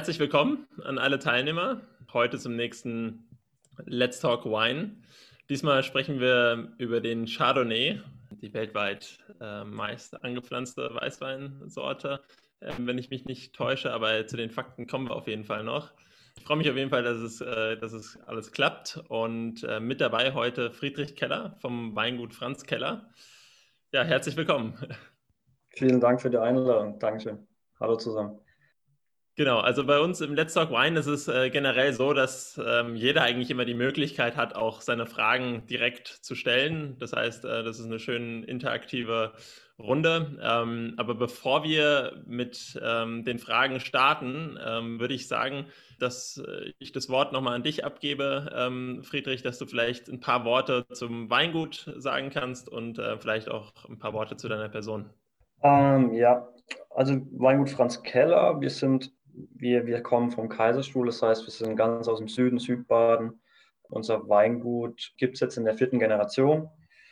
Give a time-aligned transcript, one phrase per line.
[0.00, 1.82] herzlich willkommen an alle Teilnehmer.
[2.14, 3.28] Heute zum nächsten
[3.84, 4.96] Let's Talk Wine.
[5.50, 8.00] Diesmal sprechen wir über den Chardonnay,
[8.30, 12.22] die weltweit äh, meist angepflanzte Weißweinsorte,
[12.60, 15.64] äh, wenn ich mich nicht täusche, aber zu den Fakten kommen wir auf jeden Fall
[15.64, 15.92] noch.
[16.38, 19.04] Ich freue mich auf jeden Fall, dass es, äh, dass es alles klappt.
[19.10, 23.10] Und äh, mit dabei heute Friedrich Keller vom Weingut Franz Keller.
[23.92, 24.78] Ja, herzlich willkommen.
[25.68, 26.98] Vielen Dank für die Einladung.
[26.98, 27.46] Dankeschön.
[27.78, 28.40] Hallo zusammen.
[29.40, 32.94] Genau, also bei uns im Let's Talk Wine ist es äh, generell so, dass ähm,
[32.94, 36.98] jeder eigentlich immer die Möglichkeit hat, auch seine Fragen direkt zu stellen.
[36.98, 39.32] Das heißt, äh, das ist eine schön interaktive
[39.78, 40.38] Runde.
[40.42, 45.64] Ähm, aber bevor wir mit ähm, den Fragen starten, ähm, würde ich sagen,
[45.98, 50.20] dass äh, ich das Wort nochmal an dich abgebe, ähm, Friedrich, dass du vielleicht ein
[50.20, 54.68] paar Worte zum Weingut sagen kannst und äh, vielleicht auch ein paar Worte zu deiner
[54.68, 55.08] Person.
[55.62, 56.46] Ähm, ja,
[56.90, 61.76] also Weingut Franz Keller, wir sind wir, wir kommen vom Kaiserstuhl, das heißt, wir sind
[61.76, 63.40] ganz aus dem Süden, Südbaden.
[63.88, 66.68] Unser Weingut gibt es jetzt in der vierten Generation,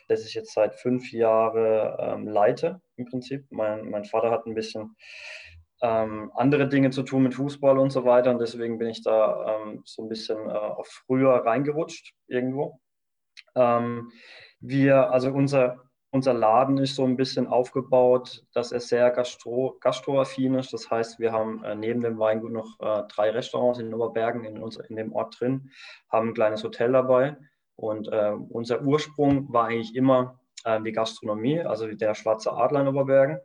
[0.08, 3.46] das ich jetzt seit fünf Jahren ähm, leite im Prinzip.
[3.50, 4.96] Mein, mein Vater hat ein bisschen
[5.80, 9.62] ähm, andere Dinge zu tun mit Fußball und so weiter und deswegen bin ich da
[9.62, 12.80] ähm, so ein bisschen äh, auf früher reingerutscht irgendwo.
[13.54, 14.10] Ähm,
[14.60, 20.54] wir, also unser, unser Laden ist so ein bisschen aufgebaut, dass er sehr gastro, gastroaffin
[20.54, 20.72] ist.
[20.72, 24.62] Das heißt, wir haben äh, neben dem Weingut noch äh, drei Restaurants in Oberbergen in,
[24.62, 25.70] unser, in dem Ort drin,
[26.10, 27.36] haben ein kleines Hotel dabei.
[27.76, 32.88] Und äh, unser Ursprung war eigentlich immer äh, die Gastronomie, also der Schwarze Adler in
[32.88, 33.38] Oberbergen.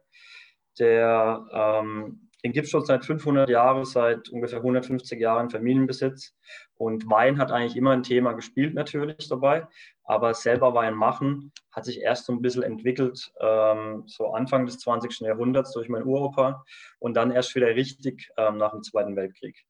[0.79, 6.35] Der ähm, den gibt es schon seit 500 Jahren, seit ungefähr 150 Jahren Familienbesitz.
[6.75, 9.67] Und Wein hat eigentlich immer ein Thema gespielt natürlich dabei.
[10.03, 14.79] Aber selber Wein machen hat sich erst so ein bisschen entwickelt, ähm, so Anfang des
[14.79, 15.21] 20.
[15.21, 16.65] Jahrhunderts durch meinen Uropa
[16.99, 19.63] und dann erst wieder richtig ähm, nach dem Zweiten Weltkrieg.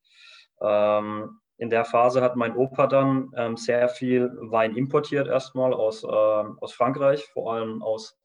[0.60, 6.04] Ähm, in der Phase hat mein Opa dann ähm, sehr viel Wein importiert, erstmal aus,
[6.04, 8.18] äh, aus Frankreich, vor allem aus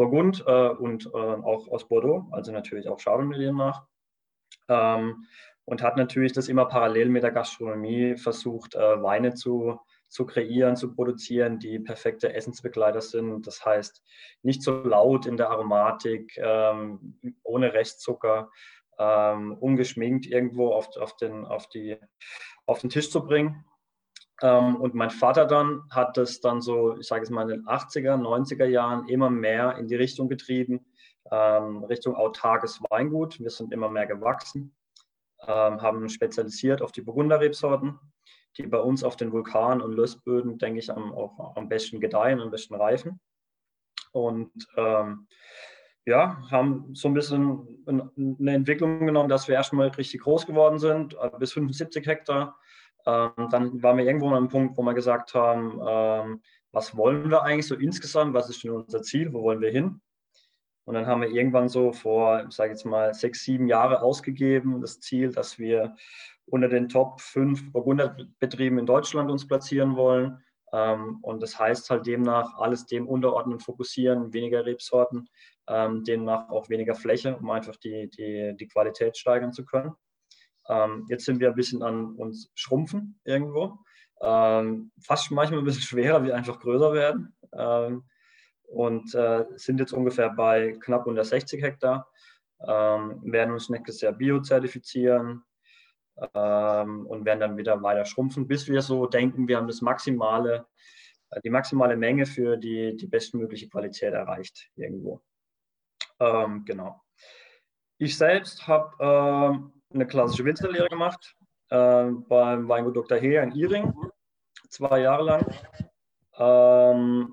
[0.00, 3.84] Burgund äh, und äh, auch aus Bordeaux, also natürlich auch Chardonnay nach.
[4.68, 5.26] Ähm,
[5.66, 9.78] und hat natürlich das immer parallel mit der Gastronomie versucht, äh, Weine zu,
[10.08, 13.46] zu kreieren, zu produzieren, die perfekte Essensbegleiter sind.
[13.46, 14.02] Das heißt,
[14.42, 18.50] nicht so laut in der Aromatik, ähm, ohne Restzucker,
[18.98, 21.98] ähm, ungeschminkt irgendwo auf, auf, den, auf, die,
[22.64, 23.66] auf den Tisch zu bringen.
[24.42, 27.66] Ähm, und mein Vater dann hat das dann so, ich sage es mal, in den
[27.66, 30.86] 80er, 90er Jahren immer mehr in die Richtung getrieben,
[31.30, 33.38] ähm, Richtung autarkes Weingut.
[33.38, 34.74] Wir sind immer mehr gewachsen,
[35.46, 37.98] ähm, haben spezialisiert auf die Burgunderrebsorten,
[38.56, 42.40] die bei uns auf den Vulkan- und Lössböden, denke ich, am, auch am besten gedeihen,
[42.40, 43.20] am besten reifen.
[44.12, 45.28] Und ähm,
[46.06, 51.14] ja, haben so ein bisschen eine Entwicklung genommen, dass wir erstmal richtig groß geworden sind,
[51.14, 52.58] äh, bis 75 Hektar
[53.06, 57.30] ähm, dann waren wir irgendwo an einem Punkt, wo wir gesagt haben, ähm, was wollen
[57.30, 60.00] wir eigentlich so insgesamt, was ist denn unser Ziel, wo wollen wir hin?
[60.84, 64.80] Und dann haben wir irgendwann so vor, ich sage jetzt mal, sechs, sieben Jahre ausgegeben,
[64.80, 65.94] das Ziel, dass wir
[66.46, 70.42] unter den Top 5 Burgunderbetrieben in Deutschland uns platzieren wollen.
[70.72, 75.28] Ähm, und das heißt halt demnach alles dem unterordnen fokussieren, weniger Rebsorten,
[75.68, 79.92] ähm, demnach auch weniger Fläche, um einfach die, die, die Qualität steigern zu können.
[80.68, 83.78] Ähm, jetzt sind wir ein bisschen an uns schrumpfen irgendwo.
[84.20, 87.34] Ähm, fast manchmal ein bisschen schwerer, wie einfach größer werden.
[87.52, 88.04] Ähm,
[88.68, 92.08] und äh, sind jetzt ungefähr bei knapp unter 60 Hektar.
[92.66, 95.42] Ähm, werden uns nächstes Jahr biozertifizieren
[96.34, 100.66] ähm, und werden dann wieder weiter schrumpfen, bis wir so denken, wir haben das maximale,
[101.30, 105.22] äh, die maximale Menge für die, die bestmögliche Qualität erreicht irgendwo.
[106.20, 107.00] Ähm, genau.
[107.98, 111.34] Ich selbst habe eine klassische Winzerlehre gemacht
[111.70, 113.18] äh, beim Weingut Dr.
[113.18, 113.92] Heer in Iring,
[114.68, 115.46] zwei Jahre lang.
[116.38, 117.32] Ähm,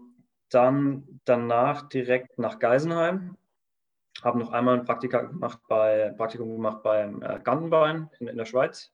[0.49, 3.37] dann danach direkt nach Geisenheim.
[4.23, 8.45] Habe noch einmal ein Praktika gemacht bei, Praktikum gemacht beim äh, Gantenbein in, in, der
[8.45, 8.91] Schweiz,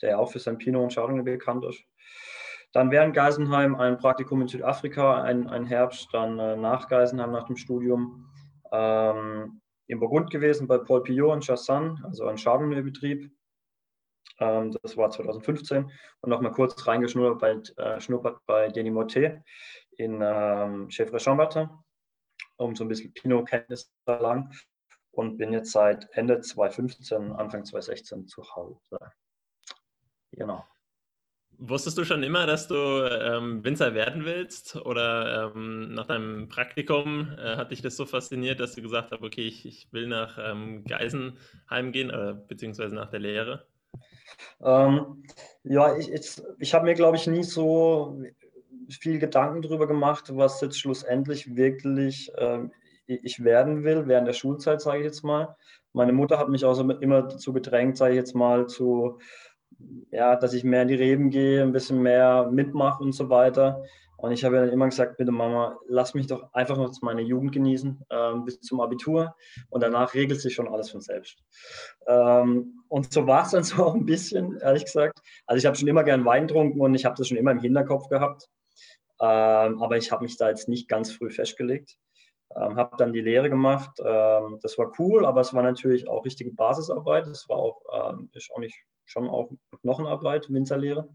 [0.00, 1.82] der auch für sein Pinot und Chardonnay bekannt ist.
[2.72, 7.46] Dann während Geisenheim ein Praktikum in Südafrika, ein, ein Herbst, dann äh, nach Geisenheim nach
[7.46, 8.30] dem Studium.
[8.72, 13.30] Ähm, in Burgund gewesen bei Paul Pillot in Chassan, also ein Chardonnay-Betrieb.
[14.40, 15.90] Ähm, das war 2015
[16.20, 19.42] und nochmal kurz reingeschnuppert bei, äh, bei Denis Motet
[19.96, 21.68] in ähm, Chevre-Chambertin,
[22.56, 24.50] um so ein bisschen Pinot-Kenntnis zu erlangen
[25.12, 28.80] und bin jetzt seit Ende 2015, Anfang 2016 zu Hause.
[30.32, 30.64] Genau.
[31.58, 34.76] Wusstest du schon immer, dass du ähm, Winzer werden willst?
[34.76, 39.22] Oder ähm, nach deinem Praktikum äh, hat dich das so fasziniert, dass du gesagt hast,
[39.22, 43.66] okay, ich, ich will nach ähm, Geisenheim gehen, äh, beziehungsweise nach der Lehre?
[44.62, 45.24] Ähm,
[45.62, 48.20] ja, ich, ich, ich habe mir, glaube ich, nie so
[48.88, 52.72] viel Gedanken darüber gemacht, was jetzt schlussendlich wirklich ähm,
[53.06, 55.56] ich werden will, während der Schulzeit, sage ich jetzt mal.
[55.92, 59.18] Meine Mutter hat mich auch so immer dazu gedrängt, sage ich jetzt mal, zu,
[60.10, 63.82] ja, dass ich mehr in die Reben gehe, ein bisschen mehr mitmache und so weiter.
[64.16, 67.20] Und ich habe ja dann immer gesagt, bitte Mama, lass mich doch einfach noch meine
[67.20, 69.34] Jugend genießen äh, bis zum Abitur
[69.68, 71.42] und danach regelt sich schon alles von selbst.
[72.06, 75.20] Ähm, und so war es dann so auch ein bisschen, ehrlich gesagt.
[75.46, 77.60] Also ich habe schon immer gern Wein getrunken und ich habe das schon immer im
[77.60, 78.48] Hinterkopf gehabt.
[79.20, 81.98] Ähm, aber ich habe mich da jetzt nicht ganz früh festgelegt.
[82.56, 83.98] Ähm, habe dann die Lehre gemacht.
[84.04, 87.26] Ähm, das war cool, aber es war natürlich auch richtige Basisarbeit.
[87.26, 91.08] Es war auch, ähm, ist auch nicht schon auch Knochenarbeit, Winzerlehre.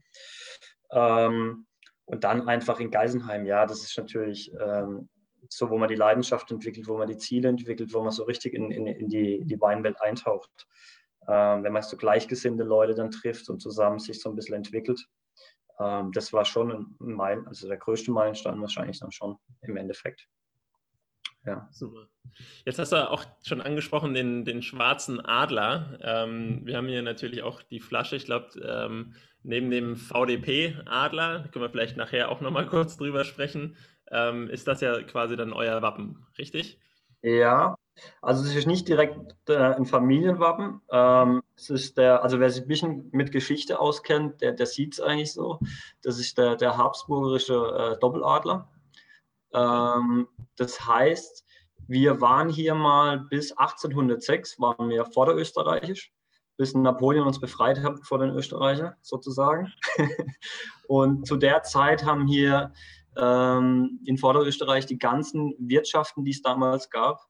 [0.91, 1.65] Ähm,
[2.06, 5.09] und dann einfach in Geisenheim, ja, das ist natürlich ähm,
[5.47, 8.53] so, wo man die Leidenschaft entwickelt, wo man die Ziele entwickelt, wo man so richtig
[8.53, 10.68] in, in, in die, die Weinwelt eintaucht.
[11.27, 15.06] Ähm, wenn man so gleichgesinnte Leute dann trifft und zusammen sich so ein bisschen entwickelt.
[15.80, 20.27] Ähm, das war schon ein Meilen, also der größte Meilenstein wahrscheinlich dann schon im Endeffekt.
[21.50, 21.68] Ja.
[21.72, 22.07] Super.
[22.63, 25.98] Jetzt hast du auch schon angesprochen den, den schwarzen Adler.
[26.01, 28.16] Ähm, wir haben hier natürlich auch die Flasche.
[28.16, 33.75] Ich glaube, ähm, neben dem VDP-Adler, können wir vielleicht nachher auch nochmal kurz drüber sprechen,
[34.12, 36.80] ähm, ist das ja quasi dann euer Wappen, richtig?
[37.22, 37.75] Ja,
[38.22, 39.18] also es ist nicht direkt
[39.50, 40.81] äh, ein Familienwappen.
[40.92, 44.94] Ähm, es ist der, also wer sich ein bisschen mit Geschichte auskennt, der, der sieht
[44.94, 45.60] es eigentlich so.
[46.02, 48.69] Das ist der, der habsburgische äh, Doppeladler.
[49.54, 51.46] Ähm, das heißt,
[51.88, 56.13] wir waren hier mal bis 1806, waren wir vorderösterreichisch,
[56.57, 59.72] bis Napoleon uns befreit hat vor den Österreichern sozusagen.
[60.88, 62.74] und zu der Zeit haben hier
[63.18, 67.22] ähm, in Vorderösterreich die ganzen Wirtschaften, die es damals gab,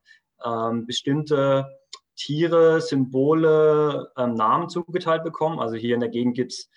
[0.44, 1.68] ähm, bestimmte
[2.15, 5.60] Tiere, Symbole, ähm, Namen zugeteilt bekommen.
[5.60, 6.69] Also hier in der Gegend gibt es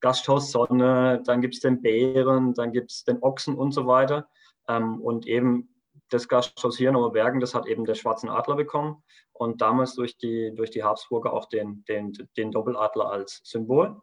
[0.00, 4.28] Gasthaus Sonne, dann gibt es den Bären, dann gibt es den Ochsen und so weiter.
[4.68, 5.68] Ähm, und eben
[6.10, 9.02] das Gasthaus hier in Oberbergen, das hat eben der Schwarzen Adler bekommen
[9.32, 14.00] und damals durch die, durch die Habsburger auch den, den, den Doppeladler als Symbol.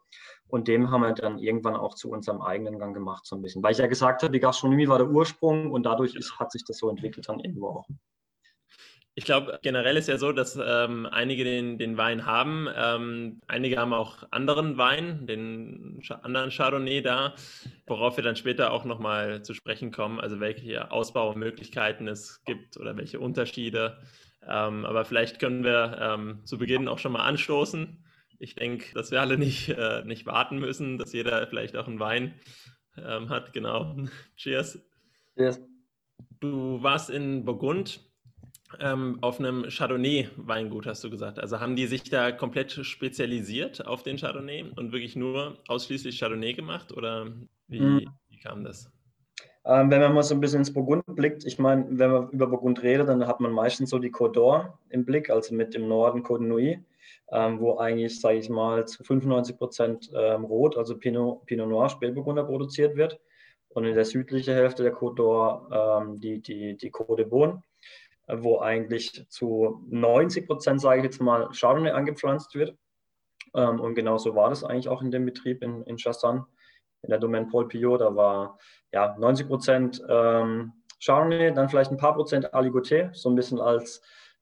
[0.48, 3.64] Und dem haben wir dann irgendwann auch zu unserem eigenen Gang gemacht, so ein bisschen.
[3.64, 6.64] Weil ich ja gesagt habe, die Gastronomie war der Ursprung und dadurch ist, hat sich
[6.66, 7.88] das so entwickelt dann irgendwo auch.
[9.16, 12.68] Ich glaube, generell ist ja so, dass ähm, einige den, den Wein haben.
[12.76, 17.36] Ähm, einige haben auch anderen Wein, den anderen Chardonnay da,
[17.86, 22.98] worauf wir dann später auch nochmal zu sprechen kommen, also welche Ausbaumöglichkeiten es gibt oder
[22.98, 24.00] welche Unterschiede.
[24.48, 28.04] Ähm, aber vielleicht können wir ähm, zu Beginn auch schon mal anstoßen.
[28.40, 32.00] Ich denke, dass wir alle nicht, äh, nicht warten müssen, dass jeder vielleicht auch einen
[32.00, 32.34] Wein
[32.98, 33.54] ähm, hat.
[33.54, 33.96] Genau.
[34.38, 34.80] Cheers.
[35.38, 35.62] Cheers.
[36.40, 38.02] Du warst in Burgund
[38.80, 41.40] ähm, auf einem Chardonnay-Weingut, hast du gesagt.
[41.40, 46.54] Also haben die sich da komplett spezialisiert auf den Chardonnay und wirklich nur ausschließlich Chardonnay
[46.54, 47.28] gemacht oder
[47.68, 48.10] wie, mhm.
[48.30, 48.92] wie kam das?
[49.66, 52.48] Ähm, wenn man mal so ein bisschen ins Burgund blickt, ich meine, wenn man über
[52.48, 55.88] Burgund redet, dann hat man meistens so die Côte d'Or im Blick, also mit dem
[55.88, 56.80] Norden Côte Nuit,
[57.32, 61.90] ähm, wo eigentlich, sage ich mal, zu 95 Prozent ähm, Rot, also Pinot, Pinot Noir,
[61.90, 63.20] Spätburgunder produziert wird.
[63.70, 67.64] Und in der südlichen Hälfte der Côte d'Or ähm, die, die, die Côte de Beaune
[68.28, 72.78] wo eigentlich zu 90 Prozent, sage ich jetzt mal, Chardonnay angepflanzt wird.
[73.54, 76.46] Ähm, und genauso war das eigentlich auch in dem Betrieb in, in Chassan,
[77.02, 78.02] in der Domaine Paul Pillot.
[78.02, 78.58] Da war
[78.92, 84.02] ja 90 Prozent ähm, Chardonnay, dann vielleicht ein paar Prozent Aligoté, so ein bisschen als,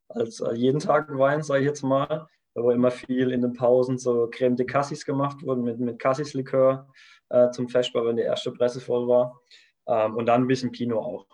[0.09, 2.27] als jeden Tag Wein, sage ich jetzt mal.
[2.53, 5.99] Da wo immer viel in den Pausen so Creme de Cassis gemacht wurde mit, mit
[5.99, 6.85] Cassis-Likör
[7.29, 9.39] äh, zum Festbau, wenn die erste Presse voll war.
[9.87, 11.25] Ähm, und dann ein bisschen Pinot auch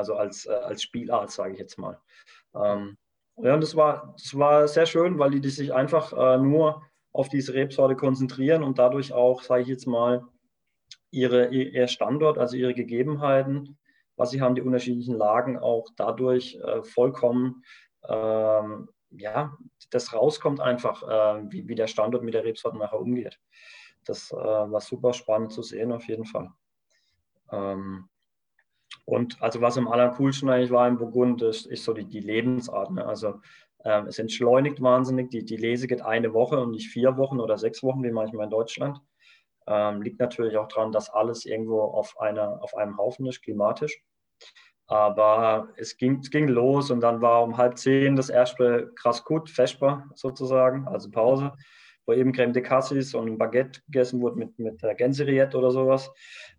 [0.00, 2.00] also als, äh, als Spielart, sage ich jetzt mal.
[2.54, 2.96] Ähm,
[3.36, 6.82] ja, und das war, das war sehr schön, weil die, die sich einfach äh, nur
[7.12, 10.24] auf diese Rebsorte konzentrieren und dadurch auch, sage ich jetzt mal,
[11.10, 13.78] ihre, ihr Standort, also ihre Gegebenheiten,
[14.16, 17.62] was sie haben, die unterschiedlichen Lagen auch dadurch äh, vollkommen,
[18.08, 19.56] ähm, ja,
[19.90, 23.40] das rauskommt einfach, äh, wie, wie der Standort mit der Rebsorte nachher umgeht.
[24.04, 26.48] Das äh, war super spannend zu sehen, auf jeden Fall.
[27.50, 28.09] Ähm,
[29.04, 32.90] und also was am allercoolsten eigentlich war in Burgund, ist, ist so die, die Lebensart.
[32.90, 33.04] Ne?
[33.04, 33.40] Also
[33.84, 35.30] ähm, es entschleunigt wahnsinnig.
[35.30, 38.44] Die, die Lese geht eine Woche und nicht vier Wochen oder sechs Wochen, wie manchmal
[38.44, 39.00] in Deutschland.
[39.66, 44.02] Ähm, liegt natürlich auch daran, dass alles irgendwo auf, einer, auf einem Haufen ist, klimatisch.
[44.86, 49.24] Aber es ging, es ging los und dann war um halb zehn das erste krass
[49.24, 49.48] gut,
[50.14, 51.52] sozusagen, also Pause
[52.06, 56.10] wo eben Creme de Cassis und ein Baguette gegessen wurde mit, mit Gänseriette oder sowas.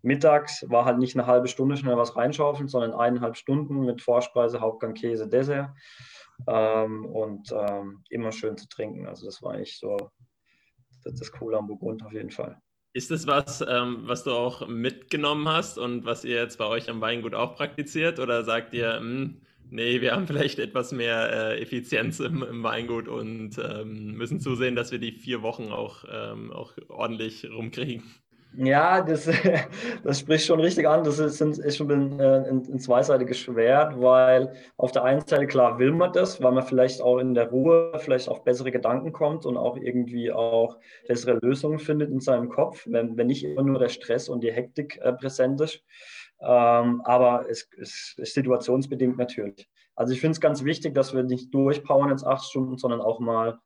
[0.02, 4.60] Mittags war halt nicht eine halbe Stunde schnell was reinschaufeln, sondern eineinhalb Stunden mit Vorspeise,
[4.60, 5.70] Hauptgang, Käse, Dessert.
[6.46, 9.06] Ähm, und ähm, immer schön zu trinken.
[9.06, 9.96] Also das war eigentlich so
[11.04, 12.60] das, das Coole am Burgund auf jeden Fall.
[12.94, 16.90] Ist das was, ähm, was du auch mitgenommen hast und was ihr jetzt bei euch
[16.90, 18.18] am Weingut auch praktiziert?
[18.18, 22.62] Oder sagt ihr, mh, hm, nee, wir haben vielleicht etwas mehr äh, Effizienz im, im,
[22.62, 28.04] Weingut und ähm, müssen zusehen, dass wir die vier Wochen auch, ähm, auch ordentlich rumkriegen?
[28.54, 29.30] Ja, das,
[30.04, 31.04] das spricht schon richtig an.
[31.04, 35.78] Das ist, ist schon ein, ein, ein, zweiseitiges Schwert, weil auf der einen Seite klar
[35.78, 39.46] will man das, weil man vielleicht auch in der Ruhe vielleicht auf bessere Gedanken kommt
[39.46, 40.76] und auch irgendwie auch
[41.08, 44.52] bessere Lösungen findet in seinem Kopf, wenn, wenn nicht immer nur der Stress und die
[44.52, 45.82] Hektik äh, präsent ist.
[46.44, 49.68] Ähm, aber es, es ist situationsbedingt natürlich.
[49.94, 53.20] Also ich finde es ganz wichtig, dass wir nicht durchpowern jetzt acht Stunden, sondern auch
[53.20, 53.60] mal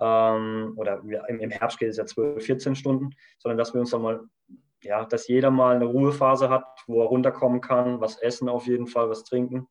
[0.00, 4.02] ähm, oder im Herbst geht es ja 12, 14 Stunden, sondern dass wir uns dann
[4.02, 4.20] mal,
[4.82, 8.86] ja, dass jeder mal eine Ruhephrase hat, wo er runterkommen kann, was essen auf jeden
[8.86, 9.68] Fall, was trinken.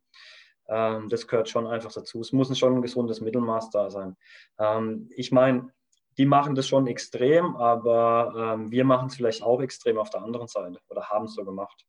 [0.67, 2.19] Ähm, das gehört schon einfach dazu.
[2.19, 4.17] Es muss schon ein gesundes Mittelmaß da sein.
[4.59, 5.71] Ähm, ich meine,
[6.17, 10.23] die machen das schon extrem, aber ähm, wir machen es vielleicht auch extrem auf der
[10.23, 11.85] anderen Seite oder haben es so gemacht.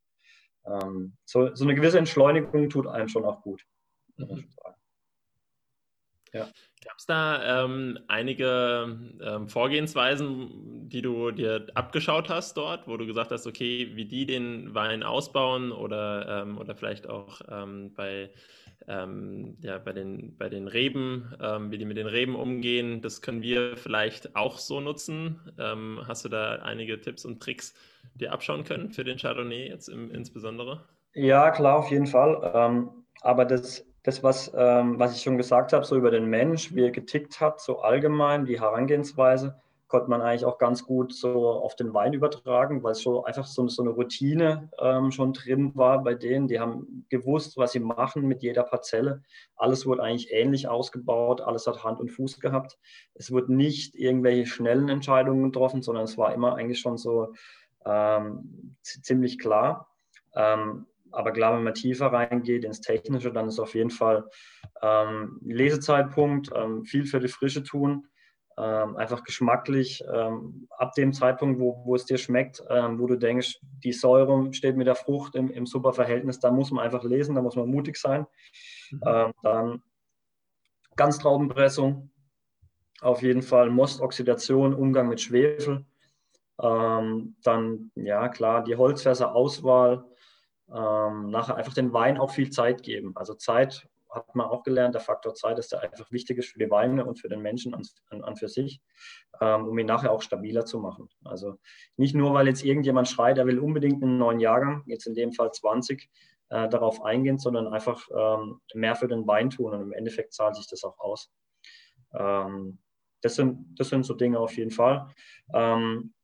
[0.67, 3.62] Ähm, so, so, eine gewisse Entschleunigung tut einem schon auch gut.
[4.17, 4.49] Mhm.
[6.33, 6.49] Ja.
[6.85, 13.07] Gab es da ähm, einige ähm, Vorgehensweisen, die du dir abgeschaut hast dort, wo du
[13.07, 18.31] gesagt hast, okay, wie die den Wein ausbauen oder, ähm, oder vielleicht auch ähm, bei,
[18.88, 23.23] ähm, ja, bei, den, bei den Reben, ähm, wie die mit den Reben umgehen, das
[23.23, 25.40] können wir vielleicht auch so nutzen.
[26.07, 27.75] hast du da einige Tipps und Tricks
[28.14, 30.85] dir abschauen können für den Chardonnay jetzt im, insbesondere?
[31.14, 32.90] Ja, klar, auf jeden Fall.
[33.21, 36.85] aber das das, was, ähm, was ich schon gesagt habe, so über den Mensch, wie
[36.85, 41.75] er getickt hat, so allgemein, die Herangehensweise, konnte man eigentlich auch ganz gut so auf
[41.75, 46.02] den Wein übertragen, weil es schon einfach so, so eine Routine ähm, schon drin war
[46.04, 46.47] bei denen.
[46.47, 49.23] Die haben gewusst, was sie machen mit jeder Parzelle.
[49.57, 52.78] Alles wurde eigentlich ähnlich ausgebaut, alles hat Hand und Fuß gehabt.
[53.14, 57.33] Es wurde nicht irgendwelche schnellen Entscheidungen getroffen, sondern es war immer eigentlich schon so
[57.87, 59.88] ähm, ziemlich klar.
[60.35, 64.28] Ähm, aber klar, wenn man tiefer reingeht ins Technische, dann ist auf jeden Fall
[64.83, 68.07] ähm, Lesezeitpunkt, ähm, viel für die Frische tun,
[68.59, 73.17] ähm, einfach geschmacklich, ähm, ab dem Zeitpunkt, wo, wo es dir schmeckt, ähm, wo du
[73.17, 77.05] denkst, die Säure steht mit der Frucht im, im super Verhältnis, da muss man einfach
[77.05, 78.27] lesen, da muss man mutig sein.
[78.91, 79.00] Mhm.
[79.07, 79.83] Ähm, dann
[80.97, 82.11] Ganztraubenpressung,
[83.00, 85.87] auf jeden Fall Mostoxidation, Umgang mit Schwefel.
[86.57, 90.05] dann, ja klar, die Holzfässerauswahl,
[90.75, 93.12] ähm, nachher einfach den Wein auch viel Zeit geben.
[93.15, 96.59] Also Zeit hat man auch gelernt, der Faktor Zeit ist der einfach wichtig ist für
[96.59, 98.81] die Weine und für den Menschen an, an, an für sich,
[99.41, 101.09] ähm, um ihn nachher auch stabiler zu machen.
[101.25, 101.59] Also
[101.97, 105.33] nicht nur, weil jetzt irgendjemand schreit, er will unbedingt einen neuen Jahrgang, jetzt in dem
[105.33, 106.09] Fall 20,
[106.50, 110.57] äh, darauf eingehen, sondern einfach ähm, mehr für den Wein tun und im Endeffekt zahlt
[110.57, 111.31] sich das auch aus.
[112.15, 112.79] Ähm,
[113.21, 115.09] das, sind, das sind so Dinge auf jeden Fall.
[115.53, 116.15] Ähm,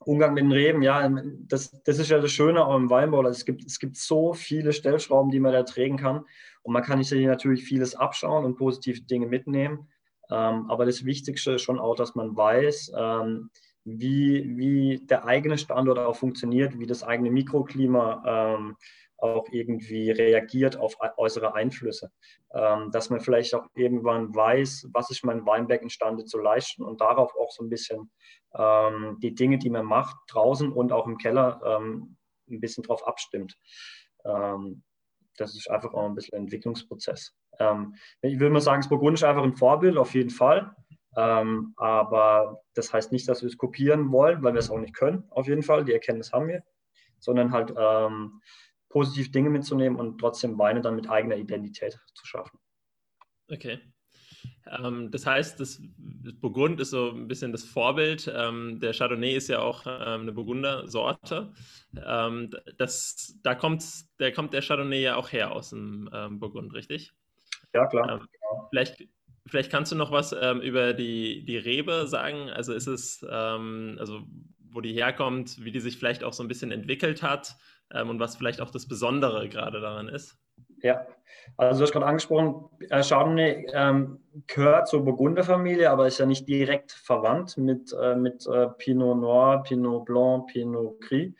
[0.00, 1.06] Umgang mit den Reben, ja,
[1.48, 3.26] das, das ist ja das Schöne auch im Weinbau.
[3.26, 6.24] Es gibt, es gibt so viele Stellschrauben, die man da drehen kann.
[6.68, 9.88] Und man kann sich natürlich vieles abschauen und positive Dinge mitnehmen.
[10.30, 13.48] Ähm, aber das Wichtigste ist schon auch, dass man weiß, ähm,
[13.84, 18.76] wie, wie der eigene Standort auch funktioniert, wie das eigene Mikroklima ähm,
[19.16, 22.12] auch irgendwie reagiert auf äußere Einflüsse.
[22.52, 27.00] Ähm, dass man vielleicht auch irgendwann weiß, was ist mein Weinberg imstande zu leisten und
[27.00, 28.10] darauf auch so ein bisschen
[28.54, 32.18] ähm, die Dinge, die man macht, draußen und auch im Keller ähm,
[32.50, 33.56] ein bisschen drauf abstimmt.
[34.26, 34.82] Ähm,
[35.40, 37.34] das ist einfach auch ein bisschen ein Entwicklungsprozess.
[37.58, 40.74] Ähm, ich würde mal sagen, das ist einfach ein Vorbild, auf jeden Fall.
[41.16, 44.94] Ähm, aber das heißt nicht, dass wir es kopieren wollen, weil wir es auch nicht
[44.94, 45.84] können, auf jeden Fall.
[45.84, 46.62] Die Erkenntnis haben wir,
[47.18, 48.40] sondern halt ähm,
[48.88, 52.58] positiv Dinge mitzunehmen und trotzdem Weine dann mit eigener Identität zu schaffen.
[53.50, 53.80] Okay.
[54.66, 58.30] Ähm, das heißt, das, das, Burgund ist so ein bisschen das Vorbild.
[58.34, 61.52] Ähm, der Chardonnay ist ja auch ähm, eine Burgunder-Sorte.
[62.04, 63.84] Ähm, das, da kommt
[64.20, 67.12] der, kommt der Chardonnay ja auch her aus dem ähm, Burgund, richtig?
[67.74, 68.06] Ja, klar.
[68.06, 68.68] Genau.
[68.70, 69.08] Vielleicht,
[69.46, 72.48] vielleicht kannst du noch was über die, die Rebe sagen.
[72.50, 74.22] Also ist es, also
[74.70, 77.56] wo die herkommt, wie die sich vielleicht auch so ein bisschen entwickelt hat
[77.92, 80.38] und was vielleicht auch das Besondere gerade daran ist?
[80.82, 81.06] Ja,
[81.56, 86.48] also du hast gerade angesprochen, äh, Chardonnay ähm, gehört zur Burgunderfamilie, aber ist ja nicht
[86.48, 91.32] direkt verwandt mit, äh, mit äh, Pinot Noir, Pinot Blanc, Pinot Gris,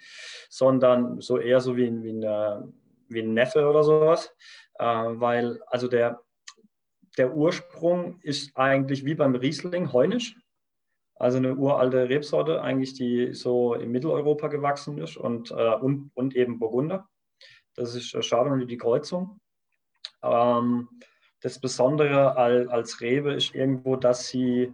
[0.49, 2.73] sondern so eher so wie, wie, eine,
[3.09, 4.35] wie ein Neffe oder sowas,
[4.79, 6.21] äh, weil also der,
[7.17, 10.37] der Ursprung ist eigentlich wie beim Riesling heunisch,
[11.15, 16.35] also eine uralte Rebsorte, eigentlich die so in Mitteleuropa gewachsen ist und, äh, und, und
[16.37, 17.09] eben Burgunder.
[17.79, 19.41] Das ist Chardonnay die Kreuzung.
[20.23, 20.89] Ähm,
[21.41, 24.73] das Besondere als Rebe ist irgendwo, dass sie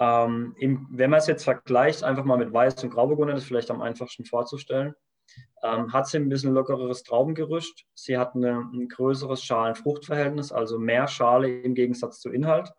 [0.00, 3.48] Ähm, im, wenn man es jetzt vergleicht, einfach mal mit Weiß und Grauburgunder, das ist
[3.48, 4.94] vielleicht am einfachsten vorzustellen,
[5.64, 7.84] ähm, hat sie ein bisschen lockeres Traubengerüst.
[7.94, 12.70] Sie hat eine, ein größeres Schalen-Fruchtverhältnis, also mehr Schale im Gegensatz zu Inhalt.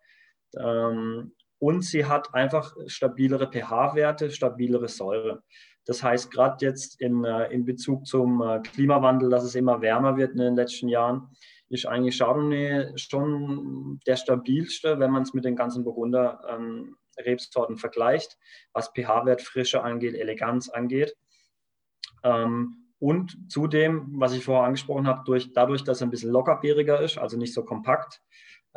[0.55, 5.43] Ähm, und sie hat einfach stabilere pH-Werte, stabilere Säure.
[5.89, 10.17] Das heißt, gerade jetzt in, äh, in Bezug zum äh, Klimawandel, dass es immer wärmer
[10.17, 11.31] wird in den letzten Jahren,
[11.67, 17.77] ist eigentlich Chardonnay schon der stabilste, wenn man es mit den ganzen Burgunder ähm, Rebsorten
[17.77, 18.37] vergleicht,
[18.71, 21.17] was pH-Wert, Frische angeht, Eleganz angeht.
[22.23, 27.01] Ähm, und zudem, was ich vorher angesprochen habe, durch, dadurch, dass er ein bisschen lockerbeeriger
[27.01, 28.21] ist, also nicht so kompakt,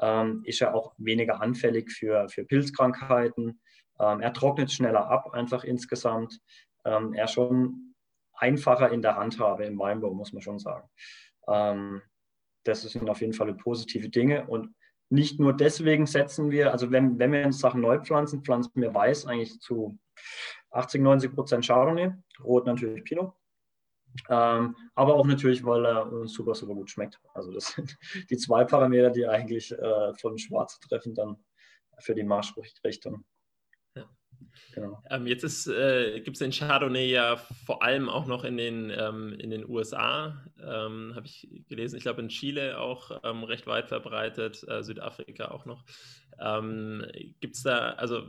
[0.00, 3.60] ähm, ist er auch weniger anfällig für, für Pilzkrankheiten.
[4.00, 6.40] Ähm, er trocknet schneller ab, einfach insgesamt.
[6.84, 7.94] Ähm, er schon
[8.34, 10.88] einfacher in der Handhabe im Weinbau, muss man schon sagen.
[11.48, 12.02] Ähm,
[12.64, 14.46] das sind auf jeden Fall positive Dinge.
[14.46, 14.74] Und
[15.10, 18.94] nicht nur deswegen setzen wir, also wenn, wenn wir uns Sachen neu pflanzen, pflanzen wir
[18.94, 19.98] Weiß eigentlich zu
[20.70, 22.12] 80, 90 Prozent Chardonnay,
[22.42, 23.32] Rot natürlich Pinot.
[24.28, 27.20] Ähm, aber auch natürlich, weil er uns super, super gut schmeckt.
[27.34, 27.96] Also das sind
[28.30, 31.36] die zwei Parameter, die eigentlich äh, von Schwarz treffen dann
[31.98, 33.24] für die Marschrichtung.
[34.74, 35.02] Genau.
[35.10, 39.34] Ähm, jetzt äh, gibt es den Chardonnay ja vor allem auch noch in den, ähm,
[39.38, 41.96] in den USA, ähm, habe ich gelesen.
[41.96, 45.84] Ich glaube in Chile auch ähm, recht weit verbreitet, äh, Südafrika auch noch.
[46.40, 47.04] Ähm,
[47.40, 48.28] gibt es da, also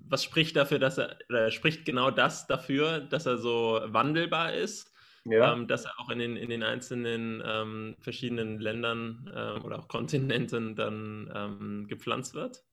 [0.00, 4.92] was spricht dafür, dass er, oder spricht genau das dafür, dass er so wandelbar ist?
[5.24, 5.52] Ja.
[5.52, 9.30] Ähm, dass er auch in den, in den einzelnen verschiedenen Ländern
[9.62, 12.64] oder auch Kontinenten dann gepflanzt wird?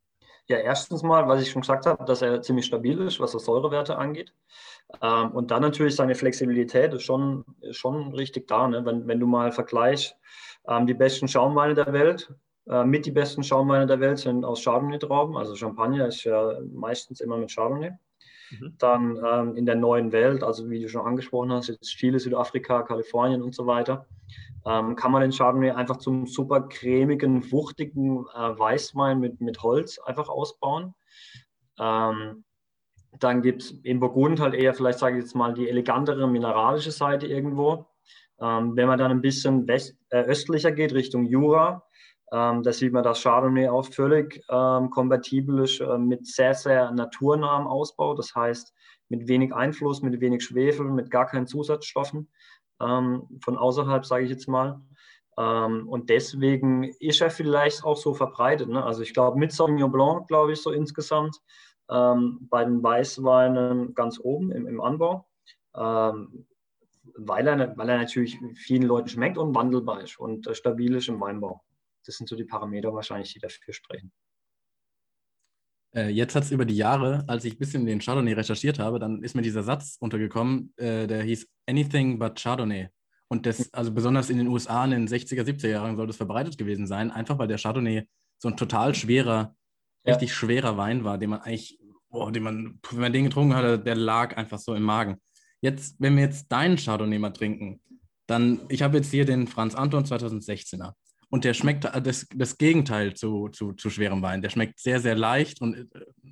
[0.50, 3.40] Ja, erstens mal, was ich schon gesagt habe, dass er ziemlich stabil ist, was die
[3.40, 4.34] Säurewerte angeht.
[5.02, 8.68] Ähm, und dann natürlich seine Flexibilität ist schon, ist schon richtig da.
[8.68, 8.86] Ne?
[8.86, 10.16] Wenn, wenn du mal vergleichst,
[10.68, 12.34] ähm, die besten Schaumweine der Welt,
[12.70, 15.36] äh, mit die besten Schaumweine der Welt sind aus Chardonnay-Trauben.
[15.36, 17.92] Also Champagner ist ja meistens immer mit Chardonnay.
[18.52, 18.74] Mhm.
[18.78, 22.84] Dann ähm, in der neuen Welt, also wie du schon angesprochen hast, jetzt Chile, Südafrika,
[22.84, 24.06] Kalifornien und so weiter,
[24.66, 30.00] ähm, kann man den Chardonnay einfach zum super cremigen, wuchtigen äh, Weißwein mit, mit Holz
[30.00, 30.94] einfach ausbauen.
[31.80, 32.44] Ähm,
[33.20, 36.92] dann gibt es in Burgund halt eher, vielleicht sage ich jetzt mal, die elegantere mineralische
[36.92, 37.88] Seite irgendwo.
[38.40, 41.84] Ähm, wenn man dann ein bisschen west, äh, östlicher geht, Richtung Jura,
[42.32, 46.92] ähm, da sieht man, dass Chardonnay auch völlig ähm, kompatibel ist äh, mit sehr, sehr
[46.92, 48.16] naturnahem Ausbau.
[48.16, 48.74] Das heißt,
[49.10, 52.30] mit wenig Einfluss, mit wenig Schwefel, mit gar keinen Zusatzstoffen
[52.82, 54.82] ähm, von außerhalb, sage ich jetzt mal.
[55.38, 58.68] Ähm, und deswegen ist er vielleicht auch so verbreitet.
[58.68, 58.84] Ne?
[58.84, 61.38] Also ich glaube, mit Sauvignon Blanc, glaube ich, so insgesamt
[61.90, 65.26] ähm, bei den Weißweinen ganz oben im, im Anbau.
[65.76, 66.46] Ähm,
[67.16, 71.08] weil er, weil er natürlich vielen Leuten schmeckt und wandelbar ist und äh, stabil ist
[71.08, 71.64] im Weinbau.
[72.08, 74.12] Das sind so die Parameter wahrscheinlich, die dafür sprechen.
[75.96, 79.00] Äh, jetzt hat es über die Jahre, als ich ein bisschen den Chardonnay recherchiert habe,
[79.00, 82.90] dann ist mir dieser Satz untergekommen, äh, der hieß Anything but Chardonnay.
[83.30, 86.58] Und das, also besonders in den USA in den 60er, 70er Jahren soll das verbreitet
[86.58, 88.08] gewesen sein, einfach weil der Chardonnay
[88.40, 89.56] so ein total schwerer,
[90.06, 90.14] ja.
[90.14, 91.78] richtig schwerer Wein war, den man eigentlich,
[92.10, 95.18] boah, den man, wenn man den getrunken hatte, der lag einfach so im Magen.
[95.60, 97.82] Jetzt, wenn wir jetzt deinen Chardonnay mal trinken,
[98.28, 100.94] dann, ich habe jetzt hier den Franz Anton 2016er.
[101.30, 104.42] Und der schmeckt das, das Gegenteil zu, zu, zu schwerem Wein.
[104.42, 105.86] Der schmeckt sehr, sehr leicht und äh,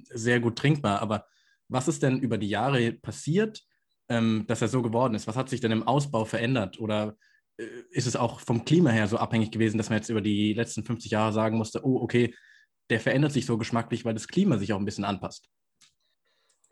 [0.10, 1.02] sehr gut trinkbar.
[1.02, 1.26] Aber
[1.68, 3.62] was ist denn über die Jahre passiert,
[4.10, 5.28] ähm, dass er so geworden ist?
[5.28, 6.80] Was hat sich denn im Ausbau verändert?
[6.80, 7.18] Oder
[7.58, 10.54] äh, ist es auch vom Klima her so abhängig gewesen, dass man jetzt über die
[10.54, 12.34] letzten 50 Jahre sagen musste, oh, okay,
[12.90, 15.50] der verändert sich so geschmacklich, weil das Klima sich auch ein bisschen anpasst?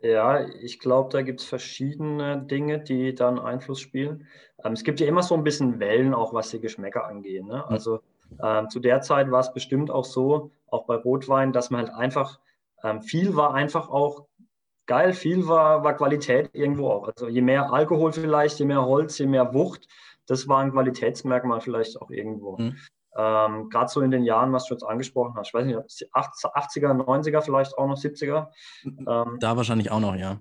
[0.00, 4.26] Ja, ich glaube, da gibt es verschiedene Dinge, die dann Einfluss spielen.
[4.62, 7.46] Ähm, es gibt ja immer so ein bisschen Wellen, auch was die Geschmäcker angehen.
[7.46, 7.66] Ne?
[7.66, 8.00] Also
[8.42, 11.94] ähm, zu der Zeit war es bestimmt auch so, auch bei Rotwein, dass man halt
[11.94, 12.40] einfach,
[12.82, 14.26] ähm, viel war einfach auch
[14.86, 17.08] geil, viel war, war Qualität irgendwo auch.
[17.08, 19.88] Also je mehr Alkohol vielleicht, je mehr Holz, je mehr Wucht,
[20.26, 22.56] das war ein Qualitätsmerkmal vielleicht auch irgendwo.
[22.58, 22.76] Mhm.
[23.16, 27.04] Ähm, Gerade so in den Jahren, was du jetzt angesprochen hast, ich weiß nicht, 80er,
[27.04, 28.48] 90er, vielleicht auch noch 70er.
[28.84, 30.40] Ähm, da wahrscheinlich auch noch, ja.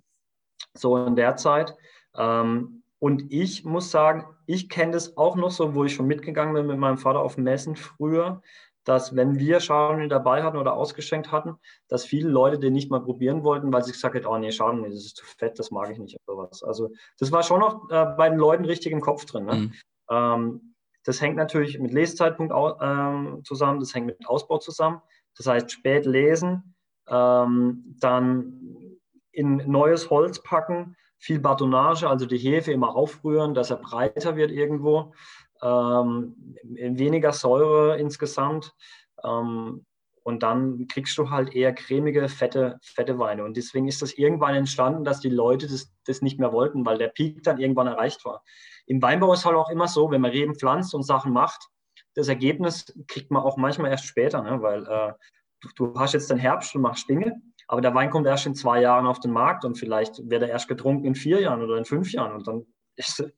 [0.76, 1.76] So in der Zeit.
[2.16, 6.54] Ähm, und ich muss sagen, ich kenne das auch noch so, wo ich schon mitgegangen
[6.54, 8.42] bin mit meinem Vater auf Messen früher,
[8.86, 11.58] dass wenn wir Chardonnay dabei hatten oder ausgeschenkt hatten,
[11.90, 14.90] dass viele Leute den nicht mal probieren wollten, weil sie gesagt haben, oh nee, Chardonnay,
[14.90, 16.64] das ist zu fett, das mag ich nicht oder sowas.
[16.64, 19.48] Also das war schon noch äh, bei den Leuten richtig im Kopf drin.
[19.48, 19.54] Ne?
[19.54, 19.74] Mhm.
[20.10, 25.02] Ähm, das hängt natürlich mit Lesezeitpunkt ähm, zusammen, das hängt mit Ausbau zusammen.
[25.36, 26.74] Das heißt, spät lesen,
[27.10, 29.02] ähm, dann
[29.34, 34.52] in neues Holz packen, viel Batonage, also die Hefe immer aufrühren, dass er breiter wird
[34.52, 35.14] irgendwo,
[35.62, 38.76] ähm, weniger Säure insgesamt.
[39.24, 39.86] Ähm,
[40.26, 43.44] Und dann kriegst du halt eher cremige, fette, fette Weine.
[43.44, 46.98] Und deswegen ist das irgendwann entstanden, dass die Leute das, das nicht mehr wollten, weil
[46.98, 48.42] der Peak dann irgendwann erreicht war.
[48.86, 51.70] Im Weinbau ist halt auch immer so, wenn man Reben pflanzt und Sachen macht,
[52.16, 54.62] das Ergebnis kriegt man auch manchmal erst später, ne?
[54.62, 55.14] weil äh,
[55.62, 58.56] du, du, hast jetzt den Herbst und machst Dinge, aber der Wein kommt erst in
[58.56, 61.78] zwei Jahren auf den Markt und vielleicht wird er erst getrunken in vier Jahren oder
[61.78, 62.66] in fünf Jahren und dann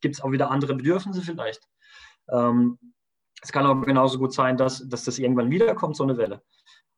[0.01, 1.61] gibt es auch wieder andere Bedürfnisse vielleicht.
[2.29, 2.77] Ähm,
[3.41, 6.41] es kann auch genauso gut sein, dass, dass das irgendwann wiederkommt, so eine Welle.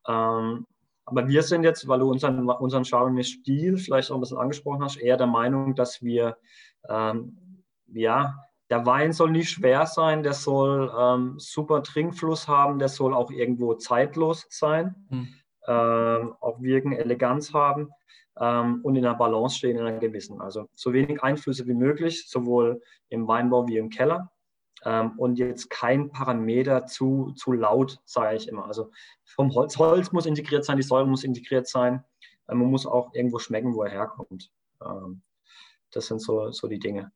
[0.07, 0.65] Ähm,
[1.05, 4.97] aber wir sind jetzt, weil du unseren, unseren Chardonnay-Stil vielleicht auch ein bisschen angesprochen hast,
[4.97, 6.37] eher der Meinung, dass wir,
[6.89, 8.35] ähm, ja,
[8.69, 13.31] der Wein soll nicht schwer sein, der soll ähm, super Trinkfluss haben, der soll auch
[13.31, 15.27] irgendwo zeitlos sein, hm.
[15.67, 17.91] Ähm, auch wirken, Eleganz haben
[18.39, 20.41] ähm, und in der Balance stehen, in einer gewissen.
[20.41, 24.31] Also so wenig Einflüsse wie möglich, sowohl im Weinbau wie im Keller
[24.85, 28.65] ähm, und jetzt kein Parameter zu, zu laut, sage ich immer.
[28.65, 28.91] Also
[29.25, 32.03] vom Holz, Holz muss integriert sein, die Säure muss integriert sein.
[32.47, 34.51] Äh, man muss auch irgendwo schmecken, wo er herkommt.
[35.89, 37.11] Das sind so, so die Dinge.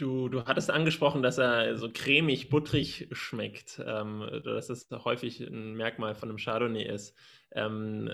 [0.00, 5.74] Du, du hattest angesprochen, dass er so cremig, butterig schmeckt, ähm, dass das häufig ein
[5.74, 7.14] Merkmal von einem Chardonnay ist.
[7.52, 8.10] Ähm,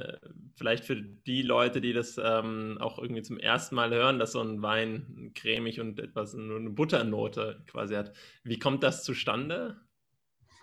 [0.57, 4.41] vielleicht für die Leute, die das ähm, auch irgendwie zum ersten Mal hören, dass so
[4.41, 8.13] ein Wein cremig und etwas nur eine Butternote quasi hat.
[8.43, 9.77] Wie kommt das zustande?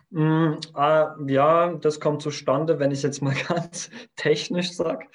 [0.10, 5.08] Mm, äh, ja, das kommt zustande, wenn ich jetzt mal ganz technisch sage,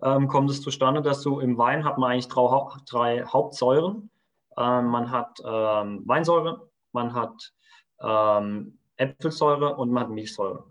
[0.00, 4.10] ähm, kommt es zustande, dass du im Wein hat man eigentlich drei, drei Hauptsäuren
[4.56, 7.52] man hat ähm, Weinsäure, man hat
[8.00, 10.64] ähm, Äpfelsäure und man hat Milchsäure.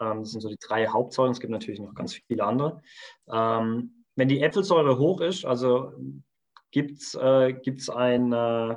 [0.00, 1.32] Ähm, das sind so die drei Hauptsäuren.
[1.32, 2.82] Es gibt natürlich noch ganz viele andere.
[3.30, 5.92] Ähm, wenn die Äpfelsäure hoch ist, also
[6.70, 7.54] gibt es äh,
[7.94, 8.76] ein, äh,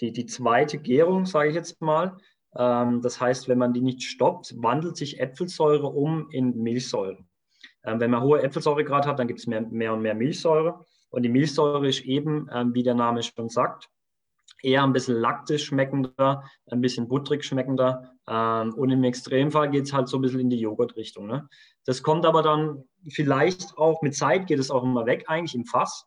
[0.00, 2.16] die, die zweite Gärung, sage ich jetzt mal.
[2.56, 7.24] Ähm, das heißt, wenn man die nicht stoppt, wandelt sich Äpfelsäure um in Milchsäure.
[7.84, 10.84] Wenn man hohe Äpfelsäuregrad hat, dann gibt es mehr, mehr und mehr Milchsäure.
[11.10, 13.88] Und die Milchsäure ist eben, ähm, wie der Name schon sagt,
[14.62, 18.10] eher ein bisschen laktisch schmeckender, ein bisschen butterig schmeckender.
[18.26, 21.26] Ähm, und im Extremfall geht es halt so ein bisschen in die Joghurt-Richtung.
[21.26, 21.48] Ne?
[21.84, 25.66] Das kommt aber dann vielleicht auch mit Zeit, geht es auch immer weg, eigentlich im
[25.66, 26.06] Fass.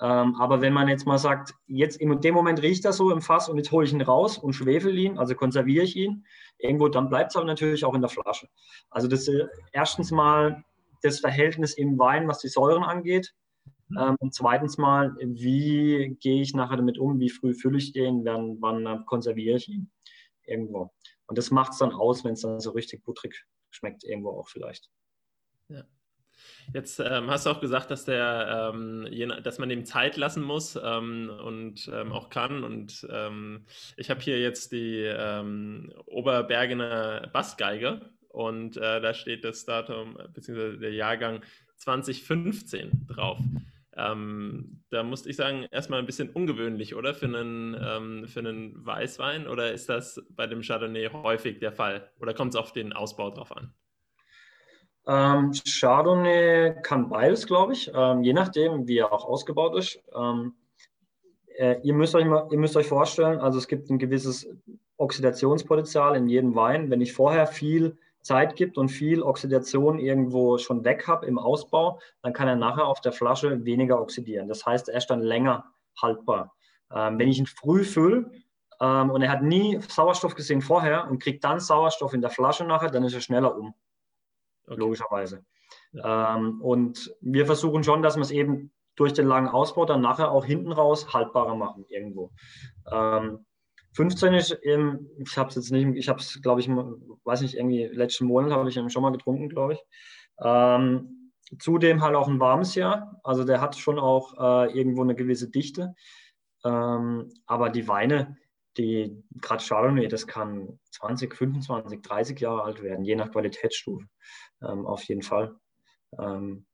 [0.00, 3.22] Ähm, aber wenn man jetzt mal sagt, jetzt in dem Moment riecht das so im
[3.22, 6.26] Fass und jetzt hole ich ihn raus und schwefel ihn, also konserviere ich ihn,
[6.58, 8.48] irgendwo, dann bleibt es aber natürlich auch in der Flasche.
[8.90, 10.64] Also das ist äh, erstens mal
[11.02, 13.34] das Verhältnis im Wein, was die Säuren angeht.
[13.88, 13.98] Mhm.
[13.98, 17.18] Ähm, und zweitens mal, wie gehe ich nachher damit um?
[17.20, 18.24] Wie früh fülle ich den?
[18.24, 19.90] Wann, wann konserviere ich ihn?
[20.44, 20.92] Irgendwo.
[21.26, 24.48] Und das macht es dann aus, wenn es dann so richtig butterig schmeckt, irgendwo auch
[24.48, 24.90] vielleicht.
[25.68, 25.84] Ja.
[26.72, 30.42] Jetzt ähm, hast du auch gesagt, dass, der, ähm, je, dass man dem Zeit lassen
[30.42, 32.64] muss ähm, und ähm, auch kann.
[32.64, 39.64] Und ähm, ich habe hier jetzt die ähm, Oberbergener Bassgeige und äh, da steht das
[39.64, 40.78] Datum bzw.
[40.78, 41.42] der Jahrgang
[41.76, 43.38] 2015 drauf.
[43.94, 47.12] Ähm, da musste ich sagen, erstmal ein bisschen ungewöhnlich, oder?
[47.12, 49.46] Für einen, ähm, für einen Weißwein?
[49.46, 52.10] Oder ist das bei dem Chardonnay häufig der Fall?
[52.20, 53.74] Oder kommt es auf den Ausbau drauf an?
[55.06, 60.00] Ähm, Chardonnay kann beides, glaube ich, ähm, je nachdem, wie er auch ausgebaut ist.
[60.14, 60.54] Ähm,
[61.58, 64.48] äh, ihr, müsst euch mal, ihr müsst euch vorstellen, also es gibt ein gewisses
[64.96, 66.90] Oxidationspotenzial in jedem Wein.
[66.90, 72.00] Wenn ich vorher viel Zeit gibt und viel Oxidation irgendwo schon weg habe im Ausbau,
[72.22, 74.48] dann kann er nachher auf der Flasche weniger oxidieren.
[74.48, 75.64] Das heißt, er ist dann länger
[76.00, 76.54] haltbar.
[76.92, 78.30] Ähm, wenn ich ihn früh fülle
[78.80, 82.64] ähm, und er hat nie Sauerstoff gesehen vorher und kriegt dann Sauerstoff in der Flasche
[82.64, 83.74] nachher, dann ist er schneller um.
[84.66, 84.78] Okay.
[84.78, 85.44] Logischerweise.
[85.92, 86.36] Ja.
[86.36, 90.30] Ähm, und wir versuchen schon, dass wir es eben durch den langen Ausbau dann nachher
[90.30, 92.30] auch hinten raus haltbarer machen irgendwo.
[92.90, 93.46] Ähm,
[93.94, 97.54] 15 ist, eben, ich habe es jetzt nicht, ich habe es, glaube ich, weiß nicht,
[97.54, 99.80] irgendwie letzten Monat habe ich ihn schon mal getrunken, glaube ich.
[100.42, 105.14] Ähm, zudem halt auch ein warmes Jahr, also der hat schon auch äh, irgendwo eine
[105.14, 105.94] gewisse Dichte.
[106.64, 108.36] Ähm, aber die Weine,
[108.78, 114.06] die gerade Chardonnay, das kann 20, 25, 30 Jahre alt werden, je nach Qualitätsstufe.
[114.62, 115.56] Ähm, auf jeden Fall.
[116.18, 116.66] Ähm,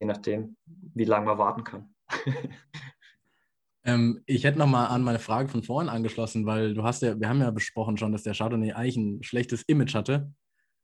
[0.00, 1.94] je nachdem, wie lange man warten kann.
[3.86, 7.28] Ähm, ich hätte nochmal an meine Frage von vorhin angeschlossen, weil du hast ja, wir
[7.28, 10.32] haben ja besprochen schon, dass der Chardonnay eigentlich ein schlechtes Image hatte.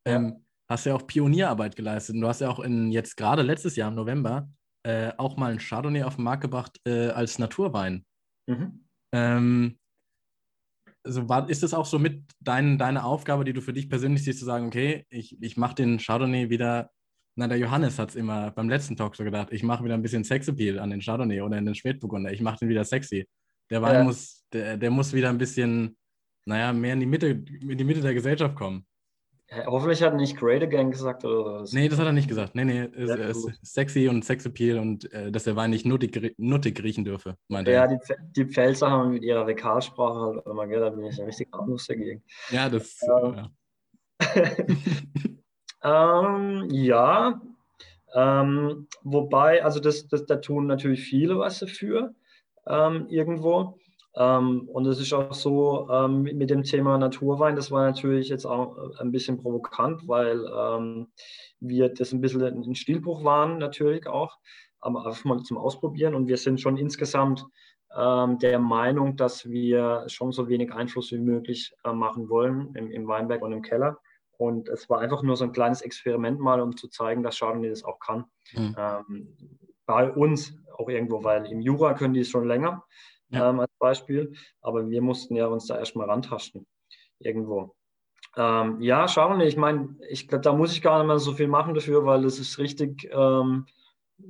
[0.05, 2.15] Ähm, hast ja auch Pionierarbeit geleistet.
[2.15, 4.49] Und du hast ja auch in, jetzt gerade letztes Jahr im November
[4.85, 8.05] äh, auch mal ein Chardonnay auf den Markt gebracht äh, als Naturwein.
[8.47, 8.87] Mhm.
[9.13, 9.79] Ähm,
[11.05, 14.23] also war, ist das auch so mit dein, deine Aufgabe, die du für dich persönlich
[14.23, 16.91] siehst, zu sagen, okay, ich, ich mache den Chardonnay wieder
[17.37, 20.03] na, der Johannes hat es immer beim letzten Talk so gedacht, ich mache wieder ein
[20.03, 22.33] bisschen Sexappeal an den Chardonnay oder in den Spätburgunder.
[22.33, 23.29] Ich mache den wieder sexy.
[23.71, 24.05] Der Wein ja.
[24.05, 25.97] muss, der, der muss wieder ein bisschen,
[26.45, 28.85] naja, mehr in die Mitte, in die Mitte der Gesellschaft kommen.
[29.66, 31.77] hoffentlich hat er nicht Great Again gesagt oder so.
[31.77, 32.57] Nee, das hat er nicht gesagt.
[32.57, 36.83] Nee, nee, ist, ist sexy und Sexappeal und äh, dass der Wein nicht nuttig, nuttig
[36.83, 37.93] riechen dürfe, meinte ja, er.
[37.93, 41.25] Ja, die, die Pfälzer haben mit ihrer Vekalsprache halt immer, gell, da bin ich ja
[41.25, 42.25] richtig harmlos dagegen.
[42.51, 42.99] Ja, das.
[43.03, 43.51] Ähm, ja,
[45.83, 47.40] ähm, ja
[48.14, 52.14] ähm, wobei, also das, das, da tun natürlich viele was dafür
[52.66, 53.79] ähm, irgendwo.
[54.16, 58.45] Ähm, und es ist auch so ähm, mit dem Thema Naturwein, das war natürlich jetzt
[58.45, 61.07] auch äh, ein bisschen provokant, weil ähm,
[61.61, 64.37] wir das ein bisschen ein Stilbruch waren, natürlich auch,
[64.81, 66.14] aber einfach mal zum Ausprobieren.
[66.16, 67.47] Und wir sind schon insgesamt
[67.93, 73.09] der Meinung, dass wir schon so wenig Einfluss wie möglich äh, machen wollen im, im
[73.09, 73.99] Weinberg und im Keller.
[74.40, 77.68] Und es war einfach nur so ein kleines Experiment mal, um zu zeigen, dass Chardonnay
[77.68, 78.24] das auch kann.
[78.55, 78.74] Mhm.
[78.79, 79.37] Ähm,
[79.85, 82.83] bei uns auch irgendwo, weil im Jura können die es schon länger
[83.29, 83.50] ja.
[83.50, 84.33] ähm, als Beispiel.
[84.62, 86.66] Aber wir mussten ja uns da erstmal rantasten
[87.18, 87.74] irgendwo.
[88.35, 89.42] Ähm, ja, wir.
[89.42, 92.24] Ich meine, ich glaube, da muss ich gar nicht mehr so viel machen dafür, weil
[92.24, 93.66] es ist richtig ähm,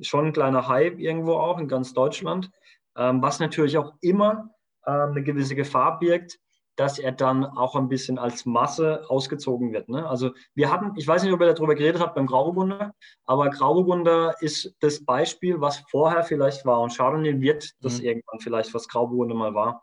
[0.00, 2.50] schon ein kleiner Hype irgendwo auch in ganz Deutschland.
[2.96, 4.50] Ähm, was natürlich auch immer
[4.84, 6.40] ähm, eine gewisse Gefahr birgt,
[6.80, 9.90] dass er dann auch ein bisschen als Masse ausgezogen wird.
[9.90, 10.08] Ne?
[10.08, 12.94] Also wir hatten, ich weiß nicht, ob ihr darüber geredet habt beim Grauburgunder,
[13.26, 18.06] aber Grauburgunder ist das Beispiel, was vorher vielleicht war und Chardonnay wird das mhm.
[18.06, 19.82] irgendwann vielleicht, was Grauburgunder mal war.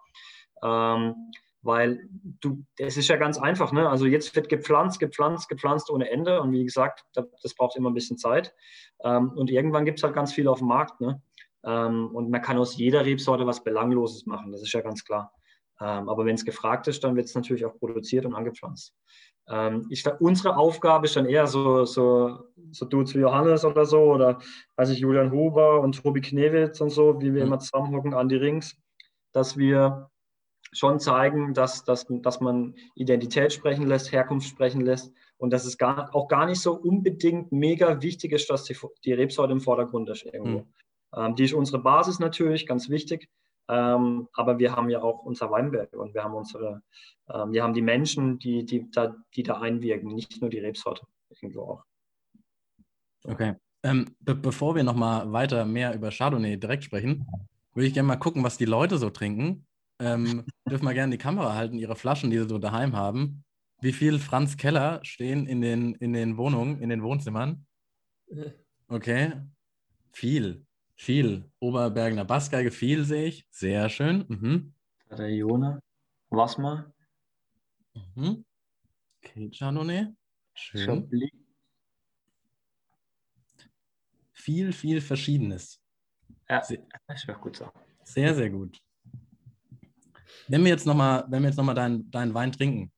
[0.63, 1.13] Ähm,
[1.62, 2.10] weil
[2.41, 3.88] du, es ist ja ganz einfach, ne?
[3.88, 7.93] Also jetzt wird gepflanzt, gepflanzt, gepflanzt ohne Ende und wie gesagt, das braucht immer ein
[7.93, 8.55] bisschen Zeit.
[9.03, 11.21] Ähm, und irgendwann gibt es halt ganz viel auf dem Markt, ne?
[11.63, 15.37] Ähm, und man kann aus jeder Rebsorte was Belangloses machen, das ist ja ganz klar.
[15.79, 18.93] Ähm, aber wenn es gefragt ist, dann wird es natürlich auch produziert und angepflanzt.
[19.49, 22.39] Ähm, ich, unsere Aufgabe ist dann eher so, so,
[22.71, 24.39] so Dudes wie Johannes oder so oder
[24.75, 27.47] weiß ich, Julian Huber und Tobi Knewitz und so, wie wir mhm.
[27.47, 28.75] immer zusammenhocken an die Rings,
[29.31, 30.09] dass wir
[30.73, 35.77] schon zeigen, dass, dass, dass man Identität sprechen lässt, Herkunft sprechen lässt und dass es
[35.77, 40.09] gar, auch gar nicht so unbedingt mega wichtig ist, dass die, die Rebsorte im Vordergrund
[40.09, 40.59] ist irgendwo.
[40.59, 40.65] Mhm.
[41.15, 43.29] Ähm, die ist unsere Basis natürlich, ganz wichtig,
[43.69, 46.82] ähm, aber wir haben ja auch unser Weinberg und wir haben unsere,
[47.30, 51.06] ähm, wir haben die Menschen, die, die, da, die da einwirken, nicht nur die Rebsorte
[51.30, 51.84] irgendwo auch.
[53.23, 53.56] Okay.
[53.84, 57.27] Ähm, be bevor wir nochmal weiter mehr über Chardonnay direkt sprechen,
[57.73, 59.65] würde ich gerne mal gucken, was die Leute so trinken.
[59.99, 63.43] Ähm, dürfen mal gerne die Kamera halten, ihre Flaschen, die sie so daheim haben.
[63.82, 67.65] Wie viel Franz Keller stehen in den, in den Wohnungen, in den Wohnzimmern?
[68.88, 69.34] Okay.
[70.12, 70.66] Viel.
[70.97, 71.49] Viel.
[71.60, 73.47] Oberbergener Bassgeige, viel sehe ich.
[73.51, 74.25] Sehr schön.
[74.27, 74.73] Mhm.
[75.12, 75.79] Der Jona.
[76.29, 76.91] Was mal?
[77.93, 78.43] Mhm.
[79.51, 80.07] Chardonnay.
[80.53, 80.86] Schön.
[80.86, 81.31] Chablis.
[84.33, 85.79] Viel, viel Verschiedenes.
[86.49, 87.69] Ja, sehr, das wäre gut so.
[88.03, 88.77] Sehr, sehr gut.
[90.47, 92.91] Wenn wir jetzt nochmal noch, deinen dein Wein trinken,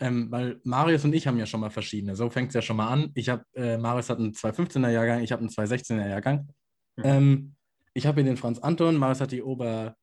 [0.00, 2.16] ähm, weil Marius und ich haben ja schon mal verschiedene.
[2.16, 3.10] So fängt es ja schon mal an.
[3.14, 6.48] Ich habe, äh, Marius hat einen 215er Jahrgang, ich habe einen 216er Jahrgang.
[6.96, 7.04] Mhm.
[7.04, 7.54] Ähm,
[7.92, 9.96] ich habe hier den Franz Anton, Marius hat die Ober,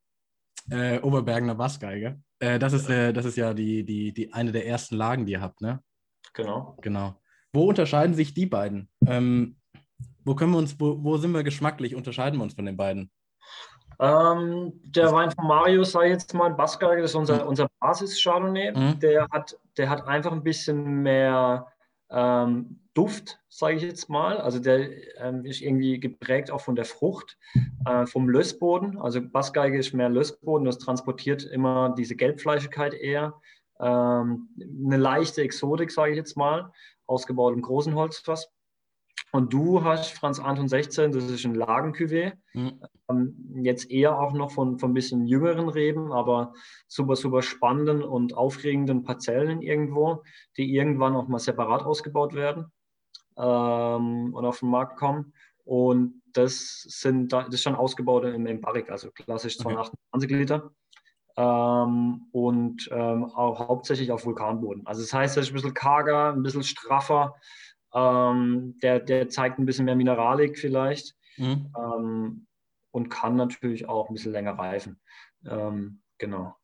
[0.69, 2.21] äh, Oberbergener Bassgeige.
[2.39, 5.33] Äh, das, ist, äh, das ist ja die, die, die eine der ersten Lagen, die
[5.33, 5.81] ihr habt, ne?
[6.33, 6.77] Genau.
[6.81, 7.15] Genau.
[7.53, 8.89] Wo unterscheiden sich die beiden?
[9.05, 9.57] Ähm,
[10.23, 13.11] wo können wir uns, wo, wo sind wir geschmacklich, unterscheiden wir uns von den beiden?
[13.99, 17.49] Ähm, der Wein von Marius, sei jetzt mal Bassgeige, das ist unser, mhm.
[17.49, 18.71] unser Basis-Chardonnay.
[18.71, 18.99] Mhm.
[18.99, 21.67] Der, hat, der hat einfach ein bisschen mehr
[22.11, 24.37] ähm, Duft, sage ich jetzt mal.
[24.37, 27.37] Also der ähm, ist irgendwie geprägt auch von der Frucht,
[27.85, 28.97] äh, vom Lössboden.
[28.99, 33.33] Also Bassgeige ist mehr Lössboden, das transportiert immer diese Gelbfleischigkeit eher.
[33.79, 34.49] Ähm,
[34.85, 36.71] eine leichte Exotik, sage ich jetzt mal,
[37.07, 38.51] ausgebaut im großen Holzfass.
[39.33, 42.33] Und du hast Franz Anton 16, das ist ein Lagencuvée.
[42.53, 42.81] Mhm.
[43.09, 46.53] Ähm, jetzt eher auch noch von, von ein bisschen jüngeren Reben, aber
[46.87, 50.23] super, super spannenden und aufregenden Parzellen irgendwo,
[50.57, 52.71] die irgendwann auch mal separat ausgebaut werden
[53.37, 55.33] ähm, und auf den Markt kommen.
[55.63, 60.35] Und das sind das ist schon ausgebaut im, im Barrik, also klassisch 228 okay.
[60.37, 60.71] Liter.
[61.37, 64.85] Ähm, und ähm, auch hauptsächlich auf Vulkanboden.
[64.85, 67.35] Also das heißt, es ist ein bisschen karger, ein bisschen straffer,
[67.93, 71.73] ähm, der, der zeigt ein bisschen mehr Mineralik vielleicht mhm.
[71.77, 72.47] ähm,
[72.91, 74.99] und kann natürlich auch ein bisschen länger reifen.
[75.45, 76.55] Ähm, genau.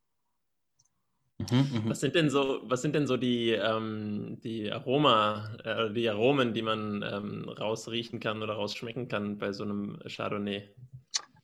[1.40, 5.94] Mhm, mhm, was sind denn so, was sind denn so die, ähm, die Aroma, äh,
[5.94, 10.68] die Aromen, die man ähm, rausriechen kann oder rausschmecken kann bei so einem Chardonnay?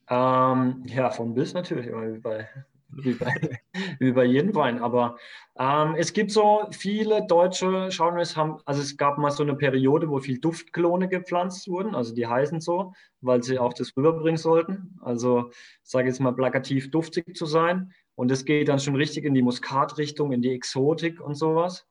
[0.10, 2.50] Ähm, ja, von bis natürlich, wie bei
[2.98, 3.60] wie bei,
[4.00, 4.80] wie bei jedem Wein.
[4.80, 5.18] Aber
[5.58, 10.10] ähm, es gibt so viele deutsche Chardonnays haben, also es gab mal so eine Periode,
[10.10, 14.98] wo viel Duftklone gepflanzt wurden, also die heißen so, weil sie auch das rüberbringen sollten.
[15.02, 15.52] Also
[15.84, 17.94] sage jetzt mal plakativ duftig zu sein.
[18.16, 21.88] Und das geht dann schon richtig in die Muskatrichtung, in die Exotik und sowas.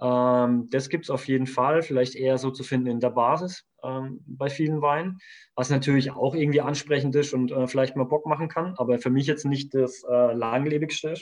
[0.00, 3.66] Ähm, das gibt es auf jeden Fall, vielleicht eher so zu finden in der Basis
[3.82, 5.18] ähm, bei vielen Weinen,
[5.54, 9.10] was natürlich auch irgendwie ansprechend ist und äh, vielleicht mal Bock machen kann, aber für
[9.10, 11.14] mich jetzt nicht das äh, langlebigste.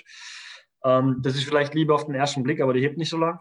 [0.85, 3.41] Ähm, das ist vielleicht lieber auf den ersten Blick, aber die hebt nicht so lang.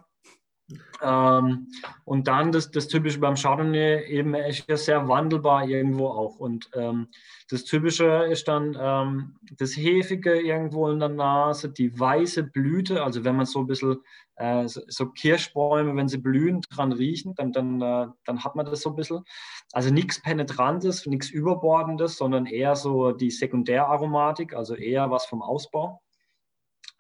[1.02, 1.68] Ähm,
[2.04, 6.40] und dann das, das Typische beim Chardonnay eben ist ja sehr wandelbar irgendwo auch.
[6.40, 7.08] Und ähm,
[7.50, 13.24] das Typische ist dann ähm, das Hefige irgendwo in der Nase, die weiße Blüte, also
[13.24, 13.98] wenn man so ein bisschen
[14.38, 18.66] äh, so, so, Kirschbäume, wenn sie blühen, dran riechen, dann, dann, äh, dann hat man
[18.66, 19.24] das so ein bisschen.
[19.72, 26.02] Also nichts Penetrantes, nichts Überbordendes, sondern eher so die Sekundäraromatik, also eher was vom Ausbau.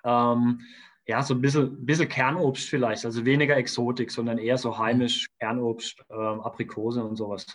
[0.04, 0.62] Ähm,
[1.06, 6.04] ja, so ein bisschen, bisschen Kernobst vielleicht, also weniger Exotik, sondern eher so heimisch Kernobst,
[6.10, 7.45] ähm, Aprikose und sowas.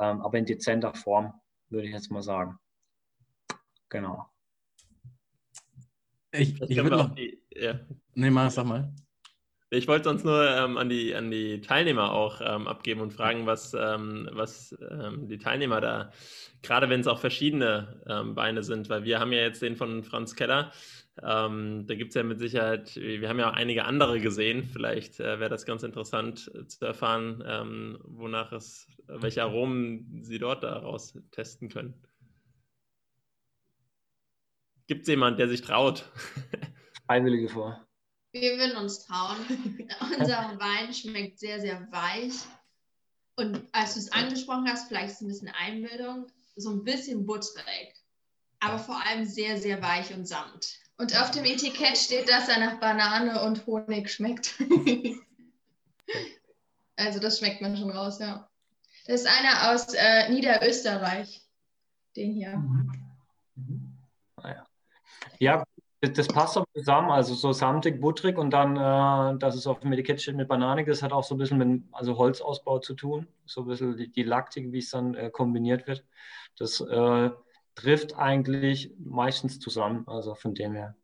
[0.00, 1.32] Ähm, aber in dezenter Form,
[1.68, 2.56] würde ich jetzt mal sagen.
[3.88, 4.26] Genau.
[6.32, 7.14] Ich, ich würde noch.
[7.14, 7.80] Die, ja.
[8.14, 8.92] Nee, mal, sag mal.
[9.70, 13.44] Ich wollte sonst nur ähm, an, die, an die Teilnehmer auch ähm, abgeben und fragen,
[13.46, 16.10] was, ähm, was ähm, die Teilnehmer da,
[16.62, 20.04] gerade wenn es auch verschiedene ähm, Beine sind, weil wir haben ja jetzt den von
[20.04, 20.72] Franz Keller,
[21.22, 24.64] ähm, da gibt es ja mit Sicherheit, wir haben ja auch einige andere gesehen.
[24.64, 30.38] Vielleicht äh, wäre das ganz interessant äh, zu erfahren, ähm, wonach es, welche Aromen Sie
[30.38, 31.94] dort daraus testen können.
[34.86, 36.10] Gibt es jemanden, der sich traut?
[37.06, 37.87] Freiwillige vor.
[38.32, 39.38] Wir würden uns trauen.
[40.18, 42.34] Unser Wein schmeckt sehr, sehr weich.
[43.36, 47.24] Und als du es angesprochen hast, vielleicht ist es ein bisschen Einbildung, so ein bisschen
[47.24, 47.94] butterig,
[48.58, 50.78] aber vor allem sehr, sehr weich und samt.
[50.96, 54.54] Und auf dem Etikett steht, dass er nach Banane und Honig schmeckt.
[56.96, 58.50] also das schmeckt man schon raus, ja.
[59.06, 61.40] Das ist einer aus äh, Niederösterreich.
[62.16, 62.56] Den hier.
[62.56, 62.92] Mhm.
[63.54, 63.98] Mhm.
[64.36, 64.66] Ah, ja.
[65.38, 65.64] ja,
[66.00, 67.10] das passt auch zusammen.
[67.10, 70.84] Also so samtig, butterig und dann, äh, dass es auf dem Etikett steht mit Banane,
[70.84, 73.26] das hat auch so ein bisschen mit also Holzausbau zu tun.
[73.46, 76.04] So ein bisschen die, die Laktik, wie es dann äh, kombiniert wird.
[76.58, 77.30] Das äh,
[77.74, 80.96] trifft eigentlich meistens zusammen, also von dem her.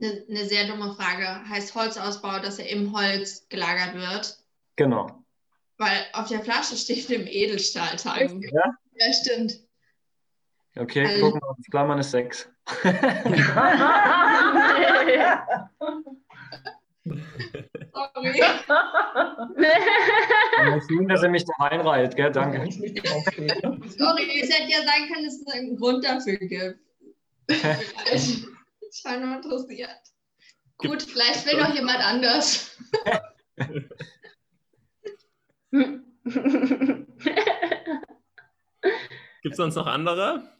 [0.00, 1.48] Eine, eine sehr dumme Frage.
[1.48, 4.38] Heißt Holzausbau, dass er im Holz gelagert wird?
[4.76, 5.24] Genau.
[5.78, 8.44] Weil auf der Flasche steht im Edelstahltank.
[8.50, 8.74] Ja?
[8.94, 9.65] ja, stimmt.
[10.78, 11.66] Okay, also, gucken wir uns.
[11.70, 12.50] Klammern ist 6.
[12.82, 12.92] Sorry.
[20.86, 22.30] Schön, dass er mich da reinreiht, gell?
[22.30, 22.68] Danke.
[22.70, 26.78] Sorry, es hätte ja sein können, dass es einen Grund dafür gibt.
[28.12, 28.44] ich
[29.04, 29.90] nur interessiert.
[30.78, 32.76] Gut, vielleicht will noch jemand anders.
[39.42, 40.55] Gibt es sonst noch andere?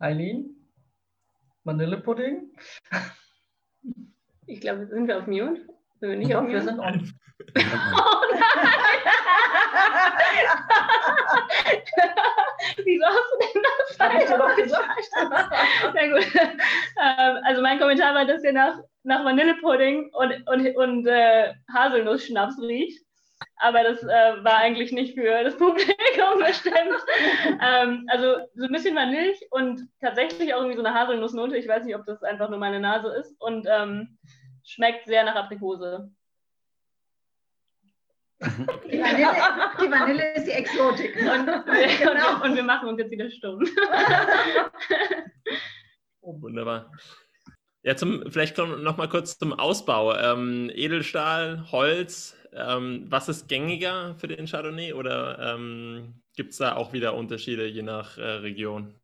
[0.00, 0.56] Eileen?
[1.64, 2.50] Vanillepudding?
[4.46, 5.66] Ich glaube, sind wir auf Mute?
[6.00, 6.54] Sind wir nicht auf Mute?
[6.54, 7.12] Wir sind on.
[7.38, 7.52] oh
[12.84, 13.96] Wieso hast du denn das?
[14.28, 15.10] Dir doch gesagt.
[15.92, 16.26] Sehr gut.
[16.34, 22.58] Ähm, also mein Kommentar war, dass ihr nach, nach Vanillepudding und, und, und äh, Haselnuss-Schnaps
[22.60, 23.04] riecht.
[23.56, 27.04] Aber das äh, war eigentlich nicht für das Publikum bestimmt.
[27.62, 31.56] ähm, also so ein bisschen Vanille und tatsächlich auch irgendwie so eine Haselnussnote.
[31.56, 33.34] Ich weiß nicht, ob das einfach nur meine Nase ist.
[33.40, 34.18] Und ähm,
[34.64, 36.10] schmeckt sehr nach Aprikose.
[38.40, 39.28] Die Vanille,
[39.82, 41.14] die Vanille ist die Exotik.
[41.16, 42.42] Und, genau.
[42.44, 43.62] und, wir machen uns jetzt wieder stumm.
[46.22, 46.90] Oh, wunderbar.
[47.82, 50.14] Ja, zum, vielleicht noch mal kurz zum Ausbau.
[50.14, 56.76] Ähm, Edelstahl, Holz, ähm, was ist gängiger für den Chardonnay oder ähm, gibt es da
[56.76, 58.94] auch wieder Unterschiede je nach äh, Region?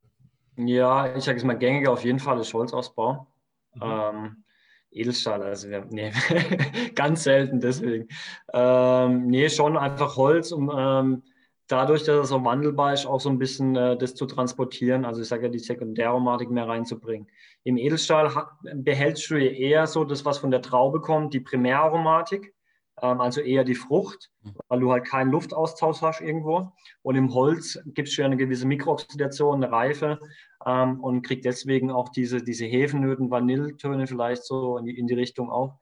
[0.56, 3.26] Ja, ich sage es mal, gängiger auf jeden Fall ist Holzausbau.
[3.74, 3.82] Mhm.
[3.82, 4.44] Ähm,
[4.90, 6.12] Edelstahl, also wir, nee,
[6.94, 8.09] ganz selten deswegen.
[8.52, 11.22] Ähm, nee, schon einfach Holz, um ähm,
[11.68, 15.20] dadurch, dass es so wandelbar ist, auch so ein bisschen äh, das zu transportieren, also
[15.20, 17.28] ich sage ja, die Sekundäraromatik mehr reinzubringen.
[17.64, 18.30] Im Edelstahl
[18.74, 22.55] behältst du eher so das, was von der Traube kommt, die Primäraromatik,
[22.97, 24.55] also eher die Frucht, mhm.
[24.68, 26.72] weil du halt keinen Luftaustausch hast irgendwo.
[27.03, 30.18] Und im Holz gibt es ja eine gewisse Mikrooxidation, eine Reife
[30.64, 35.14] ähm, und kriegt deswegen auch diese, diese Hefennöten, Vanilletöne vielleicht so in die, in die
[35.14, 35.78] Richtung auch.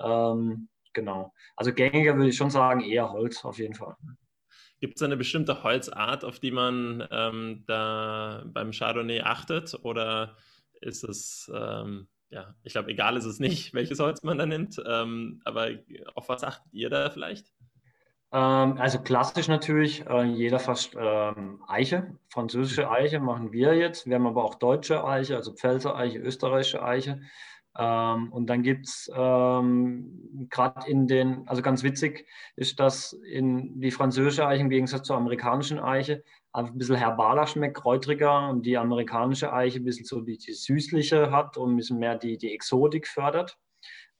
[0.00, 1.32] Ähm, genau.
[1.56, 3.96] Also gängiger würde ich schon sagen, eher Holz auf jeden Fall.
[4.80, 9.78] Gibt es eine bestimmte Holzart, auf die man ähm, da beim Chardonnay achtet?
[9.82, 10.36] Oder
[10.80, 14.82] ist es, ähm, ja, ich glaube, egal ist es nicht, welches Holz man da nimmt.
[14.86, 15.70] Ähm, aber
[16.14, 17.52] auf was achtet ihr da vielleicht?
[18.32, 24.06] Ähm, also klassisch natürlich, äh, jeder fast ähm, Eiche, französische Eiche machen wir jetzt.
[24.06, 27.20] Wir haben aber auch deutsche Eiche, also Pfälzer Eiche, österreichische Eiche.
[27.78, 32.26] Ähm, und dann gibt es ähm, gerade in den, also ganz witzig
[32.56, 36.24] ist, dass in die französische Eiche im Gegensatz zur amerikanischen Eiche
[36.54, 40.52] einfach ein bisschen herbaler schmeckt, kräutriger und die amerikanische Eiche ein bisschen so die, die
[40.52, 43.58] süßliche hat und ein bisschen mehr die, die Exotik fördert.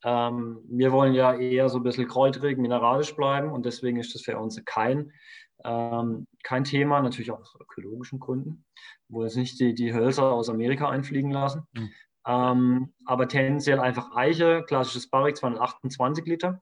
[0.03, 4.23] Ähm, wir wollen ja eher so ein bisschen kräuterig, mineralisch bleiben und deswegen ist das
[4.23, 5.13] für uns kein,
[5.65, 8.65] ähm, kein Thema, natürlich auch aus ökologischen Gründen,
[9.09, 11.63] wo wir jetzt nicht die, die Hölzer aus Amerika einfliegen lassen.
[11.73, 11.91] Mhm.
[12.27, 16.61] Ähm, aber tendenziell einfach Eiche, klassisches Barrique 228 Liter.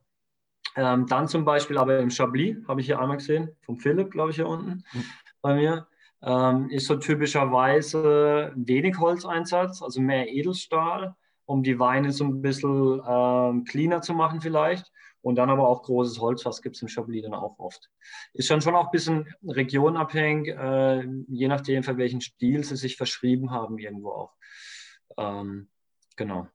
[0.77, 4.31] Ähm, dann zum Beispiel aber im Chablis, habe ich hier einmal gesehen, vom Philipp, glaube
[4.31, 5.05] ich, hier unten mhm.
[5.43, 5.87] Bei mir,
[6.23, 11.15] ähm, ist so typischerweise wenig Holzeinsatz, also mehr Edelstahl,
[11.45, 14.91] um die Weine so ein bisschen ähm, cleaner zu machen vielleicht.
[15.21, 17.91] Und dann aber auch großes Holz, was gibt es im Chablis dann auch oft.
[18.33, 22.97] Ist schon schon auch ein bisschen regionabhängig, äh, je nachdem, für welchen Stil sie sich
[22.97, 24.33] verschrieben haben irgendwo auch.
[25.17, 25.69] Ähm,
[26.17, 26.49] genau.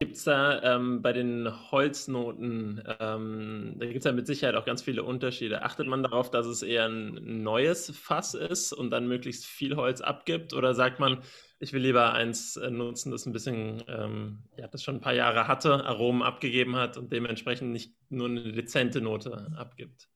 [0.00, 4.64] Gibt es da ähm, bei den Holznoten, ähm, da gibt es ja mit Sicherheit auch
[4.64, 5.62] ganz viele Unterschiede.
[5.62, 10.00] Achtet man darauf, dass es eher ein neues Fass ist und dann möglichst viel Holz
[10.00, 10.52] abgibt?
[10.52, 11.22] Oder sagt man,
[11.60, 15.14] ich will lieber eins äh, nutzen, das ein bisschen, ähm, ja, das schon ein paar
[15.14, 20.08] Jahre hatte, Aromen abgegeben hat und dementsprechend nicht nur eine dezente Note abgibt?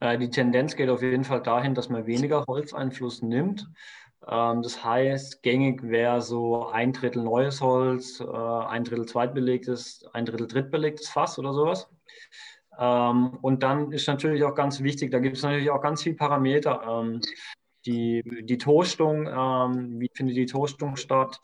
[0.00, 3.66] Äh, die Tendenz geht auf jeden Fall dahin, dass man weniger Holzeinfluss nimmt
[4.26, 10.46] das heißt, gängig wäre so ein Drittel neues Holz, äh, ein Drittel zweitbelegtes, ein Drittel
[10.46, 11.88] drittbelegtes Fass oder sowas.
[12.78, 16.16] Ähm, und dann ist natürlich auch ganz wichtig, da gibt es natürlich auch ganz viele
[16.16, 16.82] Parameter.
[16.86, 17.20] Ähm,
[17.84, 21.40] die, die Toastung, wie findet die Toastung statt?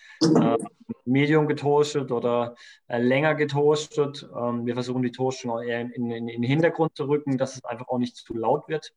[1.05, 2.55] Medium getoastet oder
[2.87, 4.23] äh, länger getoastet.
[4.23, 7.89] wir versuchen die Toastung eher in, in, in den Hintergrund zu rücken, dass es einfach
[7.89, 8.93] auch nicht zu laut wird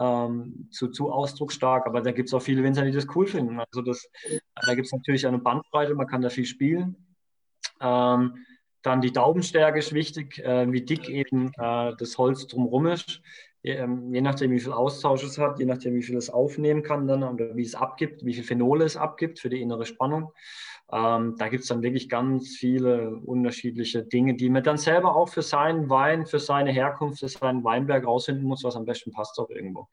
[0.00, 3.60] ähm, zu, zu ausdrucksstark, aber da gibt es auch viele Winzer, die das cool finden.
[3.60, 4.08] Also das,
[4.66, 6.96] da gibt es natürlich eine Bandbreite, man kann da viel spielen.
[7.80, 8.38] Ähm,
[8.82, 13.20] dann die Daumenstärke ist wichtig, äh, wie dick eben äh, das Holz drumherum ist.
[13.62, 16.82] Je, ähm, je, nachdem, wie viel Austausch es hat, je nachdem, wie viel es aufnehmen
[16.82, 20.32] kann dann oder wie es abgibt, wie viel Phenole es abgibt für die innere Spannung.
[20.92, 25.28] Ähm, da gibt es dann wirklich ganz viele unterschiedliche Dinge, die man dann selber auch
[25.28, 29.38] für seinen Wein, für seine Herkunft, für seinen Weinberg rausfinden muss, was am besten passt
[29.38, 29.88] auch irgendwo.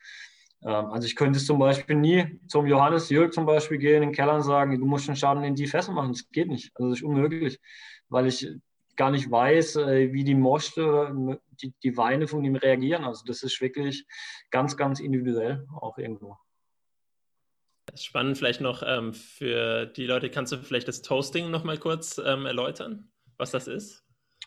[0.64, 4.12] Ähm, also ich könnte zum Beispiel nie zum Johannes Jürg zum Beispiel gehen in den
[4.12, 6.14] Keller und sagen, du musst einen Schaden in die Fässer machen.
[6.14, 6.72] Das geht nicht.
[6.76, 7.60] Also das ist unmöglich,
[8.10, 8.48] weil ich
[8.98, 13.06] gar nicht weiß, äh, wie die Moste, die, die Weine von ihm reagieren.
[13.06, 14.06] Also das ist wirklich
[14.50, 16.38] ganz, ganz individuell auch irgendwo.
[17.96, 22.18] Spannend vielleicht noch ähm, für die Leute, kannst du vielleicht das Toasting noch mal kurz
[22.18, 24.04] ähm, erläutern, was das ist?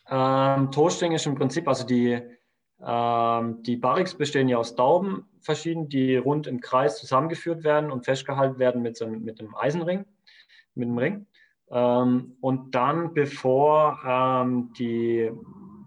[0.09, 2.21] Ähm, Toasting ist im Prinzip, also die,
[2.85, 8.05] ähm, die Barrix bestehen ja aus Dauben verschieden, die rund im Kreis zusammengeführt werden und
[8.05, 10.05] festgehalten werden mit, so, mit einem Eisenring,
[10.75, 11.27] mit einem Ring.
[11.71, 15.31] Ähm, und dann, bevor ähm, die,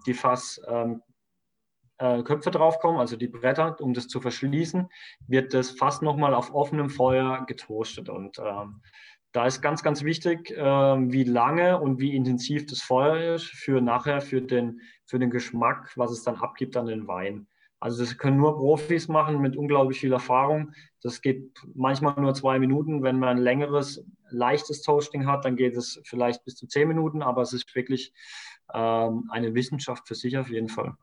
[0.06, 4.90] die Fass äh, Köpfe draufkommen, also die Bretter, um das zu verschließen,
[5.28, 8.10] wird das fast nochmal auf offenem Feuer getoastet.
[8.10, 8.82] Und ähm,
[9.32, 13.82] da ist ganz, ganz wichtig, äh, wie lange und wie intensiv das Feuer ist für
[13.82, 17.48] nachher, für den, für den Geschmack, was es dann abgibt an den Wein.
[17.84, 20.72] Also das können nur Profis machen mit unglaublich viel Erfahrung.
[21.02, 23.04] Das geht manchmal nur zwei Minuten.
[23.04, 27.22] Wenn man ein längeres, leichtes Toasting hat, dann geht es vielleicht bis zu zehn Minuten,
[27.22, 28.14] aber es ist wirklich
[28.74, 30.94] ähm, eine Wissenschaft für sich auf jeden Fall.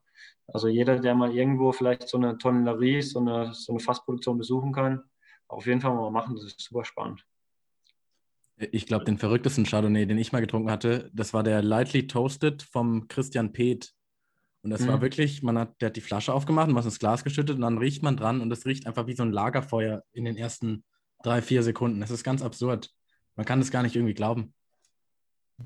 [0.47, 4.73] Also jeder, der mal irgendwo vielleicht so eine Tonnellerie, so eine, so eine Fassproduktion besuchen
[4.73, 5.03] kann,
[5.49, 7.27] auf jeden Fall mal machen, das ist super spannend.
[8.57, 12.63] Ich glaube, den verrücktesten Chardonnay, den ich mal getrunken hatte, das war der Lightly Toasted
[12.63, 13.93] vom Christian Peth.
[14.63, 14.89] Und das mhm.
[14.89, 17.63] war wirklich, man hat, der hat die Flasche aufgemacht und was ins Glas geschüttet und
[17.63, 20.85] dann riecht man dran und es riecht einfach wie so ein Lagerfeuer in den ersten
[21.23, 22.01] drei, vier Sekunden.
[22.01, 22.91] Das ist ganz absurd.
[23.37, 24.53] Man kann das gar nicht irgendwie glauben.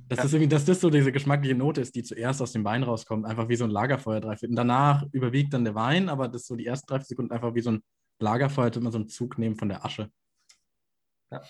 [0.09, 0.23] Dass, ja.
[0.25, 3.27] das irgendwie, dass das so diese geschmackliche Note ist, die zuerst aus dem Wein rauskommt,
[3.27, 6.57] einfach wie so ein Lagerfeuer drei Und danach überwiegt dann der Wein, aber das so
[6.57, 7.83] die ersten drei Sekunden einfach wie so ein
[8.19, 10.11] Lagerfeuer, würde man so einen Zug nehmen von der Asche.
[11.31, 11.43] Ja.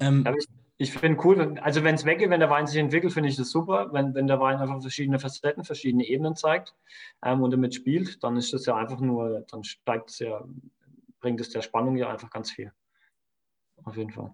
[0.00, 0.46] Ähm, ich,
[0.80, 3.50] ich finde cool, also wenn es weggeht, wenn der Wein sich entwickelt, finde ich das
[3.50, 3.92] super.
[3.92, 6.74] Wenn, wenn der Wein einfach verschiedene Facetten, verschiedene Ebenen zeigt
[7.24, 10.44] ähm, und damit spielt, dann ist das ja einfach nur, dann steigt es ja,
[11.20, 12.72] bringt es der Spannung ja einfach ganz viel.
[13.82, 14.32] Auf jeden Fall.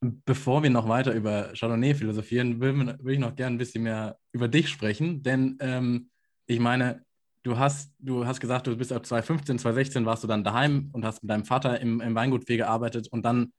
[0.00, 4.18] Bevor wir noch weiter über Chardonnay philosophieren, will, will ich noch gerne ein bisschen mehr
[4.32, 5.22] über dich sprechen.
[5.22, 6.10] Denn ähm,
[6.46, 7.06] ich meine,
[7.42, 11.04] du hast, du hast gesagt, du bist ab 2015, 2016 warst du dann daheim und
[11.04, 13.52] hast mit deinem Vater im, im Weingut viel gearbeitet und dann,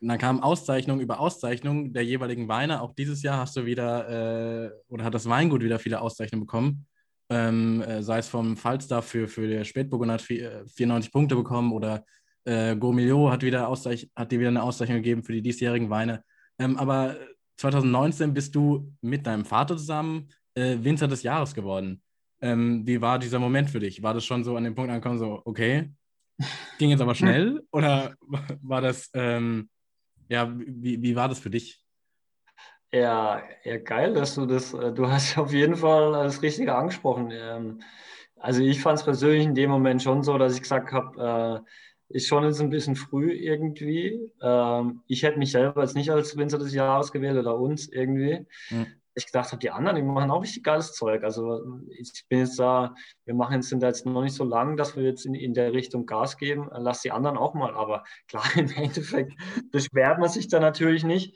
[0.00, 2.82] dann kam Auszeichnung über Auszeichnung der jeweiligen Weine.
[2.82, 6.86] Auch dieses Jahr hast du wieder äh, oder hat das Weingut wieder viele Auszeichnungen bekommen.
[7.28, 12.04] Ähm, äh, sei es vom Falstaff für, für der Spätburgunder 94 Punkte bekommen oder
[12.44, 16.22] äh, Gourmillot hat, wieder Auszeich hat dir wieder eine Auszeichnung gegeben für die diesjährigen Weine.
[16.58, 17.16] Ähm, aber
[17.56, 22.02] 2019 bist du mit deinem Vater zusammen äh, Winzer des Jahres geworden.
[22.40, 24.02] Ähm, wie war dieser Moment für dich?
[24.02, 25.90] War das schon so an dem Punkt angekommen, so, okay,
[26.78, 27.62] ging jetzt aber schnell?
[27.72, 28.14] oder
[28.62, 29.68] war das, ähm,
[30.28, 31.82] ja, wie, wie war das für dich?
[32.92, 37.30] Ja, ja, geil, dass du das, äh, du hast auf jeden Fall das Richtige angesprochen.
[37.32, 37.80] Ähm,
[38.36, 41.64] also ich fand es persönlich in dem Moment schon so, dass ich gesagt habe,
[42.10, 44.30] äh, ist schon jetzt ein bisschen früh irgendwie.
[44.40, 48.46] Ähm, ich hätte mich selber jetzt nicht als Winzer des Jahres gewählt oder uns irgendwie.
[48.70, 49.00] Mhm.
[49.18, 51.24] Ich gedacht habe, die anderen, die machen auch richtig geiles Zeug.
[51.24, 52.94] Also ich bin jetzt da,
[53.24, 55.54] wir machen jetzt, sind da jetzt noch nicht so lang, dass wir jetzt in, in
[55.54, 56.68] der Richtung Gas geben.
[56.70, 57.74] Lass die anderen auch mal.
[57.74, 59.32] Aber klar, im Endeffekt
[59.72, 61.34] beschwert man sich da natürlich nicht.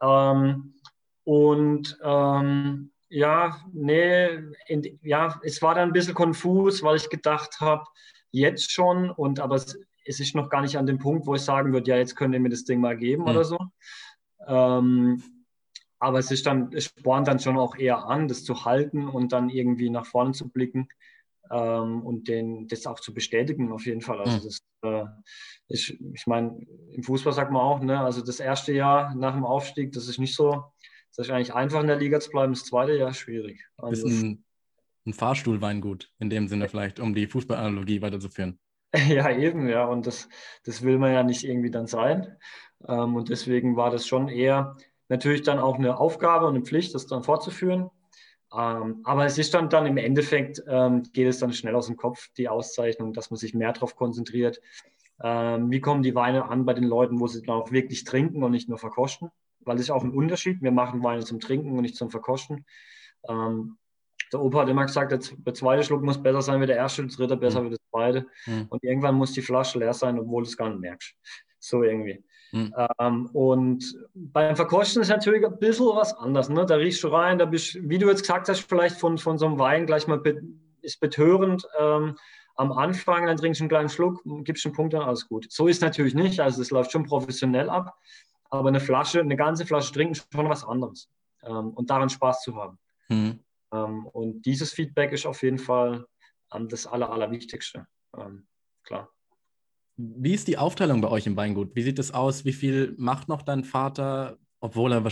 [0.00, 0.74] Ähm,
[1.24, 4.28] und ähm, ja, nee,
[4.66, 7.84] in, ja, es war dann ein bisschen konfus, weil ich gedacht habe,
[8.30, 11.42] jetzt schon, und aber es, es, ist noch gar nicht an dem Punkt, wo ich
[11.42, 13.28] sagen würde, ja, jetzt könnt ihr mir das Ding mal geben mhm.
[13.28, 13.58] oder so.
[14.46, 15.22] Ähm,
[15.98, 19.32] aber es ist dann, es spornt dann schon auch eher an, das zu halten und
[19.32, 20.88] dann irgendwie nach vorne zu blicken
[21.50, 24.20] ähm, und den, das auch zu bestätigen auf jeden Fall.
[24.20, 24.42] Also mhm.
[24.42, 25.04] das äh,
[25.68, 26.58] ist, ich meine,
[26.92, 30.18] im Fußball sagt man auch, ne, also das erste Jahr nach dem Aufstieg, das ist
[30.18, 30.64] nicht so,
[31.16, 33.66] das ist eigentlich einfach in der Liga zu bleiben, das zweite Jahr schwierig.
[33.76, 34.44] Also, ist ein,
[35.06, 38.58] ein Fahrstuhlweingut in dem Sinne vielleicht, um die Fußballanalogie weiterzuführen.
[39.06, 39.84] Ja, eben, ja.
[39.84, 40.30] Und das,
[40.64, 42.38] das will man ja nicht irgendwie dann sein.
[42.86, 44.76] Ähm, und deswegen war das schon eher
[45.08, 47.90] natürlich dann auch eine Aufgabe und eine Pflicht, das dann fortzuführen.
[48.56, 51.96] Ähm, aber es ist dann, dann im Endeffekt, ähm, geht es dann schnell aus dem
[51.96, 54.60] Kopf, die Auszeichnung, dass man sich mehr darauf konzentriert.
[55.22, 58.42] Ähm, wie kommen die Weine an bei den Leuten, wo sie dann auch wirklich trinken
[58.42, 59.30] und nicht nur verkosten?
[59.68, 60.62] weil das ist auch ein Unterschied.
[60.62, 62.64] Wir machen Weine zum Trinken und nicht zum Verkosten.
[63.28, 63.76] Ähm,
[64.32, 67.14] der Opa hat immer gesagt, der, zweite Schluck muss besser sein wie der erste, der
[67.14, 67.66] dritte besser mhm.
[67.66, 68.26] wie der zweite.
[68.46, 68.66] Mhm.
[68.68, 71.14] Und irgendwann muss die Flasche leer sein, obwohl du es gar nicht merkst.
[71.58, 72.24] So irgendwie.
[72.52, 72.74] Mhm.
[72.98, 76.48] Ähm, und beim Verkosten ist natürlich ein bisschen was anderes.
[76.48, 76.64] Ne?
[76.66, 79.46] Da riechst du rein, da bist, wie du jetzt gesagt hast, vielleicht von, von so
[79.46, 80.40] einem Wein gleich mal be
[80.80, 82.16] ist betörend ähm,
[82.54, 85.46] am Anfang, dann trinkst du einen kleinen Schluck, gibst einen Punkt, dann alles gut.
[85.50, 87.94] So ist natürlich nicht, also es läuft schon professionell ab
[88.50, 91.08] aber eine Flasche, eine ganze Flasche trinken ist schon was anderes.
[91.42, 92.78] Ähm, und daran Spaß zu haben.
[93.08, 93.40] Mhm.
[93.70, 96.06] Und dieses Feedback ist auf jeden Fall
[96.54, 97.86] ähm, das Aller, Allerwichtigste.
[98.16, 98.46] Ähm,
[98.82, 99.10] klar.
[100.00, 101.74] Wie ist die Aufteilung bei euch im Weingut?
[101.74, 102.44] Wie sieht es aus?
[102.44, 105.02] Wie viel macht noch dein Vater, obwohl er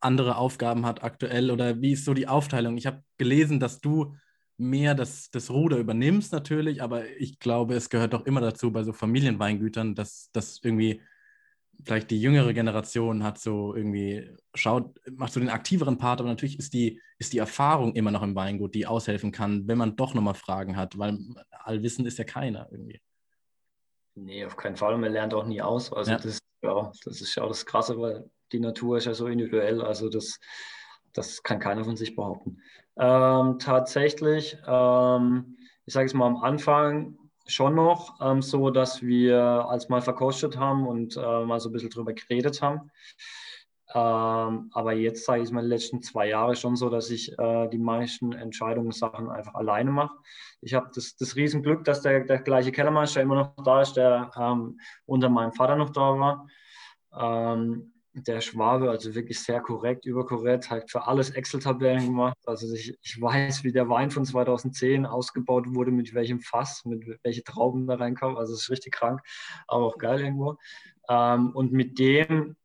[0.00, 1.50] andere Aufgaben hat aktuell?
[1.50, 2.76] Oder wie ist so die Aufteilung?
[2.76, 4.14] Ich habe gelesen, dass du
[4.58, 8.82] mehr das, das Ruder übernimmst natürlich, aber ich glaube, es gehört doch immer dazu bei
[8.82, 11.00] so Familienweingütern, dass das irgendwie
[11.84, 16.58] vielleicht die jüngere Generation hat so irgendwie, schaut, macht so den aktiveren Part, aber natürlich
[16.58, 20.12] ist die, ist die Erfahrung immer noch im Weingut, die aushelfen kann, wenn man doch
[20.14, 21.18] nochmal Fragen hat, weil
[21.50, 23.00] allwissend ist ja keiner irgendwie.
[24.16, 24.96] Nee, auf keinen Fall.
[24.96, 25.92] Man lernt auch nie aus.
[25.92, 26.18] Also ja.
[26.18, 29.82] das, ja, das ist ja auch das Krasse, weil die Natur ist ja so individuell.
[29.82, 30.40] Also das,
[31.12, 32.58] das kann keiner von sich behaupten.
[32.98, 39.38] Ähm, tatsächlich, ähm, ich sage es mal am Anfang, schon noch ähm, so, dass wir
[39.68, 42.90] als mal verkostet haben und äh, mal so ein bisschen drüber geredet haben.
[43.96, 47.66] Ähm, aber jetzt sage ich mal die letzten zwei Jahre schon so, dass ich äh,
[47.68, 50.14] die meisten Entscheidungssachen einfach alleine mache.
[50.60, 54.30] Ich habe das, das Riesenglück, dass der, der gleiche Kellermeister immer noch da ist, der
[54.36, 56.46] ähm, unter meinem Vater noch da war.
[57.18, 62.36] Ähm, der Schwabe, also wirklich sehr korrekt, überkorrekt, hat für alles Excel-Tabellen gemacht.
[62.44, 67.18] Also ich, ich weiß, wie der Wein von 2010 ausgebaut wurde, mit welchem Fass, mit
[67.22, 68.36] welche Trauben da reinkamen.
[68.36, 69.22] Also es ist richtig krank,
[69.68, 70.56] aber auch geil irgendwo.
[71.08, 72.56] Ähm, und mit dem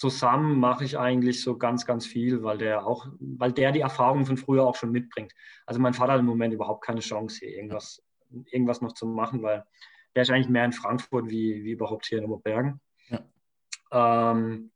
[0.00, 4.24] zusammen mache ich eigentlich so ganz, ganz viel, weil der auch, weil der die Erfahrung
[4.24, 5.34] von früher auch schon mitbringt.
[5.66, 8.02] Also mein Vater hat im Moment überhaupt keine Chance, hier irgendwas,
[8.50, 9.62] irgendwas noch zu machen, weil
[10.14, 12.80] der ist eigentlich mehr in Frankfurt wie, wie überhaupt hier in Oberbergen.
[13.10, 14.30] Ja.
[14.32, 14.70] Ähm,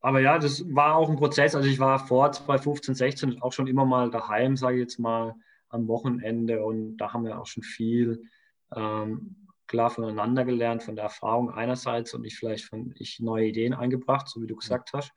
[0.00, 1.54] aber ja, das war auch ein Prozess.
[1.54, 5.34] Also ich war vor 2015, 16 auch schon immer mal daheim, sage ich jetzt mal,
[5.70, 6.62] am Wochenende.
[6.62, 8.28] Und da haben wir auch schon viel
[8.76, 9.41] ähm,
[9.72, 14.28] klar voneinander gelernt, von der Erfahrung einerseits und ich vielleicht von ich neue Ideen eingebracht,
[14.28, 15.12] so wie du gesagt hast.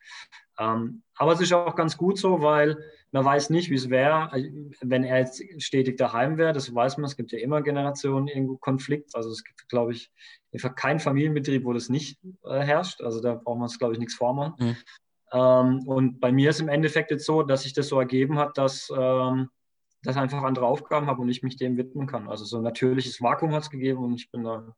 [0.57, 2.77] Ähm, aber es ist auch ganz gut so, weil
[3.11, 4.49] man weiß nicht, wie es wäre, äh,
[4.81, 6.53] wenn er jetzt stetig daheim wäre.
[6.53, 7.05] Das weiß man.
[7.05, 9.13] Es gibt ja immer Generationen irgendwo Konflikt.
[9.13, 10.09] Also es gibt, glaube ich,
[10.77, 13.01] keinen Familienbetrieb, wo das nicht äh, herrscht.
[13.01, 14.53] Also da braucht man es, glaube ich, nichts vormachen.
[14.57, 14.77] Mhm.
[15.33, 18.57] Ähm, und bei mir ist im Endeffekt jetzt so, dass sich das so ergeben hat,
[18.57, 19.49] dass ähm,
[20.05, 22.29] dass ich einfach andere Aufgaben habe und ich mich dem widmen kann.
[22.29, 24.75] Also so ein natürliches Vakuum hat es gegeben und ich bin da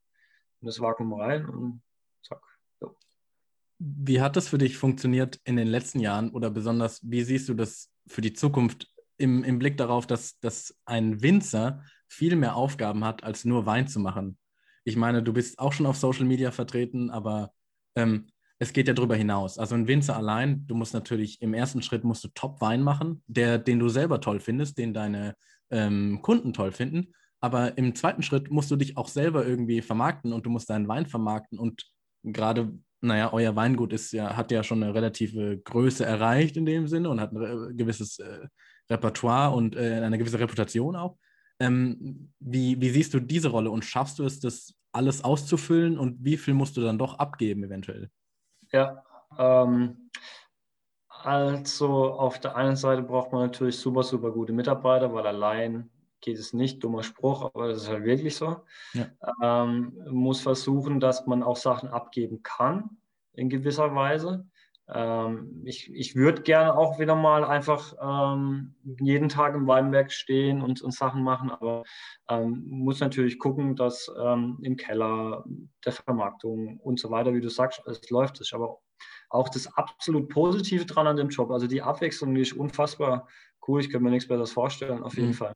[0.61, 1.82] in das Vakuum rein und
[2.23, 2.41] zack.
[2.80, 2.95] So.
[3.80, 7.53] Wie hat das für dich funktioniert in den letzten Jahren oder besonders, wie siehst du
[7.53, 13.03] das für die Zukunft im, im Blick darauf, dass, dass ein Winzer viel mehr Aufgaben
[13.03, 14.38] hat, als nur Wein zu machen?
[14.84, 17.51] Ich meine, du bist auch schon auf Social Media vertreten, aber
[17.95, 18.28] ähm,
[18.59, 19.59] es geht ja darüber hinaus.
[19.59, 23.59] Also ein Winzer allein, du musst natürlich im ersten Schritt musst du Top-Wein machen, der,
[23.59, 25.35] den du selber toll findest, den deine
[25.69, 27.13] ähm, Kunden toll finden.
[27.39, 30.87] Aber im zweiten Schritt musst du dich auch selber irgendwie vermarkten und du musst deinen
[30.87, 31.59] Wein vermarkten.
[31.59, 31.85] Und
[32.23, 36.87] gerade, naja, euer Weingut ist ja, hat ja schon eine relative Größe erreicht in dem
[36.87, 38.47] Sinne und hat ein gewisses äh,
[38.89, 41.17] Repertoire und äh, eine gewisse Reputation auch.
[41.59, 46.23] Ähm, wie, wie siehst du diese Rolle und schaffst du es, das alles auszufüllen und
[46.23, 48.09] wie viel musst du dann doch abgeben eventuell?
[48.72, 49.03] Ja,
[49.38, 50.09] ähm,
[51.07, 55.89] also auf der einen Seite braucht man natürlich super, super gute Mitarbeiter, weil allein
[56.22, 58.61] geht es nicht, dummer Spruch, aber das ist halt wirklich so.
[58.93, 59.07] Ja.
[59.41, 62.97] Ähm, muss versuchen, dass man auch Sachen abgeben kann
[63.34, 64.47] in gewisser Weise.
[64.93, 70.61] Ähm, ich ich würde gerne auch wieder mal einfach ähm, jeden Tag im Weinberg stehen
[70.61, 71.83] und, und Sachen machen, aber
[72.29, 75.43] ähm, muss natürlich gucken, dass ähm, im Keller
[75.83, 78.39] der Vermarktung und so weiter, wie du sagst, es läuft.
[78.39, 78.77] Ist aber
[79.29, 81.51] auch das absolut Positive dran an dem Job.
[81.51, 83.27] Also die Abwechslung, die ist unfassbar
[83.67, 83.81] cool.
[83.81, 85.33] Ich könnte mir nichts Besseres vorstellen, auf jeden mhm.
[85.33, 85.53] Fall.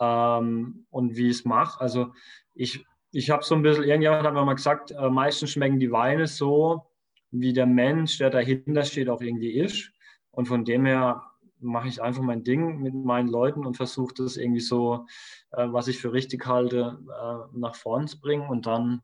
[0.00, 2.12] Ähm, und wie ich es mache, also
[2.54, 5.90] ich, ich habe so ein bisschen, irgendjemand hat mir mal gesagt, äh, meistens schmecken die
[5.90, 6.86] Weine so,
[7.30, 9.92] wie der Mensch, der dahinter steht, auch irgendwie ist.
[10.30, 11.22] Und von dem her
[11.60, 15.06] mache ich einfach mein Ding mit meinen Leuten und versuche das irgendwie so,
[15.52, 18.48] äh, was ich für richtig halte, äh, nach vorn zu bringen.
[18.48, 19.02] Und dann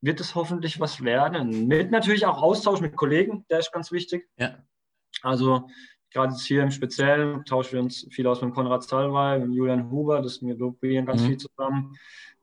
[0.00, 1.66] wird es hoffentlich was werden.
[1.66, 4.28] Mit natürlich auch Austausch mit Kollegen, der ist ganz wichtig.
[4.36, 4.58] Ja.
[5.22, 5.68] Also
[6.12, 9.90] gerade jetzt hier im Speziellen tauschen wir uns viel aus mit Konrad Salwey, mit Julian
[9.90, 11.26] Huber, das wir probieren ganz mhm.
[11.26, 11.96] viel zusammen.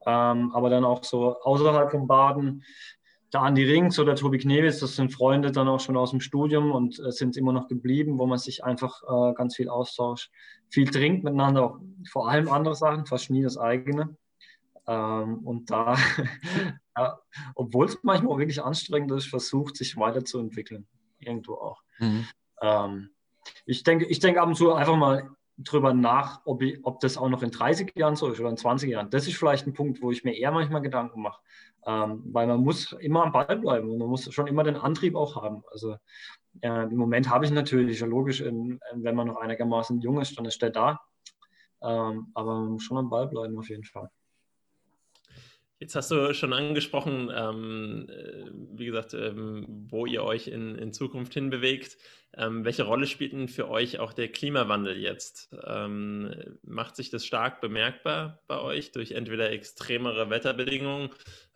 [0.06, 2.64] Ähm, aber dann auch so außerhalb von Baden
[3.34, 6.72] der Andi Rings oder Tobi Knewitz, das sind Freunde dann auch schon aus dem Studium
[6.72, 10.32] und äh, sind immer noch geblieben, wo man sich einfach äh, ganz viel austauscht,
[10.70, 11.80] viel trinkt miteinander, auch
[12.10, 14.16] vor allem andere Sachen, fast nie das eigene.
[14.88, 15.96] Ähm, und da,
[16.98, 17.20] ja,
[17.56, 20.88] obwohl es manchmal auch wirklich anstrengend ist, versucht sich weiterzuentwickeln,
[21.20, 21.82] irgendwo auch.
[22.00, 22.28] Mhm.
[22.62, 23.10] Ähm,
[23.66, 25.30] ich denke, ich denke ab und zu einfach mal
[25.64, 28.58] drüber nach, ob, ich, ob das auch noch in 30 Jahren so ist oder in
[28.58, 29.10] 20 Jahren.
[29.10, 31.42] Das ist vielleicht ein Punkt, wo ich mir eher manchmal Gedanken mache.
[31.86, 35.16] Ähm, weil man muss immer am Ball bleiben und man muss schon immer den Antrieb
[35.16, 35.64] auch haben.
[35.72, 35.98] Also
[36.62, 40.46] äh, im Moment habe ich natürlich, logisch, in, wenn man noch einigermaßen jung ist, dann
[40.46, 41.02] ist der da.
[41.82, 44.10] Ähm, aber man muss schon am Ball bleiben auf jeden Fall.
[45.82, 48.46] Jetzt hast du schon angesprochen, ähm, äh,
[48.78, 51.98] wie gesagt, ähm, wo ihr euch in, in Zukunft hinbewegt.
[52.38, 55.50] Ähm, welche Rolle spielt denn für euch auch der Klimawandel jetzt?
[55.66, 61.10] Ähm, macht sich das stark bemerkbar bei euch durch entweder extremere Wetterbedingungen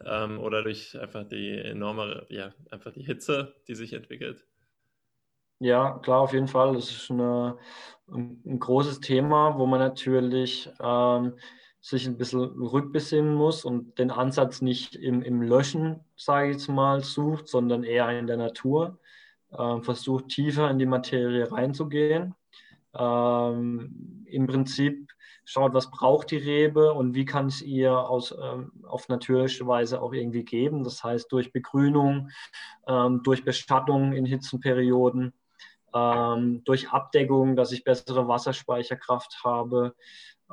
[0.03, 4.43] ähm, oder durch einfach die enorme, ja, einfach die Hitze, die sich entwickelt?
[5.59, 6.73] Ja, klar, auf jeden Fall.
[6.73, 7.59] Das ist eine,
[8.11, 11.34] ein, ein, großes Thema, wo man natürlich ähm,
[11.86, 16.67] sich ein bisschen rückbesinnen muss und den Ansatz nicht im, im Löschen, sage ich jetzt
[16.67, 18.97] mal, sucht, sondern eher in der Natur.
[19.55, 22.33] Ähm, versucht tiefer in die Materie reinzugehen.
[22.97, 25.11] Ähm, Im Prinzip
[25.43, 30.01] schaut, was braucht die Rebe und wie kann es ihr aus, ähm, auf natürliche Weise
[30.01, 30.83] auch irgendwie geben.
[30.83, 32.31] Das heißt durch Begrünung,
[32.88, 35.33] ähm, durch Bestattung in Hitzenperioden,
[35.93, 39.93] ähm, durch Abdeckung, dass ich bessere Wasserspeicherkraft habe,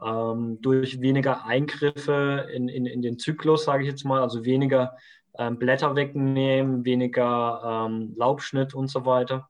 [0.00, 4.96] ähm, durch weniger Eingriffe in, in, in den Zyklus, sage ich jetzt mal, also weniger
[5.38, 9.48] ähm, Blätter wegnehmen, weniger ähm, Laubschnitt und so weiter.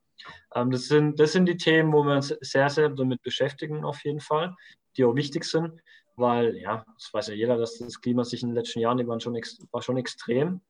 [0.54, 4.04] Ähm, das, sind, das sind die Themen, wo wir uns sehr, sehr damit beschäftigen, auf
[4.04, 4.54] jeden Fall,
[4.96, 5.80] die auch wichtig sind,
[6.16, 9.06] weil, ja, das weiß ja jeder, dass das Klima sich in den letzten Jahren, die
[9.06, 9.34] waren schon,
[9.70, 10.60] war schon extrem.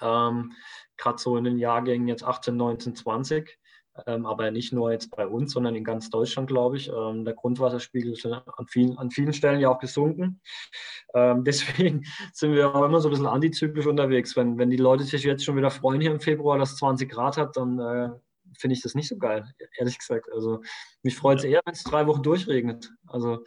[0.00, 0.52] Ähm,
[0.96, 3.58] Gerade so in den Jahrgängen jetzt 18, 19, 20
[4.06, 6.88] ähm, aber nicht nur jetzt bei uns, sondern in ganz Deutschland, glaube ich.
[6.88, 10.40] Ähm, der Grundwasserspiegel ist an vielen, an vielen Stellen ja auch gesunken.
[11.14, 14.36] Ähm, deswegen sind wir auch immer so ein bisschen antizyklisch unterwegs.
[14.36, 17.10] Wenn, wenn die Leute sich jetzt schon wieder freuen hier im Februar, dass es 20
[17.10, 18.10] Grad hat, dann äh,
[18.58, 19.44] finde ich das nicht so geil,
[19.78, 20.30] ehrlich gesagt.
[20.32, 20.62] Also
[21.02, 22.92] mich freut es eher, wenn es drei Wochen durchregnet.
[23.06, 23.44] Also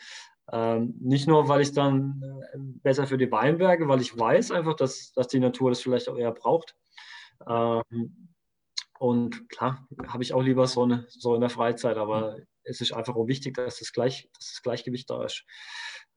[0.51, 2.21] ähm, nicht nur, weil ich dann
[2.53, 6.09] äh, besser für die Weinberge, weil ich weiß einfach, dass, dass die Natur das vielleicht
[6.09, 6.75] auch eher braucht.
[7.47, 8.32] Ähm,
[8.99, 12.47] und klar, habe ich auch lieber so, eine, so in der Freizeit, aber mhm.
[12.63, 15.45] es ist einfach auch wichtig, dass das, Gleich, dass das Gleichgewicht da ist.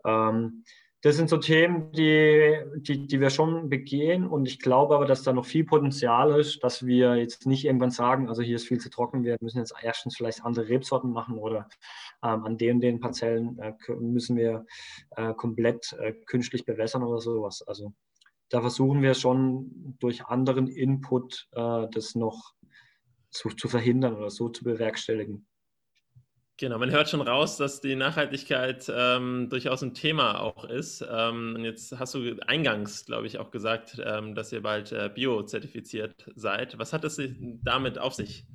[0.05, 0.64] Ähm,
[1.03, 4.27] das sind so Themen, die, die, die wir schon begehen.
[4.27, 7.91] Und ich glaube aber, dass da noch viel Potenzial ist, dass wir jetzt nicht irgendwann
[7.91, 11.39] sagen, also hier ist viel zu trocken, wir müssen jetzt erstens vielleicht andere Rebsorten machen
[11.39, 11.68] oder
[12.24, 14.66] ähm, an den den Parzellen äh, müssen wir
[15.11, 17.62] äh, komplett äh, künstlich bewässern oder sowas.
[17.62, 17.93] Also
[18.49, 22.55] da versuchen wir schon durch anderen Input äh, das noch
[23.39, 25.47] zu, zu verhindern oder so zu bewerkstelligen.
[26.59, 31.07] Genau, man hört schon raus, dass die Nachhaltigkeit ähm, durchaus ein Thema auch ist.
[31.07, 35.11] Ähm, und jetzt hast du eingangs, glaube ich, auch gesagt, ähm, dass ihr bald äh,
[35.14, 36.78] bio-zertifiziert seid.
[36.78, 37.20] Was hat es
[37.62, 38.47] damit auf sich?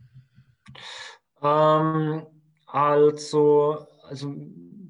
[1.44, 2.26] Ähm,
[2.66, 4.36] also, also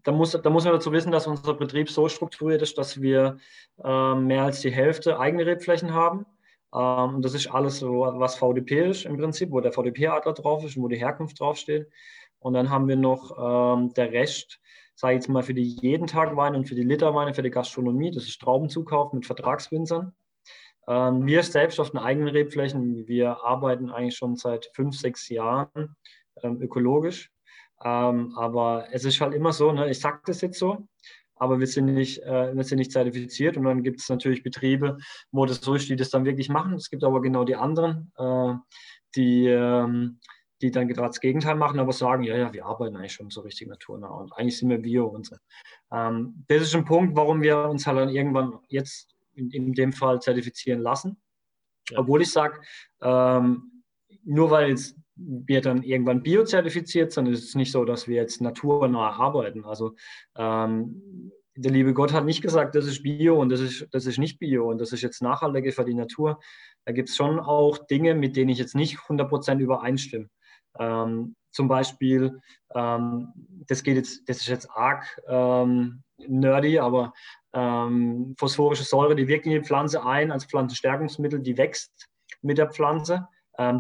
[0.04, 3.38] da, muss, da muss man dazu wissen, dass unser Betrieb so strukturiert ist, dass wir
[3.84, 6.26] äh, mehr als die Hälfte eigene Rebflächen haben.
[6.74, 10.84] Ähm, das ist alles was VDP ist im Prinzip, wo der VDP-Adler drauf ist und
[10.84, 11.90] wo die Herkunft draufsteht.
[12.40, 14.60] Und dann haben wir noch ähm, der Rest,
[14.96, 17.52] sage ich jetzt mal, für die jeden Tag Weine und für die Literweine, für die
[17.52, 18.12] Gastronomie.
[18.12, 20.14] Das ist Traubenzukauf mit Vertragswinzern.
[20.88, 25.96] Ähm, wir selbst auf den eigenen Rebflächen, wir arbeiten eigentlich schon seit fünf, sechs Jahren
[26.42, 27.32] ähm, ökologisch.
[27.84, 30.88] Ähm, aber es ist halt immer so, ne, ich sage das jetzt so,
[31.42, 33.58] aber wir sind nicht, äh, wir sind nicht zertifiziert.
[33.58, 34.98] Und dann gibt es natürlich Betriebe,
[35.32, 36.76] wo das so ist, die das dann wirklich machen.
[36.76, 38.54] Es gibt aber genau die anderen, äh,
[39.16, 40.20] die ähm,
[40.62, 43.42] die dann gerade das Gegenteil machen, aber sagen, ja, ja, wir arbeiten eigentlich schon so
[43.42, 45.36] richtig naturnah und eigentlich sind wir Bio und so.
[45.92, 49.92] Ähm, das ist ein Punkt, warum wir uns halt dann irgendwann jetzt in, in dem
[49.92, 51.18] Fall zertifizieren lassen.
[51.96, 52.62] Obwohl ich sage,
[53.02, 53.84] ähm,
[54.24, 59.12] nur weil jetzt wir dann irgendwann biozertifiziert ist es nicht so, dass wir jetzt naturnah
[59.12, 59.66] arbeiten.
[59.66, 59.96] Also
[60.36, 64.18] ähm, der liebe Gott hat nicht gesagt, das ist Bio und das ist, das ist
[64.18, 66.40] nicht Bio und das ist jetzt nachhaltiger für die Natur.
[66.86, 70.30] Da gibt es schon auch Dinge, mit denen ich jetzt nicht 100% übereinstimme.
[70.80, 72.40] Ähm, zum Beispiel,
[72.74, 73.28] ähm,
[73.68, 77.14] das geht jetzt, das ist jetzt arg ähm, nerdy, aber
[77.54, 82.08] ähm, phosphorische Säure, die wirkt in die Pflanze ein als Pflanzenstärkungsmittel, die wächst
[82.42, 83.28] mit der Pflanze,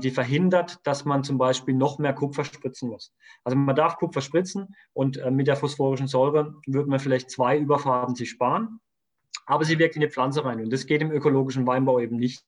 [0.01, 3.13] die verhindert, dass man zum Beispiel noch mehr Kupfer spritzen muss.
[3.43, 7.57] Also man darf Kupfer spritzen und äh, mit der phosphorischen Säure würde man vielleicht zwei
[7.57, 8.79] Überfahrten sich sparen,
[9.45, 12.43] aber sie wirkt in die Pflanze rein und das geht im ökologischen Weinbau eben nicht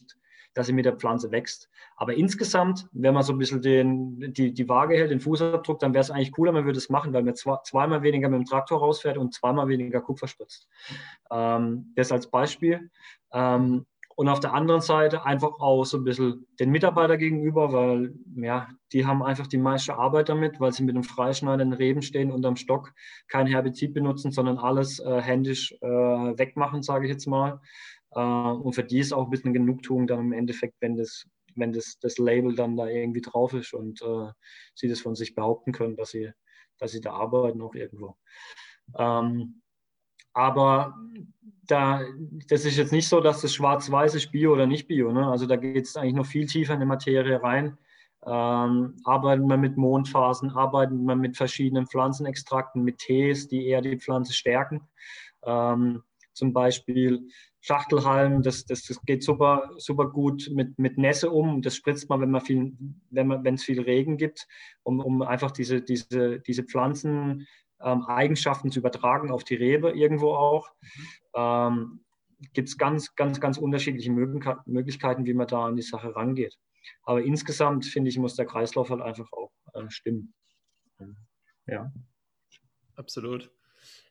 [0.53, 1.69] dass sie mit der Pflanze wächst.
[1.95, 5.93] Aber insgesamt, wenn man so ein bisschen den, die, die Waage hält, den Fußabdruck, dann
[5.93, 8.45] wäre es eigentlich cooler, man würde es machen, weil man zwei, zweimal weniger mit dem
[8.45, 10.67] Traktor rausfährt und zweimal weniger Kupfer spritzt.
[11.31, 12.89] Ähm, das als Beispiel.
[13.31, 13.85] Ähm,
[14.15, 18.67] und auf der anderen Seite einfach auch so ein bisschen den Mitarbeiter gegenüber, weil ja,
[18.91, 22.55] die haben einfach die meiste Arbeit damit, weil sie mit dem freischneidenden Reben stehen unterm
[22.55, 22.93] Stock,
[23.27, 27.59] kein Herbizid benutzen, sondern alles äh, händisch äh, wegmachen, sage ich jetzt mal.
[28.11, 31.73] Äh, und für die ist auch ein bisschen Genugtuung dann im Endeffekt, wenn das, wenn
[31.73, 34.31] das, das Label dann da irgendwie drauf ist und äh,
[34.75, 36.31] sie das von sich behaupten können, dass sie,
[36.77, 38.15] dass sie da arbeiten auch irgendwo.
[38.97, 39.62] Ähm,
[40.33, 40.95] aber
[41.67, 42.01] da,
[42.47, 45.11] das ist jetzt nicht so, dass das schwarz-weiß ist, Bio oder nicht Bio.
[45.11, 45.27] Ne?
[45.27, 47.77] Also da geht es eigentlich noch viel tiefer in die Materie rein.
[48.25, 53.97] Ähm, arbeiten wir mit Mondphasen, arbeiten wir mit verschiedenen Pflanzenextrakten, mit Tees, die eher die
[53.97, 54.81] Pflanze stärken.
[55.45, 56.03] Ähm,
[56.33, 57.27] zum Beispiel
[57.59, 61.61] Schachtelhalm, das, das, das geht super, super gut mit, mit Nässe um.
[61.61, 62.73] Das spritzt man, wenn man viel,
[63.09, 64.47] wenn man, wenn es viel Regen gibt,
[64.83, 67.47] um, um einfach diese, diese, diese Pflanzen
[67.83, 70.71] ähm, Eigenschaften zu übertragen auf die Rebe irgendwo auch.
[71.35, 72.03] Ähm,
[72.53, 76.57] gibt es ganz, ganz, ganz unterschiedliche Möglichkeiten, wie man da an die Sache rangeht.
[77.03, 80.33] Aber insgesamt, finde ich, muss der Kreislauf halt einfach auch äh, stimmen.
[81.65, 81.91] Ja.
[82.95, 83.49] Absolut.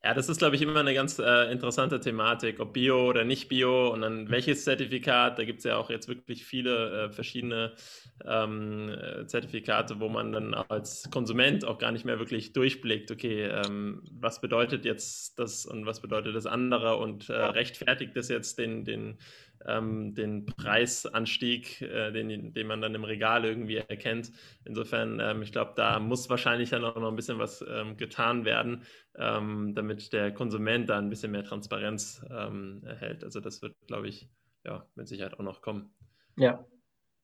[0.05, 3.49] Ja, das ist, glaube ich, immer eine ganz äh, interessante Thematik, ob Bio oder nicht
[3.49, 5.39] Bio und dann welches Zertifikat.
[5.39, 7.77] Da gibt es ja auch jetzt wirklich viele äh, verschiedene
[8.25, 13.45] ähm, äh, Zertifikate, wo man dann als Konsument auch gar nicht mehr wirklich durchblickt, okay,
[13.45, 18.59] ähm, was bedeutet jetzt das und was bedeutet das andere und äh, rechtfertigt das jetzt
[18.59, 19.19] den, den
[19.67, 24.33] ähm, den Preisanstieg, äh, den, den man dann im Regal irgendwie erkennt.
[24.65, 28.45] Insofern, ähm, ich glaube, da muss wahrscheinlich dann auch noch ein bisschen was ähm, getan
[28.45, 28.83] werden,
[29.17, 33.25] ähm, damit der Konsument da ein bisschen mehr Transparenz ähm, erhält.
[33.25, 34.29] Also das wird, glaube ich,
[34.65, 35.95] ja, mit Sicherheit auch noch kommen.
[36.37, 36.65] Ja.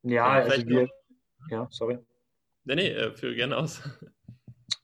[0.02, 0.90] Ja, also wir, noch,
[1.50, 1.98] ja, sorry.
[2.64, 3.82] Nee, nee, äh, führe gerne aus.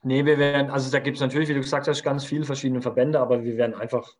[0.02, 2.82] Nee, wir werden, also da gibt es natürlich, wie du gesagt hast, ganz viele verschiedene
[2.82, 4.16] Verbände, aber wir werden einfach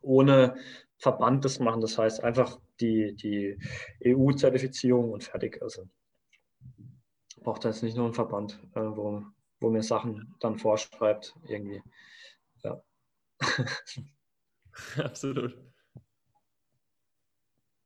[0.00, 0.56] ohne
[0.98, 1.80] Verband das machen.
[1.80, 3.58] Das heißt einfach die, die
[4.04, 5.60] EU-Zertifizierung und fertig.
[5.62, 5.88] Also
[7.42, 9.22] braucht da jetzt nicht nur einen Verband, äh, wo,
[9.60, 11.82] wo mir Sachen dann vorschreibt, irgendwie.
[12.62, 12.82] Ja.
[14.96, 15.56] Absolut.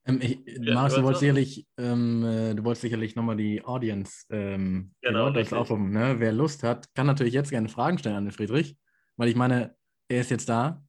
[0.07, 4.25] Ähm, ich, ja, Marius, du wolltest sicherlich, ähm, äh, du wolltest sicherlich nochmal die Audience,
[4.31, 6.17] ähm, genau, die aufrufen, ne?
[6.19, 8.77] Wer Lust hat, kann natürlich jetzt gerne Fragen stellen an den Friedrich,
[9.17, 9.77] weil ich meine,
[10.09, 10.83] er ist jetzt da,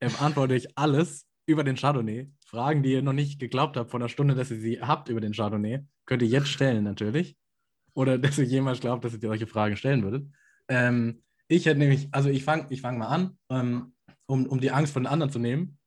[0.00, 2.30] er beantwortet euch alles über den Chardonnay.
[2.46, 5.20] Fragen, die ihr noch nicht geglaubt habt, vor einer Stunde, dass ihr sie habt über
[5.20, 7.36] den Chardonnay, könnt ihr jetzt stellen natürlich.
[7.94, 10.26] Oder dass ihr jemals glaubt, dass ihr solche Fragen stellen würdet.
[10.68, 13.94] Ähm, ich hätte nämlich, also ich fange ich fang mal an, ähm,
[14.26, 15.78] um, um die Angst von den anderen zu nehmen,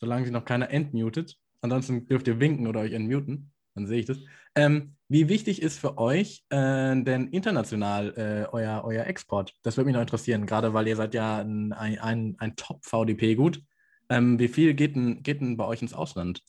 [0.00, 1.36] solange sie noch keiner entmutet.
[1.60, 3.52] Ansonsten dürft ihr winken oder euch entmuten.
[3.74, 4.18] dann sehe ich das.
[4.54, 9.54] Ähm, wie wichtig ist für euch äh, denn international äh, euer, euer Export?
[9.62, 13.62] Das würde mich noch interessieren, gerade weil ihr seid ja ein, ein, ein Top-VDP-Gut.
[14.08, 16.42] Ähm, wie viel geht denn, geht denn bei euch ins Ausland?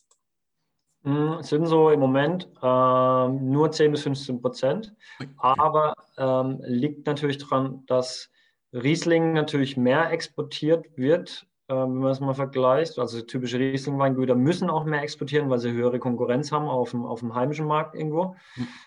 [1.04, 4.94] Hm, es sind so im Moment ähm, nur 10 bis 15 Prozent,
[5.36, 8.30] aber ähm, liegt natürlich daran, dass
[8.72, 12.98] Riesling natürlich mehr exportiert wird, äh, wenn man es mal vergleicht.
[12.98, 17.20] Also typische Riesling-Weingüter müssen auch mehr exportieren, weil sie höhere Konkurrenz haben auf dem, auf
[17.20, 18.34] dem heimischen Markt irgendwo.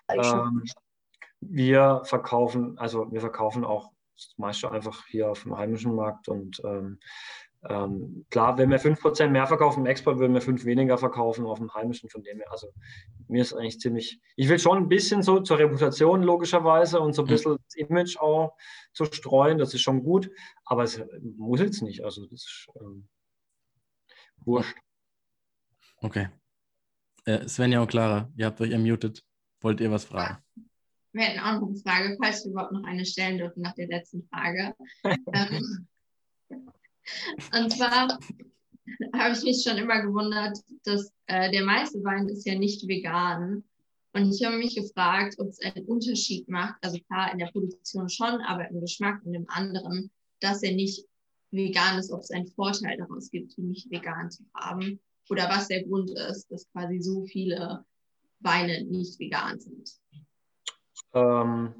[0.09, 0.65] Ähm,
[1.41, 6.61] wir verkaufen, also wir verkaufen auch das meiste einfach hier auf dem heimischen Markt und
[6.65, 6.99] ähm,
[7.67, 11.59] ähm, klar, wenn wir 5% mehr verkaufen im Export, würden wir 5 weniger verkaufen auf
[11.59, 12.09] dem heimischen.
[12.09, 12.71] Von dem her, also
[13.27, 17.23] mir ist eigentlich ziemlich, ich will schon ein bisschen so zur Reputation logischerweise und so
[17.23, 17.29] ein mhm.
[17.29, 18.55] bisschen das Image auch
[18.93, 20.31] zu streuen, das ist schon gut,
[20.63, 23.09] aber es muss jetzt nicht, also das ist ähm,
[24.45, 24.77] wurscht.
[26.01, 26.29] Okay.
[27.25, 29.23] Äh, Svenja und Clara, ihr habt euch ermutet.
[29.59, 30.37] Wollt ihr was fragen?
[31.11, 33.87] Wir hätten auch noch eine Frage, falls wir überhaupt noch eine stellen dürfen nach der
[33.87, 34.73] letzten Frage.
[35.33, 35.87] ähm,
[37.53, 38.19] und zwar
[39.15, 43.63] habe ich mich schon immer gewundert, dass äh, der meiste Wein ist ja nicht vegan.
[44.13, 48.09] Und ich habe mich gefragt, ob es einen Unterschied macht, also klar in der Produktion
[48.09, 51.05] schon, aber im Geschmack und im anderen, dass er nicht
[51.51, 54.99] vegan ist, ob es einen Vorteil daraus gibt, ihn nicht vegan zu haben.
[55.29, 57.85] Oder was der Grund ist, dass quasi so viele
[58.39, 59.91] Weine nicht vegan sind.
[61.13, 61.73] Ähm,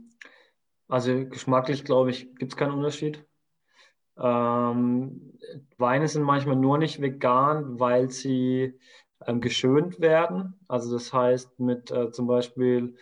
[0.88, 3.24] also geschmacklich, glaube ich, gibt es keinen Unterschied.
[4.20, 5.34] Ähm,
[5.78, 8.78] Weine sind manchmal nur nicht vegan, weil sie
[9.26, 10.56] ähm, geschönt werden.
[10.68, 12.96] Also das heißt mit äh, zum Beispiel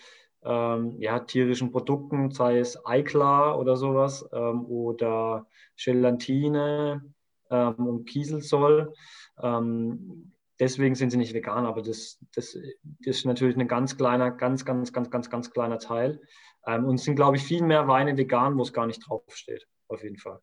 [0.44, 7.04] ähm, ja, tierischen Produkten, sei es Eiklar oder sowas ähm, oder Gelatine
[7.50, 8.94] ähm, und Kieselzoll.
[9.42, 12.58] Ähm, deswegen sind sie nicht vegan, aber das, das,
[13.00, 16.20] das, ist natürlich ein ganz kleiner, ganz, ganz, ganz, ganz, ganz kleiner Teil.
[16.66, 20.04] und es sind, glaube ich, viel mehr Weine vegan, wo es gar nicht draufsteht, auf
[20.04, 20.40] jeden Fall.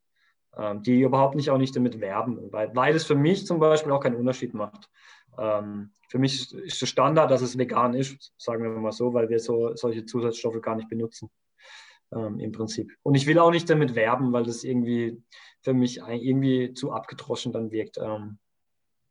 [0.56, 3.92] Ähm, die überhaupt nicht auch nicht damit werben, weil, weil es für mich zum Beispiel
[3.92, 4.88] auch keinen Unterschied macht.
[5.36, 9.28] Ähm, für mich ist der Standard, dass es vegan ist, sagen wir mal so, weil
[9.28, 11.30] wir so, solche Zusatzstoffe gar nicht benutzen
[12.12, 12.92] ähm, im Prinzip.
[13.02, 15.20] Und ich will auch nicht damit werben, weil das irgendwie
[15.62, 18.38] für mich irgendwie zu abgedroschen dann wirkt, ähm,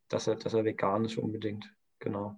[0.08, 1.70] dass, er, dass er vegan ist unbedingt.
[2.00, 2.38] Genau.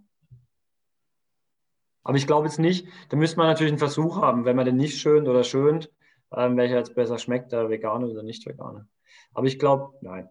[2.03, 4.77] Aber ich glaube jetzt nicht, da müsste man natürlich einen Versuch haben, wenn man den
[4.77, 5.91] nicht schönt oder schönt,
[6.31, 8.87] ähm, welcher jetzt besser schmeckt, der vegane oder nicht vegane.
[9.33, 10.29] Aber ich glaube, nein.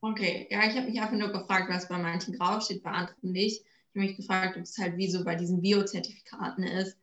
[0.00, 3.62] Okay, ja, ich habe mich einfach nur gefragt, was bei manchen draufsteht, bei anderen nicht.
[3.62, 6.98] Ich habe mich gefragt, ob es halt wie so bei diesen Bio-Zertifikaten ist,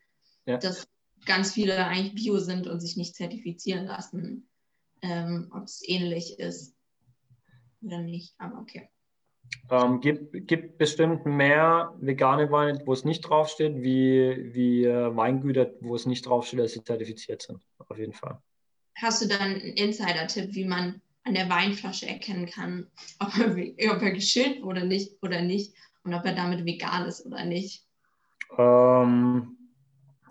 [0.46, 0.58] ja.
[0.58, 0.88] dass
[1.26, 4.48] ganz viele eigentlich Bio sind und sich nicht zertifizieren lassen,
[5.02, 6.76] ähm, ob es ähnlich ist
[7.82, 8.36] oder nicht.
[8.38, 8.90] Aber okay.
[9.70, 15.72] Ähm, gibt, gibt bestimmt mehr vegane Weine, wo es nicht draufsteht, wie, wie äh, Weingüter,
[15.82, 17.64] wo es nicht draufsteht, dass sie zertifiziert sind.
[17.78, 18.42] Auf jeden Fall.
[19.02, 22.88] Hast du dann einen Insider-Tipp, wie man an der Weinflasche erkennen kann,
[23.20, 25.74] ob er, ob er geschönt wurde nicht, oder nicht
[26.04, 27.86] und ob er damit vegan ist oder nicht?
[28.58, 29.58] Ähm,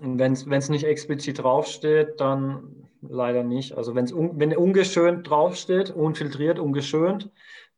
[0.01, 3.73] wenn es nicht explizit draufsteht, dann leider nicht.
[3.73, 7.31] Also wenn's un, wenn ungeschönt draufsteht, unfiltriert, ungeschönt,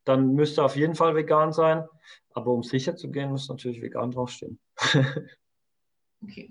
[0.05, 1.87] dann müsste auf jeden Fall vegan sein.
[2.31, 4.59] Aber um sicher zu gehen, muss natürlich vegan draufstehen.
[6.23, 6.49] okay.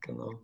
[0.00, 0.40] Genau.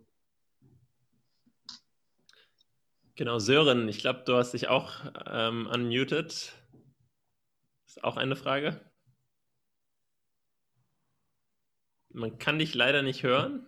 [3.17, 6.53] Genau, Sören, ich glaube, du hast dich auch ähm, unmuted.
[7.87, 8.79] Ist auch eine Frage.
[12.09, 13.67] Man kann dich leider nicht hören.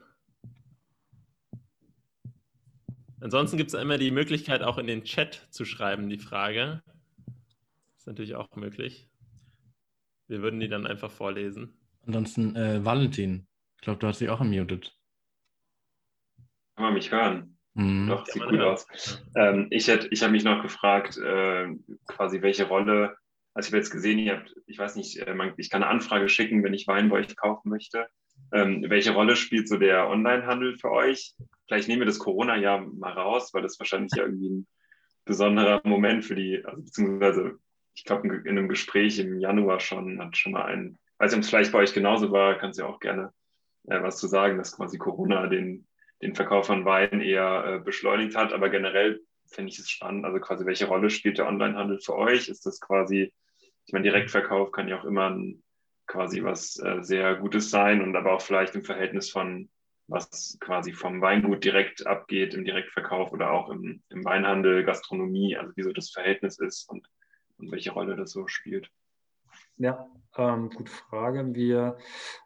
[3.22, 6.84] Ansonsten gibt es immer die Möglichkeit, auch in den Chat zu schreiben, die Frage.
[7.97, 9.10] Ist natürlich auch möglich.
[10.28, 11.76] Wir würden die dann einfach vorlesen.
[12.06, 13.47] Ansonsten, äh, Valentin,
[13.78, 14.95] ich glaube, du hast dich auch unmuted.
[16.76, 17.59] Kann man mich hören?
[17.80, 18.07] Mhm.
[18.07, 18.86] Doch, sieht gut aus.
[19.36, 21.67] Ähm, ich ich habe mich noch gefragt, äh,
[22.07, 23.15] quasi welche Rolle,
[23.53, 25.91] also ich habe jetzt gesehen, ihr habt, ich weiß nicht, äh, man, ich kann eine
[25.91, 28.07] Anfrage schicken, wenn ich Wein bei euch kaufen möchte.
[28.51, 31.36] Ähm, welche Rolle spielt so der Onlinehandel für euch?
[31.67, 34.67] Vielleicht nehmen wir das Corona-Jahr mal raus, weil das wahrscheinlich ja irgendwie ein
[35.23, 37.59] besonderer Moment für die, also beziehungsweise
[37.95, 41.43] ich glaube in einem Gespräch im Januar schon hat schon mal ein, weiß nicht, ob
[41.43, 43.32] es vielleicht bei euch genauso war, kannst du ja auch gerne
[43.88, 45.86] äh, was zu sagen, dass quasi Corona den
[46.22, 48.53] den Verkauf von Wein eher äh, beschleunigt hat.
[48.53, 50.26] Aber generell finde ich es spannend.
[50.26, 52.49] Also quasi, welche Rolle spielt der Onlinehandel für euch?
[52.49, 53.34] Ist das quasi,
[53.86, 55.63] ich meine, Direktverkauf kann ja auch immer ein,
[56.07, 59.70] quasi was äh, sehr Gutes sein und aber auch vielleicht im Verhältnis von
[60.09, 65.72] was quasi vom Weingut direkt abgeht im Direktverkauf oder auch im, im Weinhandel, Gastronomie, also
[65.76, 67.07] wie so das Verhältnis ist und,
[67.57, 68.89] und welche Rolle das so spielt.
[69.80, 71.55] Ja, ähm, gute Frage.
[71.55, 71.97] Wir,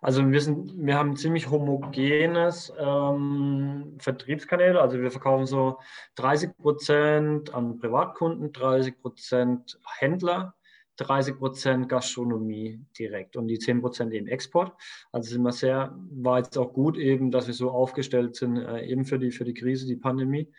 [0.02, 4.80] also wir, sind, wir haben ziemlich homogenes ähm, Vertriebskanäle.
[4.80, 5.80] Also wir verkaufen so
[6.16, 10.54] 30 Prozent an Privatkunden, 30 Prozent Händler,
[10.98, 14.74] 30 Prozent Gastronomie direkt und die 10 Prozent eben Export.
[15.12, 18.86] Also sind wir sehr, war jetzt auch gut eben, dass wir so aufgestellt sind, äh,
[18.86, 20.54] eben für die, für die Krise, die Pandemie.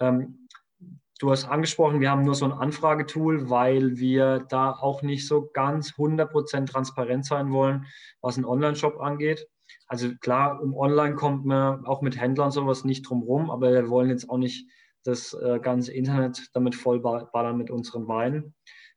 [0.00, 0.39] Ähm,
[1.20, 5.50] Du hast angesprochen, wir haben nur so ein Anfragetool, weil wir da auch nicht so
[5.52, 7.84] ganz 100% transparent sein wollen,
[8.22, 9.46] was einen Online-Shop angeht.
[9.86, 13.90] Also klar, um Online kommt man auch mit Händlern sowas nicht drum rum, aber wir
[13.90, 14.66] wollen jetzt auch nicht
[15.04, 18.54] das äh, ganze Internet damit vollballern mit unseren Weinen,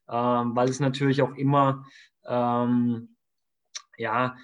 [0.09, 1.83] ähm, weil es natürlich auch immer
[2.25, 3.17] ähm,
[3.97, 4.37] ja,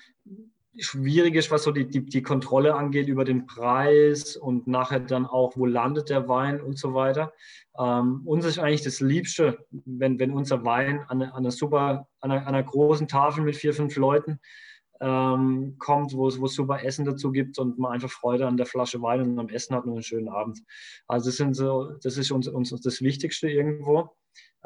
[0.81, 5.25] schwierig ist, was so die, die, die Kontrolle angeht über den Preis und nachher dann
[5.25, 7.33] auch, wo landet der Wein und so weiter.
[7.77, 12.31] Ähm, uns ist eigentlich das Liebste, wenn, wenn unser Wein an, an einer super, an
[12.31, 14.39] einer, an einer großen Tafel mit vier, fünf Leuten
[15.01, 19.01] ähm, kommt, wo es, super Essen dazu gibt und man einfach Freude an der Flasche
[19.01, 20.59] Wein und am Essen hat und einen schönen Abend.
[21.07, 24.09] Also das, sind so, das ist uns, uns das Wichtigste irgendwo.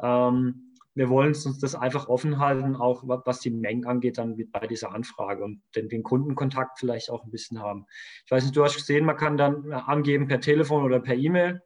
[0.00, 4.66] Ähm, wir wollen uns das einfach offen halten, auch was die Mengen angeht, dann bei
[4.66, 7.86] dieser Anfrage und den, den, Kundenkontakt vielleicht auch ein bisschen haben.
[8.24, 11.62] Ich weiß nicht, du hast gesehen, man kann dann angeben per Telefon oder per E-Mail.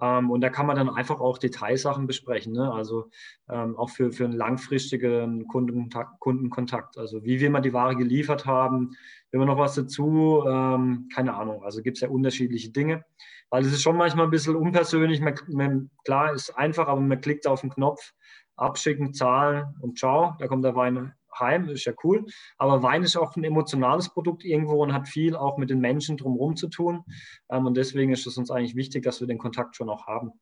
[0.00, 2.72] Ähm, und da kann man dann einfach auch Detailsachen besprechen, ne?
[2.72, 3.10] also
[3.48, 6.98] ähm, auch für, für einen langfristigen Kundenkontakt, Kundenkontakt.
[6.98, 8.96] Also wie wir mal die Ware geliefert haben,
[9.30, 11.62] wenn wir noch was dazu, ähm, keine Ahnung.
[11.62, 13.04] Also gibt es ja unterschiedliche Dinge,
[13.50, 15.20] weil es ist schon manchmal ein bisschen unpersönlich.
[15.20, 18.14] Man, man, klar, ist einfach, aber man klickt auf den Knopf
[18.56, 22.24] abschicken, zahlen und ciao, da kommt der Wein heim, ist ja cool.
[22.58, 26.16] Aber Wein ist auch ein emotionales Produkt irgendwo und hat viel auch mit den Menschen
[26.16, 27.04] drumherum zu tun.
[27.50, 30.32] Ähm, und deswegen ist es uns eigentlich wichtig, dass wir den Kontakt schon auch haben.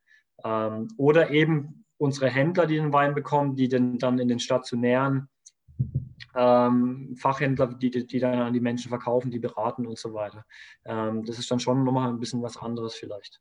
[0.44, 5.28] Ähm, oder eben unsere Händler, die den Wein bekommen, die den dann in den stationären
[6.34, 10.44] ähm, Fachhändler, die, die dann an die Menschen verkaufen, die beraten und so weiter.
[10.84, 13.40] Das ist dann schon nochmal ein bisschen was anderes vielleicht.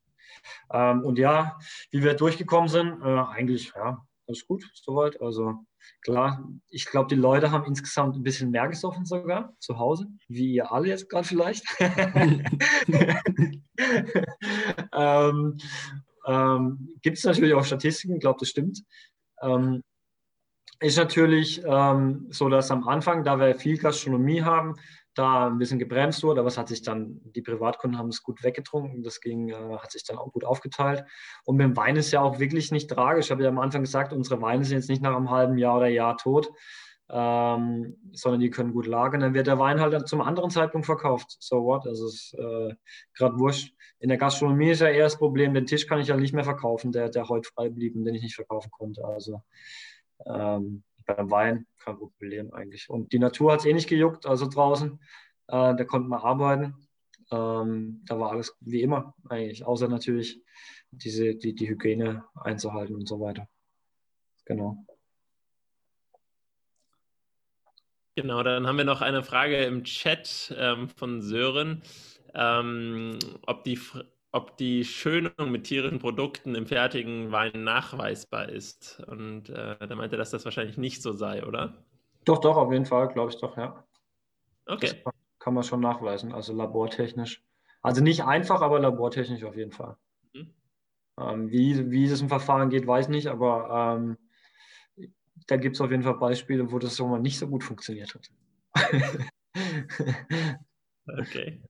[0.69, 1.57] Und ja,
[1.89, 5.21] wie wir durchgekommen sind, äh, eigentlich, ja, alles gut soweit.
[5.21, 5.65] Also
[6.01, 10.53] klar, ich glaube, die Leute haben insgesamt ein bisschen mehr gesoffen sogar zu Hause, wie
[10.53, 11.65] ihr alle jetzt gerade vielleicht.
[14.93, 15.57] ähm,
[16.27, 18.83] ähm, Gibt es natürlich auch Statistiken, ich glaube, das stimmt.
[19.41, 19.83] Ähm,
[20.79, 24.75] ist natürlich ähm, so, dass am Anfang, da wir viel Gastronomie haben,
[25.13, 28.43] da ein bisschen gebremst wurde, aber es hat sich dann, die Privatkunden haben es gut
[28.43, 31.03] weggetrunken, das ging, äh, hat sich dann auch gut aufgeteilt.
[31.43, 33.25] Und mit dem Wein ist ja auch wirklich nicht tragisch.
[33.25, 35.77] Ich habe ja am Anfang gesagt, unsere Weine sind jetzt nicht nach einem halben Jahr
[35.77, 36.49] oder Jahr tot,
[37.09, 39.19] ähm, sondern die können gut lagern.
[39.19, 41.35] Dann wird der Wein halt zum anderen Zeitpunkt verkauft.
[41.39, 41.85] So what?
[41.85, 42.73] Das ist äh,
[43.13, 43.73] gerade wurscht.
[43.99, 46.45] In der Gastronomie ist ja eher das Problem, den Tisch kann ich ja nicht mehr
[46.45, 49.03] verkaufen, der, der heute frei blieb und den ich nicht verkaufen konnte.
[49.03, 49.41] Also
[50.25, 50.83] ähm,
[51.15, 52.89] beim Wein kein Problem eigentlich.
[52.89, 54.99] Und die Natur hat es eh nicht gejuckt, also draußen.
[55.47, 56.87] Äh, da konnte man arbeiten.
[57.31, 60.41] Ähm, da war alles wie immer eigentlich, außer natürlich
[60.91, 63.47] diese, die, die Hygiene einzuhalten und so weiter.
[64.45, 64.85] Genau.
[68.15, 71.81] Genau, dann haben wir noch eine Frage im Chat ähm, von Sören,
[72.33, 73.79] ähm, ob die
[74.31, 79.01] ob die Schönung mit tierischen Produkten im fertigen Wein nachweisbar ist.
[79.07, 81.83] Und äh, da meinte er, dass das wahrscheinlich nicht so sei, oder?
[82.23, 83.83] Doch, doch, auf jeden Fall, glaube ich doch, ja.
[84.67, 85.01] Okay.
[85.03, 87.43] Das kann man schon nachweisen, also labortechnisch.
[87.81, 89.97] Also nicht einfach, aber labortechnisch auf jeden Fall.
[90.33, 90.53] Mhm.
[91.19, 94.17] Ähm, wie, wie es im Verfahren geht, weiß ich nicht, aber ähm,
[95.47, 98.13] da gibt es auf jeden Fall Beispiele, wo das so mal nicht so gut funktioniert
[98.13, 98.31] hat.
[101.19, 101.61] okay.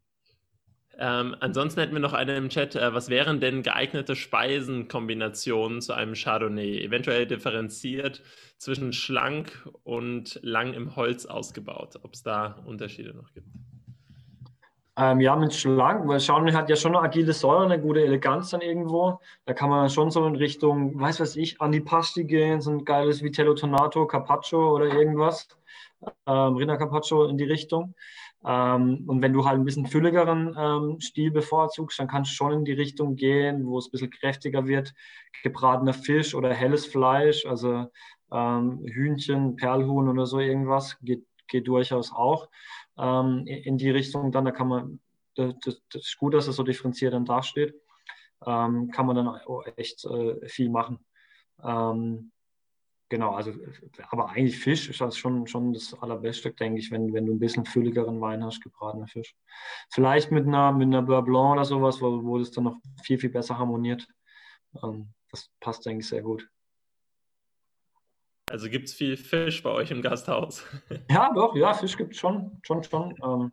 [1.04, 2.76] Ähm, ansonsten hätten wir noch eine im Chat.
[2.76, 6.80] Äh, was wären denn geeignete Speisenkombinationen zu einem Chardonnay?
[6.80, 8.22] Eventuell differenziert
[8.60, 11.96] zwischen schlank und lang im Holz ausgebaut.
[12.04, 13.48] Ob es da Unterschiede noch gibt?
[14.96, 18.52] Ähm, ja, mit schlank, weil Chardonnay hat ja schon eine agile Säure, eine gute Eleganz
[18.52, 19.20] dann irgendwo.
[19.46, 23.24] Da kann man schon so in Richtung, weiß was ich, Antipasti gehen, so ein geiles
[23.24, 25.48] Vitello Tonato, Carpaccio oder irgendwas.
[26.28, 27.96] Ähm, Rinder Carpaccio in die Richtung.
[28.46, 32.54] Ähm, und wenn du halt ein bisschen fülligeren ähm, Stil bevorzugst, dann kannst du schon
[32.54, 34.94] in die Richtung gehen, wo es ein bisschen kräftiger wird.
[35.44, 37.88] Gebratener Fisch oder helles Fleisch, also
[38.32, 42.50] ähm, Hühnchen, Perlhuhn oder so irgendwas, geht, geht durchaus auch
[42.98, 44.32] ähm, in die Richtung.
[44.32, 45.00] Dann, da kann man,
[45.36, 47.76] das, das ist gut, dass es so differenziert dann dasteht,
[48.46, 49.40] ähm, kann man dann
[49.76, 51.00] echt äh, viel machen.
[53.12, 53.52] Genau, also
[54.08, 57.40] aber eigentlich Fisch ist das schon, schon das Allerbeste, denke ich, wenn, wenn du ein
[57.40, 59.36] bisschen fülligeren Wein hast, gebratener Fisch.
[59.90, 63.18] Vielleicht mit einer, mit einer Beurre Blanc oder sowas, wo, wo das dann noch viel,
[63.18, 64.08] viel besser harmoniert.
[64.82, 66.48] Ähm, das passt, denke ich, sehr gut.
[68.50, 70.66] Also gibt es viel Fisch bei euch im Gasthaus?
[71.10, 73.14] Ja, doch, ja, Fisch gibt es schon, schon, schon.
[73.22, 73.52] Ähm,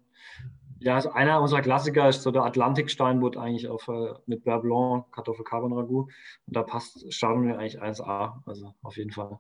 [0.80, 5.12] ja, also einer unserer Klassiker ist so der Atlantiksteinbutt eigentlich auf, äh, mit Beurre Blanc,
[5.12, 6.08] Kartoffel Carbon Ragout.
[6.46, 9.38] Und da passt Chardonnay eigentlich 1A, also auf jeden Fall.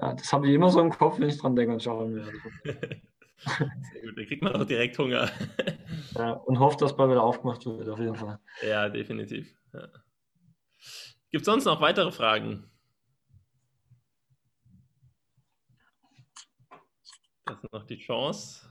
[0.00, 2.24] Ja, das habe ich immer so im Kopf, wenn ich dran denke an Chardonnay.
[3.36, 5.30] Sehr gut, da kriegt man auch direkt Hunger.
[6.14, 8.38] ja, und hofft, dass bald wieder aufgemacht wird, auf jeden Fall.
[8.66, 9.54] Ja, definitiv.
[9.72, 9.88] Ja.
[11.30, 12.70] Gibt es sonst noch weitere Fragen?
[17.44, 18.65] Das ist noch die Chance.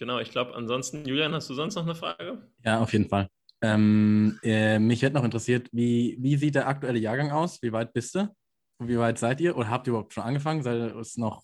[0.00, 2.38] Genau, ich glaube, ansonsten, Julian, hast du sonst noch eine Frage?
[2.64, 3.28] Ja, auf jeden Fall.
[3.60, 7.60] Ähm, äh, mich hätte noch interessiert, wie, wie sieht der aktuelle Jahrgang aus?
[7.60, 8.34] Wie weit bist du?
[8.78, 9.54] Wie weit seid ihr?
[9.58, 10.62] Oder habt ihr überhaupt schon angefangen?
[10.62, 11.42] Seid, ist, noch,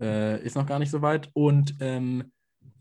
[0.00, 1.30] äh, ist noch gar nicht so weit.
[1.32, 2.32] Und ähm,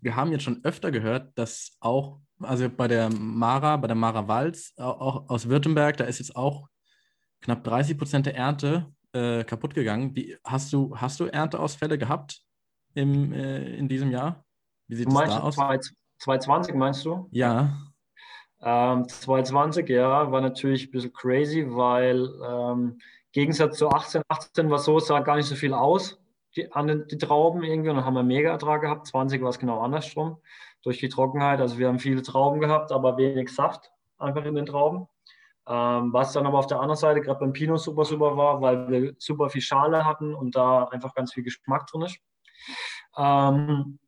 [0.02, 4.28] wir haben jetzt schon öfter gehört, dass auch, also bei der Mara, bei der Mara
[4.28, 6.68] Walz, auch aus Württemberg, da ist jetzt auch
[7.42, 10.16] knapp 30 Prozent der Ernte äh, kaputt gegangen.
[10.16, 12.42] Wie, hast, du, hast du Ernteausfälle gehabt
[12.96, 14.44] im, äh, in diesem Jahr?
[14.90, 15.56] Wie sieht es da aus?
[15.56, 17.30] 2020 meinst du?
[17.32, 17.78] Ja.
[18.62, 24.70] Ähm, 2020, ja, war natürlich ein bisschen crazy, weil ähm, im Gegensatz zu 18, 18
[24.70, 26.20] war so, sah gar nicht so viel aus
[26.56, 29.08] die, an den, die Trauben irgendwie und dann haben wir mega Ertrag gehabt.
[29.08, 30.38] 20 war es genau andersrum
[30.84, 31.60] durch die Trockenheit.
[31.60, 35.08] Also wir haben viele Trauben gehabt, aber wenig Saft einfach in den Trauben.
[35.68, 38.90] Ähm, was dann aber auf der anderen Seite gerade beim Pinot super, super war, weil
[38.90, 42.18] wir super viel Schale hatten und da einfach ganz viel Geschmack drin ist.
[43.16, 44.00] Ähm,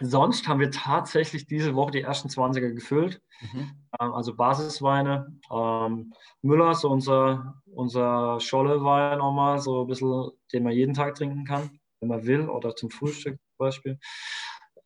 [0.00, 3.20] Sonst haben wir tatsächlich diese Woche die ersten 20er gefüllt.
[3.40, 3.70] Mhm.
[4.00, 5.38] Ähm, also Basisweine.
[5.50, 11.16] Ähm, Müller ist unser, unser Schollewein auch mal, so ein bisschen, den man jeden Tag
[11.16, 13.98] trinken kann, wenn man will, oder zum Frühstück zum Beispiel.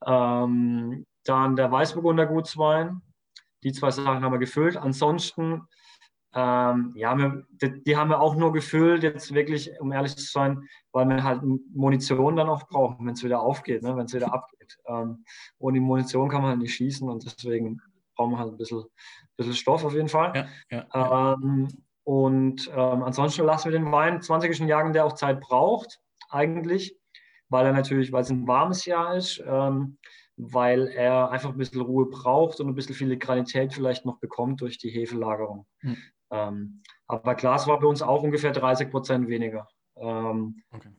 [0.05, 3.01] Ähm, dann der Weißburgunder Gutswein.
[3.63, 4.77] Die zwei Sachen haben wir gefüllt.
[4.77, 5.61] Ansonsten
[6.35, 10.25] ähm, ja, wir, die, die, haben wir auch nur gefüllt, jetzt wirklich, um ehrlich zu
[10.25, 11.41] sein, weil wir halt
[11.73, 14.77] Munition dann auch brauchen, wenn es wieder aufgeht, ne, wenn es wieder abgeht.
[14.87, 15.23] Ähm,
[15.59, 17.81] ohne Munition kann man halt nicht schießen und deswegen
[18.15, 18.83] brauchen wir halt ein bisschen,
[19.37, 20.33] bisschen Stoff auf jeden Fall.
[20.35, 21.33] Ja, ja, ja.
[21.33, 21.67] Ähm,
[22.03, 26.97] und ähm, ansonsten lassen wir den Wein 20 Jahren, der auch Zeit braucht, eigentlich,
[27.49, 29.97] weil er natürlich, weil es ein warmes Jahr ist, ähm,
[30.35, 34.79] weil er einfach ein bisschen Ruhe braucht und ein bisschen Filigranität vielleicht noch bekommt durch
[34.79, 35.67] die Hefelagerung.
[35.81, 35.97] Mhm.
[36.31, 39.67] Ähm, aber Glas war bei uns auch ungefähr 30 Prozent weniger.
[39.95, 40.89] Ähm, okay.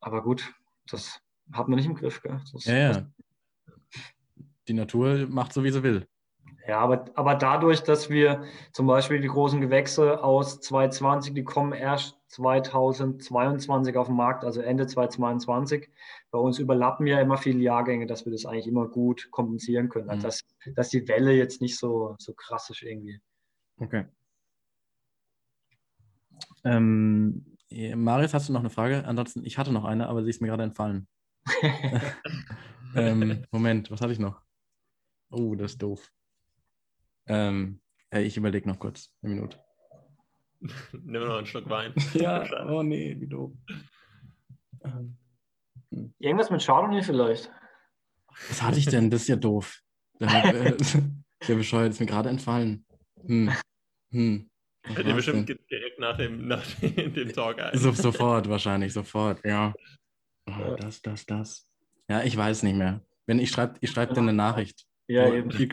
[0.00, 0.52] Aber gut,
[0.88, 1.20] das
[1.52, 2.22] hat man nicht im Griff.
[2.22, 2.40] Gell?
[2.52, 3.06] Das, ja, ja.
[4.68, 6.06] Die Natur macht so, wie sie will.
[6.66, 11.72] Ja, aber, aber dadurch, dass wir zum Beispiel die großen Gewächse aus 2020, die kommen
[11.72, 15.88] erst 2022 auf den Markt, also Ende 2022.
[16.30, 20.10] Bei uns überlappen ja immer viele Jahrgänge, dass wir das eigentlich immer gut kompensieren können.
[20.10, 20.22] Also mhm.
[20.22, 23.20] dass, dass die Welle jetzt nicht so, so krass ist irgendwie.
[23.78, 24.04] Okay.
[26.64, 27.56] Ähm,
[27.94, 29.04] Marius, hast du noch eine Frage?
[29.06, 31.06] Ansonsten, ich hatte noch eine, aber sie ist mir gerade entfallen.
[32.94, 34.42] ähm, Moment, was hatte ich noch?
[35.30, 36.10] Oh, das ist doof.
[37.26, 37.80] Ähm,
[38.10, 39.58] ich überlege noch kurz, eine Minute.
[40.92, 41.94] Nimm noch einen Schluck Wein.
[42.14, 43.52] ja, oh nee, wie doof.
[44.84, 45.16] Ähm,
[45.90, 46.12] hm.
[46.18, 47.50] Irgendwas mit Chardonnay vielleicht.
[48.48, 49.10] Was hatte ich denn?
[49.10, 49.80] Das ist ja doof.
[50.20, 50.76] Der, äh,
[51.48, 52.84] der bescheuert ist mir gerade entfallen.
[53.24, 53.52] Hm.
[54.10, 54.50] Hm.
[54.88, 57.78] Dir bestimmt direkt nach dem, nach dem Talk ein.
[57.78, 59.72] So, sofort, wahrscheinlich, sofort, ja.
[60.46, 61.68] Oh, das, das, das.
[62.08, 63.00] Ja, ich weiß nicht mehr.
[63.26, 64.84] Wenn ich schreibe ich schreib dir eine Nachricht.
[65.06, 65.50] Ja, eben.
[65.50, 65.68] Ich,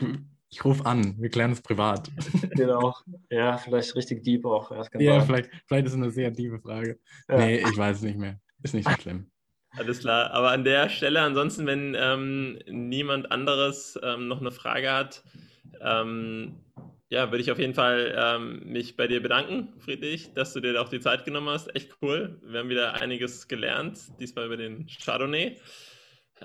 [0.50, 2.10] ich rufe an, wir klären es privat.
[2.52, 2.94] Genau.
[3.30, 4.70] Ja, vielleicht richtig deep auch.
[4.98, 6.98] Ja, vielleicht, vielleicht ist es eine sehr tiefe Frage.
[7.28, 7.38] Ja.
[7.38, 8.40] Nee, ich weiß es nicht mehr.
[8.62, 9.30] Ist nicht so schlimm.
[9.70, 10.30] Alles klar.
[10.30, 15.22] Aber an der Stelle, ansonsten, wenn ähm, niemand anderes ähm, noch eine Frage hat,
[15.80, 16.60] ähm,
[17.10, 20.80] ja, würde ich auf jeden Fall ähm, mich bei dir bedanken, Friedrich, dass du dir
[20.80, 21.74] auch die Zeit genommen hast.
[21.74, 22.38] Echt cool.
[22.44, 25.56] Wir haben wieder einiges gelernt, diesmal über den Chardonnay.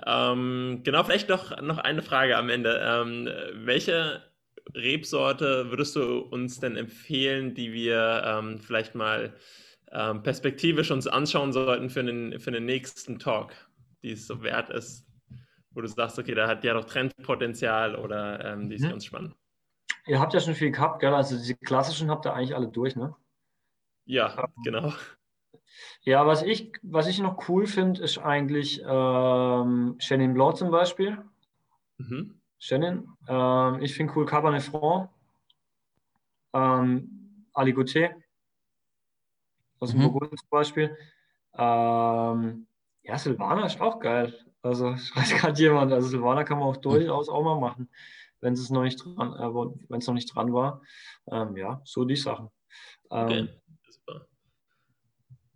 [0.06, 2.80] Ähm, genau, vielleicht doch noch eine Frage am Ende.
[2.82, 3.28] Ähm,
[3.66, 4.22] welche
[4.74, 9.34] Rebsorte würdest du uns denn empfehlen, die wir ähm, vielleicht mal
[9.92, 13.52] ähm, perspektivisch uns anschauen sollten für den, für den nächsten Talk,
[14.02, 15.06] die es so wert ist,
[15.72, 18.90] wo du sagst, okay, da hat ja doch Trendpotenzial oder ähm, die ist mhm.
[18.90, 19.34] ganz spannend?
[20.06, 21.14] Ihr habt ja schon viel gehabt, gell?
[21.14, 23.14] Also die klassischen habt ihr eigentlich alle durch, ne?
[24.04, 24.92] Ja, genau.
[26.02, 31.18] Ja, was ich, was ich noch cool finde, ist eigentlich ähm, Chenin Blanc zum Beispiel.
[31.96, 32.38] Mhm.
[32.58, 33.08] Chenin.
[33.26, 35.08] Ähm, ich finde cool Cabernet Franc.
[36.52, 38.14] Ähm, Aligoté.
[39.80, 40.12] Aus dem mhm.
[40.12, 40.96] Burgund zum Beispiel.
[41.54, 42.66] Ähm,
[43.02, 44.34] ja, Silvaner ist auch geil.
[44.60, 45.92] Also, ich weiß gerade jemand.
[45.92, 47.88] Also, Silvaner kann man auch durchaus auch mal machen
[48.44, 49.54] wenn es noch nicht dran, äh,
[49.88, 50.82] wenn es noch nicht dran war.
[51.30, 52.50] Ähm, ja, so die Sachen.
[53.10, 53.48] Ähm, okay.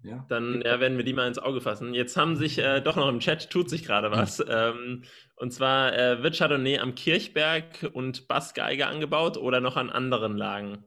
[0.04, 0.24] Ja.
[0.28, 1.92] Dann ja, werden wir die mal ins Auge fassen.
[1.92, 4.42] Jetzt haben sich äh, doch noch im Chat, tut sich gerade was.
[4.48, 5.02] Ähm,
[5.36, 10.84] und zwar äh, wird Chardonnay am Kirchberg und Bassgeige angebaut oder noch an anderen Lagen?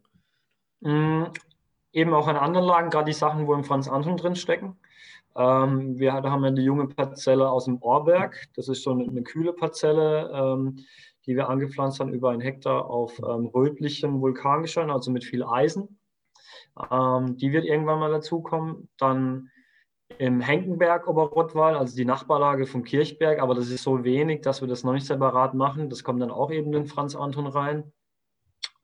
[0.80, 1.26] Mm,
[1.92, 4.80] eben auch an anderen Lagen, gerade die Sachen, wo im Franz Anton drin stecken.
[5.36, 8.48] Ähm, wir haben ja die junge Parzelle aus dem Orberg.
[8.56, 10.80] Das ist so eine, eine kühle Parzelle, ähm,
[11.26, 16.00] die wir angepflanzt haben über einen Hektar auf ähm, rötlichem Vulkangestein, also mit viel Eisen.
[16.92, 18.90] Ähm, die wird irgendwann mal dazukommen.
[18.98, 19.50] Dann
[20.18, 24.68] im Henkenberg Oberrottwal, also die Nachbarlage vom Kirchberg, aber das ist so wenig, dass wir
[24.68, 25.90] das noch nicht separat machen.
[25.90, 27.92] Das kommt dann auch eben in Franz Anton rein.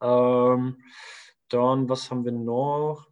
[0.01, 0.77] Ähm,
[1.49, 3.07] dann, was haben wir noch?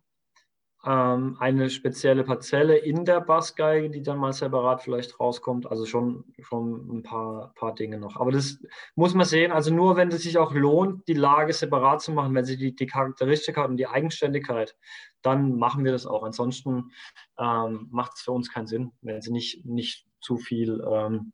[0.85, 5.65] Ähm, eine spezielle Parzelle in der Bassgeige, die dann mal separat vielleicht rauskommt.
[5.65, 8.17] Also schon, schon ein paar, paar Dinge noch.
[8.17, 8.59] Aber das
[8.95, 9.51] muss man sehen.
[9.51, 12.75] Also nur wenn es sich auch lohnt, die Lage separat zu machen, wenn sie die,
[12.75, 14.75] die Charakteristik hat und die Eigenständigkeit,
[15.23, 16.23] dann machen wir das auch.
[16.23, 16.91] Ansonsten
[17.39, 21.33] ähm, macht es für uns keinen Sinn, wenn sie nicht, nicht zu viel ähm,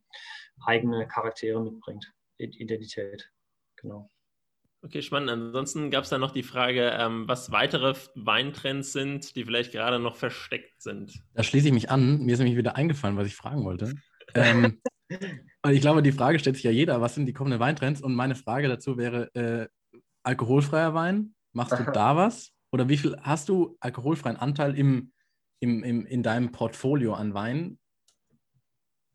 [0.66, 3.32] eigene Charaktere mitbringt, Identität.
[3.76, 4.10] Genau.
[4.84, 5.30] Okay, spannend.
[5.30, 10.00] Ansonsten gab es da noch die Frage, ähm, was weitere Weintrends sind, die vielleicht gerade
[10.00, 11.24] noch versteckt sind.
[11.36, 12.24] Da schließe ich mich an.
[12.24, 13.94] Mir ist nämlich wieder eingefallen, was ich fragen wollte.
[14.34, 14.82] ähm,
[15.62, 18.02] und ich glaube, die Frage stellt sich ja jeder, was sind die kommenden Weintrends?
[18.02, 19.68] Und meine Frage dazu wäre, äh,
[20.24, 22.52] alkoholfreier Wein, machst du da was?
[22.72, 25.12] Oder wie viel hast du alkoholfreien Anteil im,
[25.60, 27.78] im, im, in deinem Portfolio an Wein?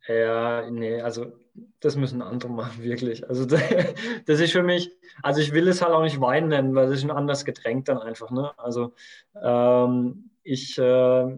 [0.06, 1.32] Ja, nee, also
[1.80, 3.28] das müssen andere machen, wirklich.
[3.28, 4.90] Also das ist für mich,
[5.22, 7.86] also ich will es halt auch nicht Wein nennen, weil es ist ein anderes Getränk
[7.86, 8.30] dann einfach.
[8.30, 8.52] Ne?
[8.58, 8.94] Also
[9.40, 11.36] ähm, ich, äh,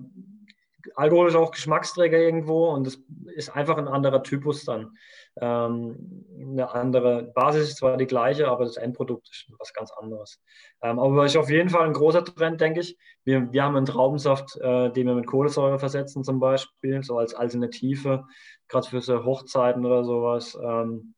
[0.98, 3.00] Alkohol ist auch Geschmacksträger irgendwo und es
[3.36, 4.96] ist einfach ein anderer Typus dann.
[5.40, 10.42] Ähm, eine andere Basis ist zwar die gleiche, aber das Endprodukt ist was ganz anderes.
[10.82, 12.98] Ähm, aber ist auf jeden Fall ein großer Trend, denke ich.
[13.24, 17.32] Wir, wir haben einen Traubensaft, äh, den wir mit Kohlensäure versetzen zum Beispiel, so als
[17.32, 18.24] Alternative
[18.66, 21.14] gerade für so Hochzeiten oder sowas, ähm,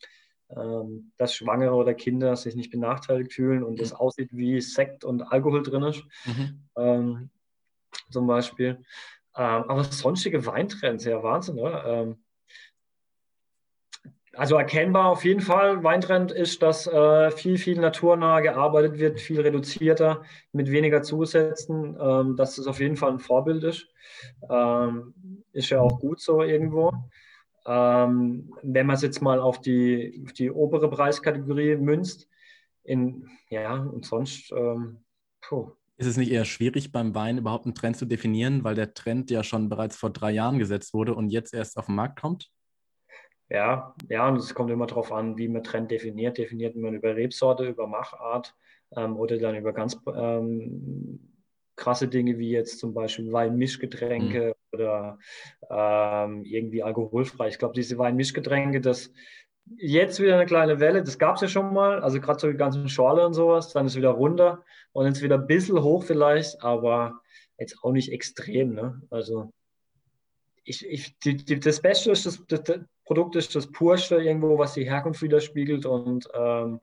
[0.54, 5.22] ähm, dass Schwangere oder Kinder sich nicht benachteiligt fühlen und es aussieht wie Sekt und
[5.22, 6.68] Alkohol drin ist, mhm.
[6.76, 7.30] ähm,
[8.10, 8.82] zum Beispiel.
[9.36, 11.84] Ähm, aber sonstige Weintrends, ja Wahnsinn, oder?
[11.86, 12.16] Ähm,
[14.34, 19.40] also erkennbar auf jeden Fall, Weintrend ist, dass äh, viel, viel naturnah gearbeitet wird, viel
[19.40, 23.88] reduzierter, mit weniger Zusätzen, ähm, dass das auf jeden Fall ein Vorbild ist.
[24.48, 25.14] Ähm,
[25.52, 26.92] ist ja auch gut so irgendwo.
[27.66, 32.28] Ähm, wenn man es jetzt mal auf die, auf die obere Preiskategorie münzt,
[32.84, 34.98] in, ja, und sonst, ähm,
[36.00, 39.30] Ist es nicht eher schwierig, beim Wein überhaupt einen Trend zu definieren, weil der Trend
[39.30, 42.50] ja schon bereits vor drei Jahren gesetzt wurde und jetzt erst auf den Markt kommt?
[43.50, 46.38] Ja, ja, und es kommt immer darauf an, wie man Trend definiert.
[46.38, 48.54] Definiert man über Rebsorte, über Machart
[48.96, 51.20] ähm, oder dann über ganz ähm,
[51.76, 54.78] krasse Dinge wie jetzt zum Beispiel Weinmischgetränke mhm.
[54.78, 55.18] oder
[55.68, 57.48] ähm, irgendwie alkoholfrei.
[57.48, 59.12] Ich glaube, diese Weinmischgetränke, das
[59.76, 62.56] jetzt wieder eine kleine Welle, das gab es ja schon mal, also gerade so die
[62.56, 66.62] ganzen Schorle und sowas, dann ist wieder runter und jetzt wieder ein bisschen hoch vielleicht,
[66.62, 67.20] aber
[67.58, 68.74] jetzt auch nicht extrem.
[68.74, 69.00] Ne?
[69.10, 69.52] Also
[70.64, 74.56] ich, ich, die, die, das Beste ist, das, das, das, Produkt ist das Purste irgendwo,
[74.56, 76.80] was die Herkunft widerspiegelt und ähm,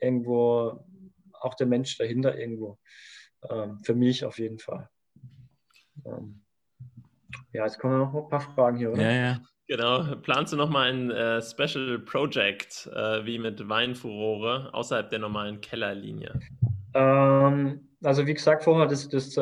[0.00, 0.84] irgendwo
[1.32, 2.76] auch der Mensch dahinter irgendwo.
[3.48, 4.90] Ähm, für mich auf jeden Fall.
[6.04, 6.42] Ähm,
[7.52, 9.02] ja, jetzt kommen noch ein paar Fragen hier, oder?
[9.02, 9.40] Ja, ja.
[9.70, 10.16] Genau.
[10.16, 16.40] Planst du nochmal ein äh, Special Project äh, wie mit Weinfurore außerhalb der normalen Kellerlinie?
[16.92, 19.40] Ähm, also wie gesagt vorher, das, das, äh,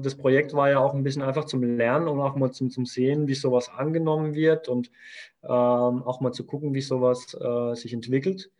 [0.00, 2.86] das Projekt war ja auch ein bisschen einfach zum Lernen und auch mal zum, zum
[2.86, 4.90] Sehen, wie sowas angenommen wird und
[5.42, 8.50] ähm, auch mal zu gucken, wie sowas äh, sich entwickelt.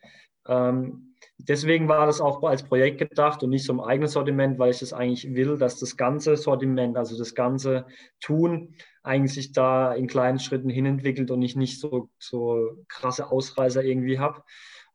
[0.47, 1.08] Ähm,
[1.39, 4.81] deswegen war das auch als Projekt gedacht und nicht so im eigenen Sortiment, weil ich
[4.81, 7.87] das eigentlich will, dass das ganze Sortiment, also das ganze
[8.21, 13.83] Tun, eigentlich sich da in kleinen Schritten hinentwickelt und ich nicht so, so krasse Ausreißer
[13.83, 14.43] irgendwie habe,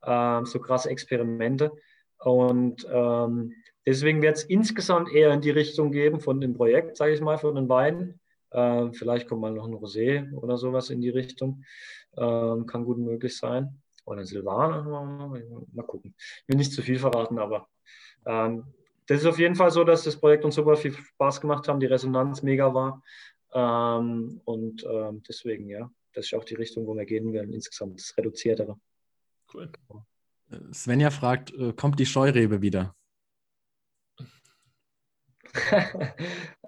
[0.02, 1.72] äh, so krasse Experimente.
[2.20, 3.54] Und ähm,
[3.86, 7.38] deswegen wird es insgesamt eher in die Richtung geben von dem Projekt, sage ich mal,
[7.38, 8.20] von den Weinen.
[8.52, 11.64] Äh, vielleicht kommt mal noch ein Rosé oder sowas in die Richtung.
[12.16, 14.84] Ähm, kann gut möglich sein oder Silvaner.
[14.84, 16.14] Mal gucken.
[16.18, 17.68] Ich will nicht zu viel verraten, aber
[18.26, 18.66] ähm,
[19.08, 21.82] das ist auf jeden Fall so, dass das Projekt uns super viel Spaß gemacht hat,
[21.82, 23.02] die Resonanz mega war.
[23.54, 28.00] Ähm, und ähm, deswegen, ja, das ist auch die Richtung, wo wir gehen werden, insgesamt
[28.00, 28.80] das Reduziertere.
[29.54, 29.70] Cool.
[30.74, 32.96] Svenja fragt, äh, kommt die Scheurebe wieder?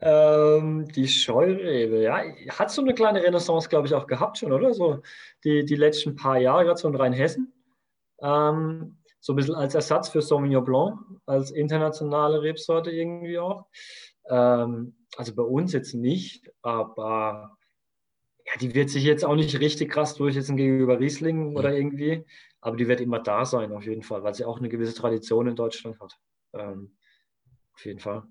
[0.02, 4.74] ähm, die Scheurebe, ja, hat so eine kleine Renaissance, glaube ich, auch gehabt schon, oder?
[4.74, 5.02] So
[5.44, 7.52] die, die letzten paar Jahre, gerade so in Rheinhessen.
[8.22, 13.66] Ähm, so ein bisschen als Ersatz für Sauvignon Blanc, als internationale Rebsorte irgendwie auch.
[14.30, 17.58] Ähm, also bei uns jetzt nicht, aber
[18.46, 21.58] ja, die wird sich jetzt auch nicht richtig krass durchsetzen gegenüber Riesling mhm.
[21.58, 22.24] oder irgendwie,
[22.62, 25.48] aber die wird immer da sein auf jeden Fall, weil sie auch eine gewisse Tradition
[25.48, 26.20] in Deutschland hat.
[26.54, 26.96] Ähm,
[27.74, 28.24] auf jeden Fall.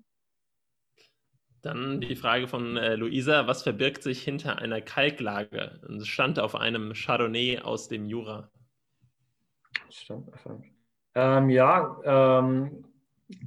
[1.65, 5.79] Dann die Frage von äh, Luisa: Was verbirgt sich hinter einer Kalklage?
[5.97, 8.51] Es stand auf einem Chardonnay aus dem Jura.
[9.89, 10.29] Stand.
[11.15, 12.85] Ähm, ja, ähm,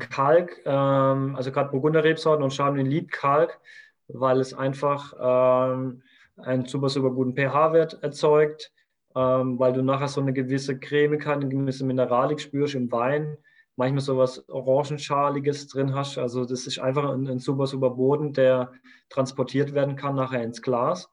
[0.01, 3.61] Kalk, ähm, also gerade Burgunder-Rebsorten und Chardonnay liebt Kalk,
[4.09, 6.03] weil es einfach ähm,
[6.39, 8.73] einen super, super guten pH-Wert erzeugt,
[9.15, 13.37] ähm, weil du nachher so eine gewisse Cremigkeit, eine gewisse Mineralik spürst im Wein,
[13.79, 16.19] manchmal so was Orangenschaliges drin hast.
[16.19, 18.73] Also das ist einfach ein, ein super, super Boden, der
[19.09, 21.09] transportiert werden kann nachher ins Glas.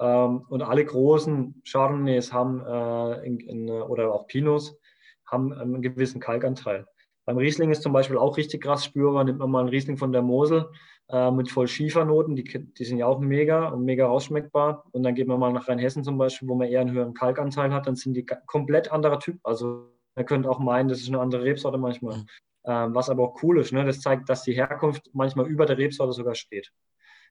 [0.00, 4.76] Ähm, und alle großen Chardonnays haben, äh, in, in, oder auch Pinots,
[5.24, 6.84] haben einen gewissen Kalkanteil.
[7.26, 9.22] Beim Riesling ist zum Beispiel auch richtig krass spürbar.
[9.22, 10.68] Nimmt man mal einen Riesling von der Mosel
[11.10, 14.84] äh, mit voll Schiefernoten, die, die sind ja auch mega und mega ausschmeckbar.
[14.90, 17.72] Und dann geht man mal nach Rheinhessen zum Beispiel, wo man eher einen höheren Kalkanteil
[17.72, 19.38] hat, dann sind die komplett anderer Typ.
[19.44, 22.18] Also man könnte auch meinen, das ist eine andere Rebsorte manchmal.
[22.18, 22.26] Mhm.
[22.64, 23.84] Ähm, was aber auch cool ist, ne?
[23.84, 26.70] das zeigt, dass die Herkunft manchmal über der Rebsorte sogar steht.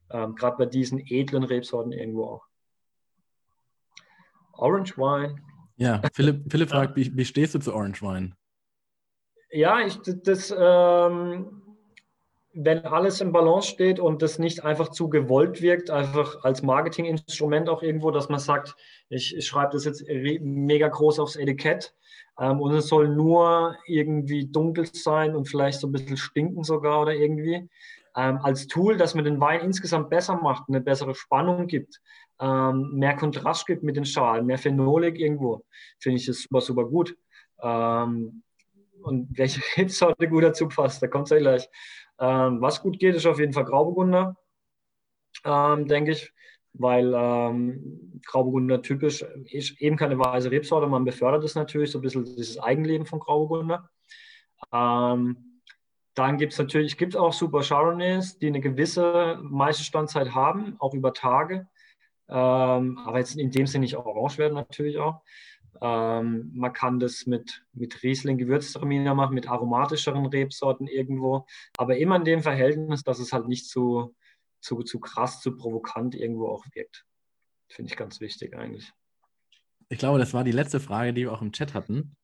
[0.09, 2.45] Ähm, Gerade bei diesen edlen Rebsorten irgendwo auch.
[4.53, 5.35] Orange Wine.
[5.77, 8.35] Ja, Philipp, Philipp fragt, wie, wie stehst du zu Orange Wine?
[9.51, 11.77] Ja, ich, das, ähm,
[12.53, 17.69] wenn alles im Balance steht und das nicht einfach zu gewollt wirkt, einfach als Marketinginstrument
[17.69, 18.75] auch irgendwo, dass man sagt,
[19.09, 21.93] ich, ich schreibe das jetzt mega groß aufs Etikett
[22.39, 27.01] ähm, und es soll nur irgendwie dunkel sein und vielleicht so ein bisschen stinken sogar
[27.01, 27.69] oder irgendwie.
[28.15, 32.01] Ähm, als Tool, das mir den Wein insgesamt besser macht, eine bessere Spannung gibt,
[32.39, 35.63] ähm, mehr Kontrast gibt mit den Schalen, mehr Phenolik irgendwo,
[35.99, 37.15] finde ich das super, super gut.
[37.61, 38.43] Ähm,
[39.01, 41.69] und welche Rebsorte gut dazu passt, da kommt es ja gleich.
[42.19, 44.35] Ähm, was gut geht, ist auf jeden Fall Grauburgunder,
[45.45, 46.33] ähm, denke ich,
[46.73, 52.01] weil ähm, Grauburgunder typisch ist eben keine weiße Rebsorte, man befördert es natürlich, so ein
[52.01, 53.89] bisschen dieses Eigenleben von Grauburgunder.
[54.71, 55.61] Ähm,
[56.15, 61.13] dann gibt es natürlich, gibt auch super Chardonnays, die eine gewisse Meisterstandzeit haben, auch über
[61.13, 61.67] Tage.
[62.27, 65.21] Ähm, aber jetzt in dem Sinne nicht orange werden natürlich auch.
[65.81, 71.45] Ähm, man kann das mit, mit Riesling Gewürztraminer machen, mit aromatischeren Rebsorten irgendwo,
[71.77, 74.13] aber immer in dem Verhältnis, dass es halt nicht zu,
[74.59, 77.05] zu, zu krass, zu provokant irgendwo auch wirkt.
[77.67, 78.91] Finde ich ganz wichtig eigentlich.
[79.89, 82.15] Ich glaube, das war die letzte Frage, die wir auch im Chat hatten.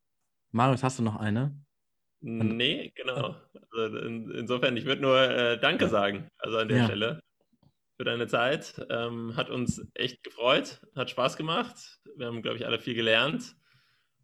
[0.52, 1.60] Marius, hast du noch eine?
[2.22, 3.36] Nee, genau.
[3.72, 6.86] Also in, insofern, ich würde nur äh, Danke sagen, also an der ja.
[6.86, 7.20] Stelle
[7.98, 8.86] für deine Zeit.
[8.90, 12.00] Ähm, hat uns echt gefreut, hat Spaß gemacht.
[12.16, 13.56] Wir haben, glaube ich, alle viel gelernt.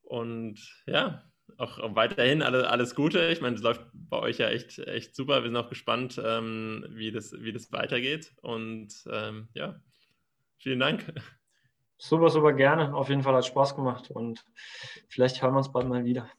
[0.02, 1.31] Und ja,
[1.62, 3.28] auch, weiterhin alle, alles Gute.
[3.30, 5.44] Ich meine, es läuft bei euch ja echt, echt super.
[5.44, 8.34] Wir sind auch gespannt, ähm, wie, das, wie das weitergeht.
[8.42, 9.80] Und ähm, ja,
[10.58, 11.14] vielen Dank.
[11.98, 12.96] Super, super gerne.
[12.96, 14.44] Auf jeden Fall hat Spaß gemacht und
[15.08, 16.30] vielleicht hören wir uns bald mal wieder.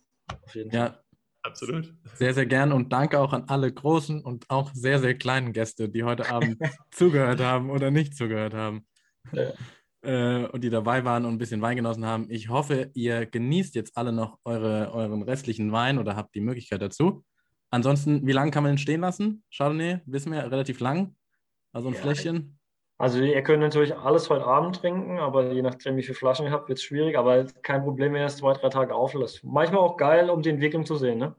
[0.45, 0.81] Auf jeden Fall.
[0.81, 1.03] Ja,
[1.45, 1.93] Absolut.
[2.15, 5.89] Sehr, sehr gern und danke auch an alle großen und auch sehr, sehr kleinen Gäste,
[5.89, 6.59] die heute Abend
[6.93, 8.87] zugehört haben oder nicht zugehört haben.
[9.33, 9.53] Ja.
[10.03, 12.27] Äh, und die dabei waren und ein bisschen Wein genossen haben.
[12.29, 16.83] Ich hoffe, ihr genießt jetzt alle noch eure, euren restlichen Wein oder habt die Möglichkeit
[16.83, 17.25] dazu.
[17.71, 19.45] Ansonsten, wie lange kann man den stehen lassen?
[19.55, 21.15] Chardonnay, wissen wir, relativ lang.
[21.73, 22.59] Also ein ja, Fläschchen.
[22.99, 26.53] Also ihr könnt natürlich alles heute Abend trinken, aber je nachdem, wie viele Flaschen ihr
[26.53, 27.17] habt, wird es schwierig.
[27.17, 29.43] Aber kein Problem, wenn ihr es zwei, drei Tage auflässt.
[29.45, 31.37] Manchmal auch geil, um die Entwicklung zu sehen, ne?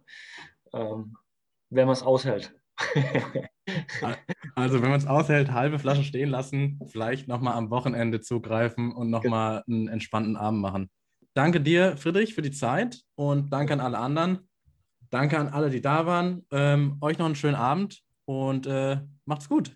[0.73, 1.15] ähm,
[1.69, 2.53] wenn man es aushält.
[4.55, 9.09] also wenn man es aushält, halbe Flaschen stehen lassen, vielleicht nochmal am Wochenende zugreifen und
[9.09, 10.89] nochmal einen entspannten Abend machen.
[11.33, 14.47] Danke dir, Friedrich, für die Zeit und danke an alle anderen.
[15.09, 16.45] Danke an alle, die da waren.
[16.51, 19.75] Ähm, euch noch einen schönen Abend und äh, macht's gut.